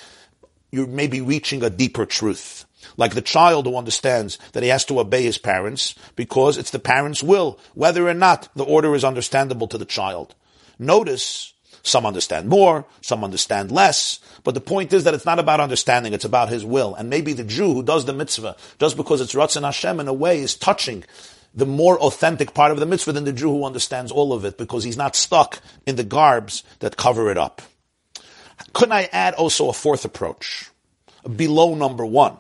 you 0.70 0.86
may 0.86 1.06
be 1.06 1.20
reaching 1.20 1.62
a 1.62 1.70
deeper 1.70 2.06
truth. 2.06 2.64
Like 2.96 3.14
the 3.14 3.22
child 3.22 3.66
who 3.66 3.76
understands 3.76 4.38
that 4.52 4.62
he 4.62 4.68
has 4.68 4.84
to 4.86 5.00
obey 5.00 5.22
his 5.22 5.38
parents 5.38 5.94
because 6.14 6.56
it's 6.56 6.70
the 6.70 6.78
parents' 6.78 7.22
will, 7.22 7.58
whether 7.74 8.08
or 8.08 8.14
not 8.14 8.48
the 8.54 8.64
order 8.64 8.94
is 8.94 9.04
understandable 9.04 9.66
to 9.68 9.78
the 9.78 9.84
child. 9.84 10.34
Notice 10.78 11.52
some 11.86 12.04
understand 12.04 12.48
more, 12.48 12.84
some 13.00 13.22
understand 13.22 13.70
less. 13.70 14.18
But 14.42 14.54
the 14.54 14.60
point 14.60 14.92
is 14.92 15.04
that 15.04 15.14
it's 15.14 15.24
not 15.24 15.38
about 15.38 15.60
understanding, 15.60 16.12
it's 16.12 16.24
about 16.24 16.48
his 16.48 16.64
will. 16.64 16.94
And 16.94 17.08
maybe 17.08 17.32
the 17.32 17.44
Jew 17.44 17.72
who 17.74 17.82
does 17.82 18.04
the 18.04 18.12
mitzvah, 18.12 18.56
just 18.80 18.96
because 18.96 19.20
it's 19.20 19.34
Ratzon 19.34 19.62
Hashem 19.62 20.00
in 20.00 20.08
a 20.08 20.12
way, 20.12 20.40
is 20.40 20.56
touching 20.56 21.04
the 21.54 21.66
more 21.66 21.98
authentic 22.00 22.54
part 22.54 22.72
of 22.72 22.80
the 22.80 22.86
mitzvah 22.86 23.12
than 23.12 23.24
the 23.24 23.32
Jew 23.32 23.50
who 23.50 23.64
understands 23.64 24.12
all 24.12 24.32
of 24.32 24.44
it, 24.44 24.58
because 24.58 24.84
he's 24.84 24.96
not 24.96 25.16
stuck 25.16 25.60
in 25.86 25.96
the 25.96 26.04
garbs 26.04 26.64
that 26.80 26.96
cover 26.96 27.30
it 27.30 27.38
up. 27.38 27.62
Couldn't 28.72 28.92
I 28.92 29.08
add 29.12 29.34
also 29.34 29.68
a 29.68 29.72
fourth 29.72 30.04
approach? 30.04 30.70
Below 31.34 31.74
number 31.74 32.04
one. 32.04 32.36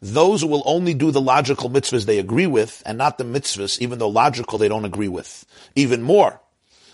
Those 0.00 0.42
who 0.42 0.46
will 0.46 0.62
only 0.64 0.94
do 0.94 1.10
the 1.10 1.20
logical 1.20 1.68
mitzvahs 1.68 2.06
they 2.06 2.18
agree 2.18 2.46
with, 2.46 2.82
and 2.86 2.96
not 2.96 3.18
the 3.18 3.24
mitzvahs, 3.24 3.80
even 3.80 3.98
though 3.98 4.08
logical, 4.08 4.58
they 4.58 4.68
don't 4.68 4.84
agree 4.84 5.08
with. 5.08 5.44
Even 5.74 6.02
more, 6.02 6.40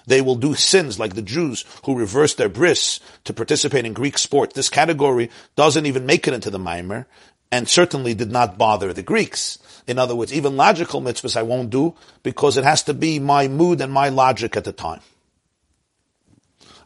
they 0.07 0.21
will 0.21 0.37
do 0.37 0.55
sins 0.55 0.99
like 0.99 1.15
the 1.15 1.23
Jews 1.23 1.65
who 1.85 1.99
reversed 1.99 2.37
their 2.37 2.49
bris 2.49 3.01
to 3.25 3.33
participate 3.33 3.87
in 3.87 3.93
Greek 3.93 4.19
sport. 4.19 4.55
This 4.55 4.69
category 4.69 5.31
doesn't 5.57 5.87
even 5.87 6.07
make 6.07 6.29
it 6.29 6.35
into 6.35 6.51
the 6.51 6.59
mimer 6.59 7.07
and 7.51 7.69
certainly 7.69 8.15
did 8.15 8.31
not 8.31 8.59
bother 8.59 8.93
the 8.93 9.03
Greeks. 9.03 9.59
In 9.87 9.99
other 9.99 10.17
words, 10.17 10.33
even 10.33 10.57
logical 10.57 11.01
mitzvahs 11.01 11.37
I 11.37 11.43
won't 11.43 11.71
do 11.71 11.95
because 12.23 12.57
it 12.57 12.65
has 12.65 12.83
to 12.85 12.95
be 12.95 13.19
my 13.19 13.49
mood 13.49 13.81
and 13.81 13.93
my 13.93 14.09
logic 14.09 14.57
at 14.57 14.65
the 14.65 14.73
time. 14.73 15.01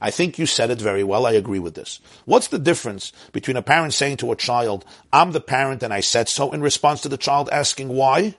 I 0.01 0.11
think 0.11 0.39
you 0.39 0.47
said 0.47 0.71
it 0.71 0.81
very 0.81 1.03
well. 1.03 1.27
I 1.27 1.33
agree 1.33 1.59
with 1.59 1.75
this. 1.75 2.01
What's 2.25 2.49
the 2.49 2.59
difference 2.59 3.13
between 3.33 3.57
a 3.57 3.63
parent 3.63 3.95
saying 3.95 4.19
to 4.19 4.31
a 4.31 4.37
child, 4.37 4.85
I'm 5.13 5.33
the 5.33 5.41
parent 5.41 5.83
and 5.83 5.93
I 5.93 6.01
said 6.01 6.29
so 6.29 6.53
in 6.53 6.61
response 6.61 7.01
to 7.03 7.09
the 7.09 7.17
child 7.17 7.49
asking 7.51 7.89
why? 7.89 8.37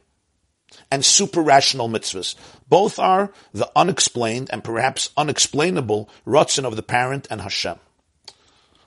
And 0.92 1.06
super 1.06 1.42
rational 1.42 1.90
mitzvahs. 1.90 2.36
Both 2.68 3.00
are 3.00 3.32
the 3.54 3.72
unexplained 3.76 4.50
and 4.52 4.64
perhaps 4.64 5.10
unexplainable 5.18 6.10
rutzin 6.26 6.66
of 6.66 6.76
the 6.76 6.84
parent 6.84 7.28
and 7.30 7.42
Hashem. 7.42 7.78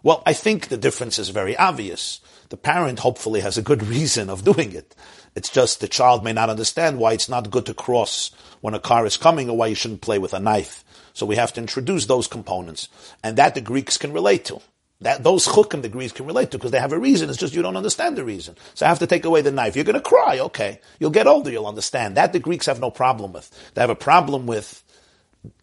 Well, 0.02 0.22
I 0.26 0.32
think 0.32 0.68
the 0.68 0.76
difference 0.76 1.18
is 1.18 1.28
very 1.28 1.56
obvious. 1.56 2.20
The 2.48 2.56
parent 2.56 2.98
hopefully 2.98 3.40
has 3.40 3.56
a 3.56 3.62
good 3.62 3.82
reason 3.86 4.28
of 4.28 4.44
doing 4.44 4.72
it. 4.72 4.94
It's 5.34 5.48
just 5.48 5.80
the 5.80 5.88
child 5.88 6.24
may 6.24 6.32
not 6.32 6.50
understand 6.50 6.98
why 6.98 7.12
it's 7.14 7.28
not 7.28 7.50
good 7.50 7.66
to 7.66 7.74
cross 7.74 8.30
when 8.60 8.74
a 8.74 8.80
car 8.80 9.06
is 9.06 9.16
coming 9.16 9.48
or 9.48 9.56
why 9.56 9.68
you 9.68 9.74
shouldn't 9.74 10.02
play 10.02 10.18
with 10.18 10.34
a 10.34 10.40
knife. 10.40 10.84
So 11.14 11.24
we 11.24 11.36
have 11.36 11.52
to 11.54 11.60
introduce 11.60 12.06
those 12.06 12.26
components. 12.26 12.88
And 13.22 13.38
that 13.38 13.54
the 13.54 13.60
Greeks 13.60 13.96
can 13.96 14.12
relate 14.12 14.44
to. 14.46 14.60
That 15.02 15.22
those 15.22 15.46
chukim 15.46 15.82
the 15.82 15.88
Greeks 15.88 16.12
can 16.12 16.26
relate 16.26 16.52
to 16.52 16.58
because 16.58 16.70
they 16.70 16.78
have 16.78 16.92
a 16.92 16.98
reason. 16.98 17.28
It's 17.28 17.38
just 17.38 17.54
you 17.54 17.62
don't 17.62 17.76
understand 17.76 18.16
the 18.16 18.24
reason. 18.24 18.56
So 18.74 18.86
I 18.86 18.88
have 18.88 19.00
to 19.00 19.06
take 19.06 19.24
away 19.24 19.42
the 19.42 19.50
knife. 19.50 19.74
You're 19.74 19.84
going 19.84 19.94
to 19.94 20.00
cry, 20.00 20.38
okay? 20.38 20.80
You'll 20.98 21.10
get 21.10 21.26
older, 21.26 21.50
you'll 21.50 21.66
understand. 21.66 22.16
That 22.16 22.32
the 22.32 22.38
Greeks 22.38 22.66
have 22.66 22.80
no 22.80 22.90
problem 22.90 23.32
with. 23.32 23.50
They 23.74 23.80
have 23.80 23.90
a 23.90 23.96
problem 23.96 24.46
with 24.46 24.82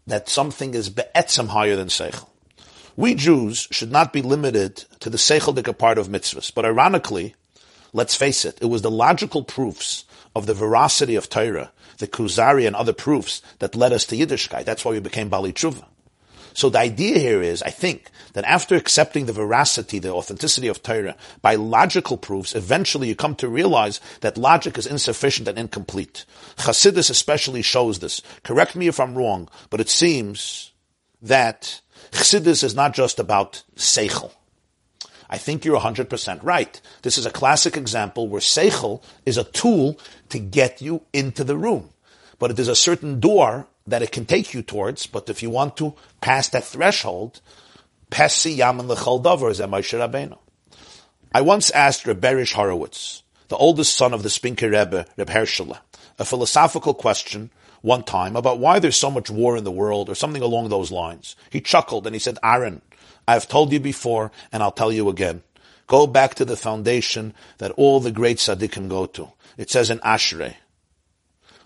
that 0.07 0.27
something 0.27 0.73
is 0.73 0.89
be'etzem 0.89 1.47
higher 1.47 1.75
than 1.75 1.87
seichel. 1.87 2.27
We 2.97 3.15
Jews 3.15 3.67
should 3.71 3.91
not 3.91 4.11
be 4.11 4.21
limited 4.21 4.83
to 4.99 5.09
the 5.09 5.17
seichel 5.17 5.77
part 5.77 5.97
of 5.97 6.09
mitzvahs. 6.09 6.53
But 6.53 6.65
ironically, 6.65 7.35
let's 7.93 8.15
face 8.15 8.43
it, 8.43 8.57
it 8.61 8.65
was 8.65 8.81
the 8.81 8.91
logical 8.91 9.43
proofs 9.43 10.03
of 10.35 10.47
the 10.47 10.53
veracity 10.53 11.15
of 11.15 11.29
Torah, 11.29 11.71
the 11.99 12.07
Kuzari 12.07 12.67
and 12.67 12.75
other 12.75 12.93
proofs 12.93 13.41
that 13.59 13.75
led 13.75 13.93
us 13.93 14.05
to 14.05 14.17
Yiddishkeit. 14.17 14.65
That's 14.65 14.83
why 14.83 14.91
we 14.91 14.99
became 14.99 15.29
Bali 15.29 15.53
Tshuva. 15.53 15.85
So 16.53 16.69
the 16.69 16.79
idea 16.79 17.19
here 17.19 17.41
is, 17.41 17.61
I 17.61 17.69
think, 17.69 18.09
that 18.33 18.45
after 18.45 18.75
accepting 18.75 19.25
the 19.25 19.33
veracity, 19.33 19.99
the 19.99 20.13
authenticity 20.13 20.67
of 20.67 20.83
Torah 20.83 21.15
by 21.41 21.55
logical 21.55 22.17
proofs, 22.17 22.55
eventually 22.55 23.07
you 23.07 23.15
come 23.15 23.35
to 23.35 23.47
realize 23.47 23.99
that 24.21 24.37
logic 24.37 24.77
is 24.77 24.87
insufficient 24.87 25.47
and 25.47 25.57
incomplete. 25.57 26.25
Chassidus 26.57 27.09
especially 27.09 27.61
shows 27.61 27.99
this. 27.99 28.21
Correct 28.43 28.75
me 28.75 28.87
if 28.87 28.99
I'm 28.99 29.15
wrong, 29.17 29.49
but 29.69 29.79
it 29.79 29.89
seems 29.89 30.71
that 31.21 31.81
Chassidus 32.11 32.63
is 32.63 32.75
not 32.75 32.93
just 32.93 33.19
about 33.19 33.63
seichel. 33.75 34.31
I 35.29 35.37
think 35.37 35.63
you're 35.63 35.79
100% 35.79 36.39
right. 36.43 36.81
This 37.03 37.17
is 37.17 37.25
a 37.25 37.31
classic 37.31 37.77
example 37.77 38.27
where 38.27 38.41
seichel 38.41 39.03
is 39.25 39.37
a 39.37 39.43
tool 39.43 39.99
to 40.29 40.39
get 40.39 40.81
you 40.81 41.03
into 41.13 41.43
the 41.43 41.55
room. 41.55 41.89
But 42.39 42.51
it 42.51 42.59
is 42.59 42.67
a 42.67 42.75
certain 42.75 43.19
door 43.19 43.67
that 43.89 44.01
it 44.01 44.11
can 44.11 44.25
take 44.25 44.53
you 44.53 44.61
towards, 44.61 45.07
but 45.07 45.29
if 45.29 45.41
you 45.43 45.49
want 45.49 45.77
to 45.77 45.95
pass 46.21 46.49
that 46.49 46.63
threshold, 46.63 47.41
Pesi 48.11 48.55
Yaman 48.55 48.87
Lechol 48.87 49.21
Dover 49.21 49.49
is 49.49 49.59
Moshe 49.59 49.97
Rabbeinu. 49.97 50.37
I 51.33 51.41
once 51.41 51.69
asked 51.71 52.07
Reb 52.07 52.21
Reberish 52.21 52.53
Horowitz, 52.53 53.23
the 53.49 53.57
oldest 53.57 53.95
son 53.95 54.13
of 54.13 54.23
the 54.23 54.29
Spinker 54.29 54.69
Rebbe, 54.69 55.05
Reb 55.15 55.29
Hershela, 55.29 55.79
a 56.17 56.25
philosophical 56.25 56.93
question 56.93 57.51
one 57.81 58.03
time 58.03 58.35
about 58.35 58.59
why 58.59 58.79
there's 58.79 58.95
so 58.95 59.11
much 59.11 59.29
war 59.29 59.55
in 59.55 59.63
the 59.63 59.71
world 59.71 60.09
or 60.09 60.15
something 60.15 60.41
along 60.41 60.69
those 60.69 60.91
lines. 60.91 61.35
He 61.49 61.61
chuckled 61.61 62.05
and 62.05 62.15
he 62.15 62.19
said, 62.19 62.39
Aaron, 62.43 62.81
I've 63.27 63.47
told 63.47 63.71
you 63.71 63.79
before 63.79 64.31
and 64.51 64.63
I'll 64.63 64.71
tell 64.71 64.91
you 64.91 65.09
again. 65.09 65.43
Go 65.87 66.07
back 66.07 66.35
to 66.35 66.45
the 66.45 66.57
foundation 66.57 67.33
that 67.57 67.71
all 67.71 67.99
the 67.99 68.11
great 68.11 68.37
tzaddikim 68.37 68.89
go 68.89 69.05
to. 69.07 69.29
It 69.57 69.69
says 69.69 69.89
in 69.89 69.99
Ashrei. 69.99 70.55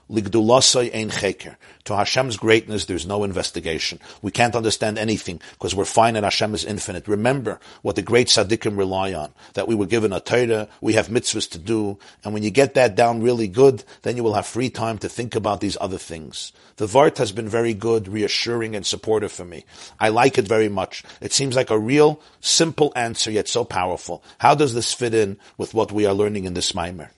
To 0.10 1.96
Hashem's 1.96 2.38
greatness, 2.38 2.86
there's 2.86 3.06
no 3.06 3.24
investigation. 3.24 4.00
We 4.22 4.32
can't 4.32 4.56
understand 4.56 4.98
anything 4.98 5.42
because 5.54 5.76
we're 5.76 5.86
and 6.16 6.24
Hashem 6.24 6.54
is 6.54 6.66
infinite. 6.66 7.08
Remember 7.08 7.60
what 7.82 7.96
the 7.96 8.02
great 8.02 8.28
tzaddikim 8.28 8.78
rely 8.78 9.14
on, 9.14 9.34
that 9.54 9.68
we 9.68 9.76
were 9.76 9.86
given 9.86 10.14
a 10.14 10.20
Torah, 10.20 10.68
we 10.82 10.94
have 10.94 11.08
mitzvahs 11.08 11.50
to 11.52 11.58
do, 11.58 11.98
and 12.24 12.34
when 12.34 12.44
you 12.44 12.52
get 12.52 12.74
that 12.74 12.96
down 12.96 13.22
really 13.22 13.48
good, 13.48 13.84
then 14.02 14.18
you 14.18 14.24
will 14.24 14.34
have 14.34 14.46
free 14.46 14.70
time 14.70 14.98
to 15.00 15.10
think 15.10 15.36
about 15.36 15.62
these 15.62 15.78
other 15.80 15.98
things. 15.98 16.52
The 16.78 16.86
Vart 16.86 17.18
has 17.18 17.32
been 17.32 17.48
very 17.48 17.74
good, 17.74 18.08
reassuring, 18.08 18.76
and 18.76 18.86
supportive 18.86 19.32
for 19.32 19.46
me. 19.46 19.66
I 20.00 20.10
like 20.10 20.38
it 20.38 20.48
very 20.48 20.70
much. 20.70 21.04
It 21.22 21.34
seems 21.34 21.56
like 21.56 21.70
a 21.70 21.80
real, 21.80 22.22
simple 22.42 22.92
answer, 22.96 23.32
yet 23.32 23.48
so 23.48 23.64
powerful. 23.64 24.24
How 24.40 24.56
does 24.56 24.74
this 24.74 24.94
fit 24.94 25.14
in 25.14 25.38
with 25.58 25.74
what 25.74 25.92
we 25.92 26.06
are 26.06 26.14
learning 26.14 26.46
in 26.46 26.54
this 26.54 26.72
Maimer? 26.74 27.10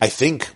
I 0.00 0.08
think 0.08 0.48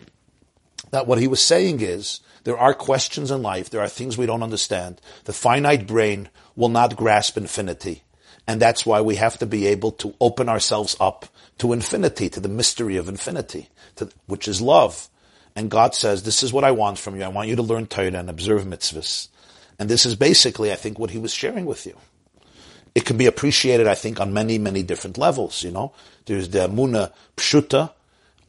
that 0.91 1.07
what 1.07 1.19
he 1.19 1.29
was 1.29 1.43
saying 1.43 1.81
is 1.81 2.21
there 2.45 2.59
are 2.59 2.75
questions 2.75 3.31
in 3.31 3.43
life, 3.43 3.71
there 3.71 3.81
are 3.81 3.89
things 3.89 4.17
we 4.17 4.27
don't 4.27 4.43
understand. 4.43 5.01
The 5.25 5.33
finite 5.33 5.87
brain 5.87 6.29
will 6.55 6.69
not 6.69 6.97
grasp 6.97 7.37
infinity. 7.37 8.03
And 8.47 8.63
that's 8.63 8.87
why 8.87 9.01
we 9.01 9.17
have 9.17 9.39
to 9.39 9.47
be 9.47 9.67
able 9.67 9.93
to 9.93 10.15
open 10.21 10.49
ourselves 10.49 10.97
up 11.01 11.27
to 11.59 11.73
infinity, 11.73 12.29
to 12.31 12.41
the 12.41 12.49
mystery 12.49 12.97
of 12.97 13.09
infinity, 13.09 13.69
to, 13.97 14.09
which 14.27 14.47
is 14.47 14.61
love. 14.61 15.09
And 15.57 15.71
God 15.71 15.95
says, 15.95 16.23
this 16.23 16.43
is 16.43 16.53
what 16.53 16.65
I 16.65 16.71
want 16.71 16.99
from 16.99 17.17
you. 17.17 17.25
I 17.25 17.29
want 17.29 17.49
you 17.49 17.57
to 17.57 17.63
learn 17.63 17.87
Torah 17.87 18.13
and 18.13 18.31
observe 18.31 18.65
mitzvahs. 18.65 19.29
And 19.79 19.89
this 19.89 20.07
is 20.07 20.15
basically, 20.15 20.71
I 20.71 20.77
think, 20.77 20.99
what 20.99 21.11
he 21.11 21.19
was 21.19 21.35
sharing 21.35 21.67
with 21.67 21.87
you. 21.87 21.97
It 22.95 23.05
can 23.05 23.17
be 23.17 23.27
appreciated, 23.27 23.87
I 23.87 23.95
think, 23.95 24.21
on 24.21 24.33
many, 24.33 24.59
many 24.59 24.83
different 24.83 25.19
levels, 25.19 25.63
you 25.63 25.71
know. 25.71 25.93
There's 26.27 26.49
the 26.49 26.69
Muna 26.69 27.13
Pshuta, 27.37 27.93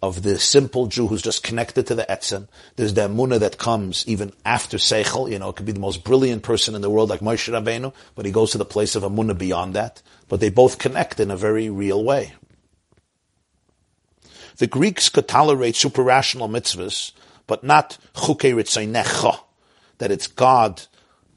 of 0.01 0.21
the 0.21 0.37
simple 0.37 0.85
Jew 0.85 1.07
who's 1.07 1.23
just 1.23 1.43
connected 1.43 1.87
to 1.87 1.95
the 1.95 2.05
Etzem. 2.07 2.47
There's 2.75 2.93
the 2.93 3.07
Amunah 3.07 3.39
that 3.39 3.57
comes 3.57 4.03
even 4.07 4.31
after 4.45 4.77
Seichel. 4.77 5.29
You 5.31 5.39
know, 5.39 5.49
it 5.49 5.55
could 5.55 5.65
be 5.65 5.71
the 5.71 5.79
most 5.79 6.03
brilliant 6.03 6.43
person 6.43 6.75
in 6.75 6.81
the 6.81 6.89
world 6.89 7.09
like 7.09 7.21
Moshe 7.21 7.51
Rabbeinu, 7.51 7.93
but 8.15 8.25
he 8.25 8.31
goes 8.31 8.51
to 8.51 8.59
the 8.59 8.65
place 8.65 8.95
of 8.95 9.03
Amunah 9.03 9.37
beyond 9.37 9.73
that. 9.73 10.01
But 10.27 10.39
they 10.39 10.49
both 10.49 10.77
connect 10.77 11.19
in 11.19 11.31
a 11.31 11.37
very 11.37 11.69
real 11.69 12.03
way. 12.03 12.33
The 14.57 14.67
Greeks 14.67 15.09
could 15.09 15.27
tolerate 15.27 15.75
super-rational 15.75 16.49
mitzvahs, 16.49 17.11
but 17.47 17.63
not 17.63 17.97
chukei 18.13 18.53
ritzaynecha, 18.53 19.39
that 19.99 20.11
it's 20.11 20.27
God, 20.27 20.83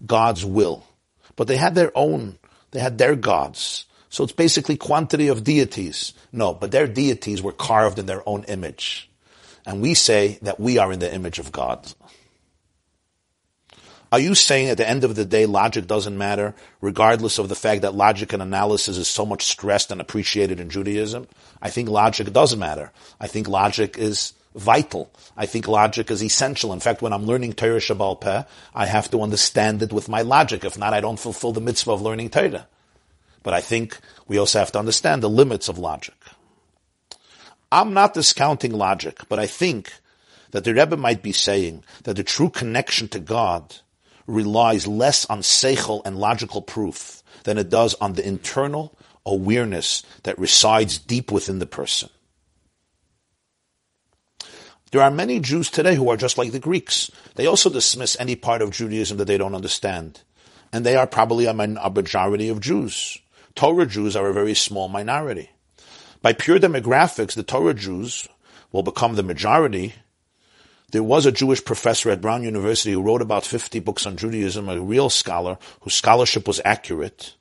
God's 0.05 0.45
will. 0.45 0.85
But 1.37 1.47
they 1.47 1.57
had 1.57 1.75
their 1.75 1.93
own, 1.95 2.39
they 2.73 2.81
had 2.81 2.99
their 2.99 3.17
gods. 3.17 3.87
So 4.11 4.25
it's 4.25 4.33
basically 4.33 4.77
quantity 4.77 5.29
of 5.29 5.45
deities. 5.45 6.13
No, 6.33 6.53
but 6.53 6.73
their 6.73 6.87
deities 6.87 7.41
were 7.41 7.53
carved 7.53 7.99
in 7.99 8.07
their 8.07 8.29
own 8.29 8.45
image. 8.45 9.09
And 9.65 9.81
we 9.81 9.95
say 9.95 10.39
that 10.43 10.59
we 10.59 10.79
are 10.79 10.93
in 10.93 10.99
the 10.99 11.15
image 11.15 11.39
of 11.39 11.53
God. 11.53 11.93
Are 14.13 14.19
you 14.19 14.35
saying 14.35 14.69
at 14.69 14.77
the 14.77 14.89
end 14.89 15.05
of 15.05 15.15
the 15.15 15.25
day 15.25 15.47
logic 15.47 15.87
doesn't 15.87 16.19
matter, 16.19 16.57
regardless 16.81 17.39
of 17.39 17.49
the 17.49 17.55
fact 17.55 17.83
that 17.83 17.95
logic 17.95 18.33
and 18.33 18.43
analysis 18.43 18.97
is 18.97 19.07
so 19.07 19.25
much 19.25 19.45
stressed 19.45 19.93
and 19.93 20.01
appreciated 20.01 20.59
in 20.59 20.69
Judaism? 20.71 21.29
I 21.63 21.71
think 21.71 21.89
logic 21.89 22.33
does 22.33 22.57
matter. 22.57 22.91
I 23.21 23.29
think 23.29 23.47
logic 23.47 23.97
is 23.97 24.33
vital. 24.57 25.13
I 25.37 25.47
think 25.47 25.69
logic 25.69 26.11
is 26.11 26.25
essential. 26.25 26.73
In 26.73 26.81
fact, 26.81 27.03
when 27.03 27.13
I'm 27.13 27.27
learning 27.27 27.53
Torah 27.53 27.79
Shebaal 27.79 28.21
Peh, 28.21 28.43
I 28.75 28.87
have 28.87 29.09
to 29.13 29.23
understand 29.23 29.81
it 29.85 29.93
with 29.93 30.09
my 30.09 30.23
logic. 30.23 30.65
If 30.65 30.77
not, 30.77 30.93
I 30.93 31.01
don't 31.01 31.21
fulfill 31.21 31.53
the 31.53 31.61
mitzvah 31.61 31.93
of 31.93 32.03
learning 32.03 32.31
Torah. 32.31 32.67
But 33.43 33.55
I 33.55 33.61
think 33.61 33.99
we 34.29 34.39
also 34.39 34.59
have 34.59 34.73
to 34.73 34.79
understand 34.79 35.23
the 35.23 35.31
limits 35.31 35.69
of 35.69 35.79
logic. 35.79 36.15
I'm 37.73 37.95
not 37.95 38.15
discounting 38.15 38.73
logic, 38.73 39.21
but 39.29 39.39
I 39.39 39.47
think 39.47 39.93
that 40.51 40.65
the 40.65 40.75
Rebbe 40.75 40.97
might 40.97 41.23
be 41.23 41.33
saying 41.33 41.85
that 42.03 42.17
the 42.17 42.25
true 42.25 42.51
connection 42.51 43.09
to 43.09 43.21
God 43.21 43.77
relies 44.27 44.87
less 44.87 45.25
on 45.27 45.41
seichel 45.41 46.03
and 46.05 46.19
logical 46.19 46.63
proof 46.63 47.23
than 47.45 47.59
it 47.59 47.71
does 47.71 47.95
on 47.95 48.15
the 48.15 48.27
internal 48.27 48.97
awareness 49.25 50.03
that 50.25 50.39
resides 50.39 50.99
deep 50.99 51.31
within 51.31 51.59
the 51.59 51.67
person. 51.67 52.11
There 54.91 55.03
are 55.03 55.11
many 55.11 55.39
Jews 55.39 55.71
today 55.71 55.95
who 55.95 56.11
are 56.11 56.17
just 56.17 56.37
like 56.37 56.51
the 56.51 56.59
Greeks. 56.59 57.11
They 57.37 57.47
also 57.47 57.71
dismiss 57.71 58.17
any 58.19 58.35
part 58.35 58.61
of 58.61 58.73
Judaism 58.73 59.19
that 59.19 59.27
they 59.27 59.39
don't 59.39 59.55
understand. 59.55 60.23
And 60.73 60.85
they 60.85 60.97
are 60.97 61.07
probably 61.07 61.47
a 61.47 61.55
majority 61.55 62.49
of 62.49 62.61
Jews. 62.61 63.19
Torah 63.61 63.85
Jews 63.85 64.17
are 64.17 64.27
a 64.27 64.33
very 64.33 64.55
small 64.55 64.89
minority. 64.89 65.51
By 66.23 66.33
pure 66.33 66.59
demographics, 66.59 67.35
the 67.35 67.43
Torah 67.43 67.75
Jews 67.75 68.27
will 68.73 68.83
become 68.83 69.17
the 69.17 69.23
majority. 69.23 69.93
There 70.93 71.03
was 71.03 71.27
a 71.27 71.31
Jewish 71.31 71.63
professor 71.63 72.09
at 72.09 72.23
Brown 72.23 72.43
University 72.43 72.93
who 72.93 73.03
wrote 73.03 73.21
about 73.21 73.45
50 73.45 73.79
books 73.81 74.07
on 74.07 74.17
Judaism, 74.17 74.67
a 74.71 74.81
real 74.81 75.11
scholar 75.11 75.59
whose 75.83 75.93
scholarship 75.93 76.49
was 76.49 76.63
accurate, 76.65 77.35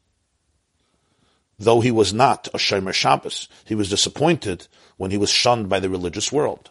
though 1.58 1.80
he 1.80 1.90
was 1.90 2.12
not 2.12 2.50
a 2.50 2.58
Shomer 2.58 2.94
Shabbos. 2.94 3.48
He 3.64 3.74
was 3.74 3.90
disappointed 3.90 4.68
when 4.98 5.12
he 5.12 5.18
was 5.18 5.30
shunned 5.30 5.70
by 5.70 5.80
the 5.80 5.90
religious 5.90 6.34
world. 6.34 6.70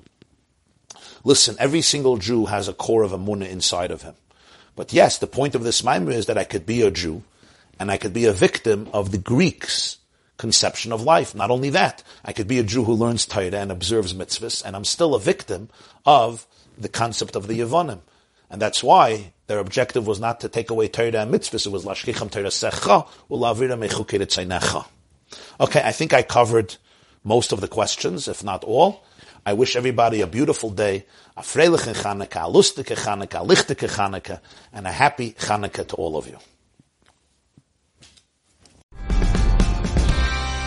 Listen, 1.25 1.57
every 1.59 1.81
single 1.81 2.19
Jew 2.19 2.45
has 2.45 2.69
a 2.69 2.75
core 2.75 3.03
of 3.03 3.13
Amunah 3.13 3.49
inside 3.49 3.93
of 3.93 4.03
him. 4.03 4.15
But 4.77 4.93
yes, 4.93 5.17
the 5.17 5.27
point 5.27 5.55
of 5.55 5.65
this 5.65 5.83
mimer 5.83 6.11
is 6.11 6.27
that 6.27 6.37
I 6.37 6.45
could 6.45 6.67
be 6.67 6.83
a 6.83 6.91
Jew 6.91 7.23
and 7.79 7.91
I 7.91 7.97
could 7.97 8.13
be 8.13 8.27
a 8.27 8.33
victim 8.33 8.89
of 8.93 9.11
the 9.11 9.19
Greeks' 9.19 9.99
conception 10.37 10.93
of 10.93 11.03
life. 11.03 11.35
Not 11.35 11.51
only 11.51 11.71
that, 11.71 12.03
I 12.25 12.33
could 12.33 12.49
be 12.49 12.59
a 12.59 12.63
Jew 12.63 12.85
who 12.85 12.95
learns 12.95 13.27
Torah 13.27 13.57
and 13.57 13.71
observes 13.71 14.15
mitzvahs, 14.15 14.65
and 14.65 14.75
I'm 14.75 14.85
still 14.85 15.15
a 15.15 15.21
victim 15.21 15.69
of 16.07 16.47
the 16.77 16.89
concept 16.89 17.37
of 17.37 17.47
the 17.47 17.59
Yavonim. 17.61 18.01
And 18.51 18.63
that's 18.63 18.83
why 18.83 19.33
their 19.47 19.59
objective 19.59 20.07
was 20.07 20.21
not 20.21 20.41
to 20.41 20.49
take 20.49 20.71
away 20.71 20.89
Torah 20.89 21.23
and 21.23 21.33
mitzvahs, 21.35 21.67
it 21.67 21.73
was 21.73 21.85
lashkicham 21.85 22.31
Torah 22.31 22.47
secha, 22.49 23.07
ulavira 23.31 23.77
mechukeret 23.79 24.87
Okay, 25.61 25.83
I 25.85 25.93
think 25.93 26.15
I 26.15 26.23
covered 26.23 26.77
most 27.25 27.53
of 27.53 27.61
the 27.61 27.69
questions, 27.69 28.29
if 28.29 28.43
not 28.43 28.65
all. 28.65 29.05
I 29.45 29.53
wish 29.53 29.77
everybody 29.77 30.21
a 30.21 30.27
beautiful 30.27 30.71
day, 30.71 31.07
a 31.37 31.43
freiliche 31.43 31.95
Chanukah, 31.95 32.49
a 32.49 32.53
lustige 32.53 32.97
Chanukah, 32.97 33.43
a 33.43 33.89
Chanukah, 33.89 34.41
and 34.73 34.87
a 34.87 34.93
happy 34.93 35.33
Chanukah 35.33 35.87
to 35.89 35.97
all 35.97 36.17
of 36.17 36.27
you. 36.27 36.39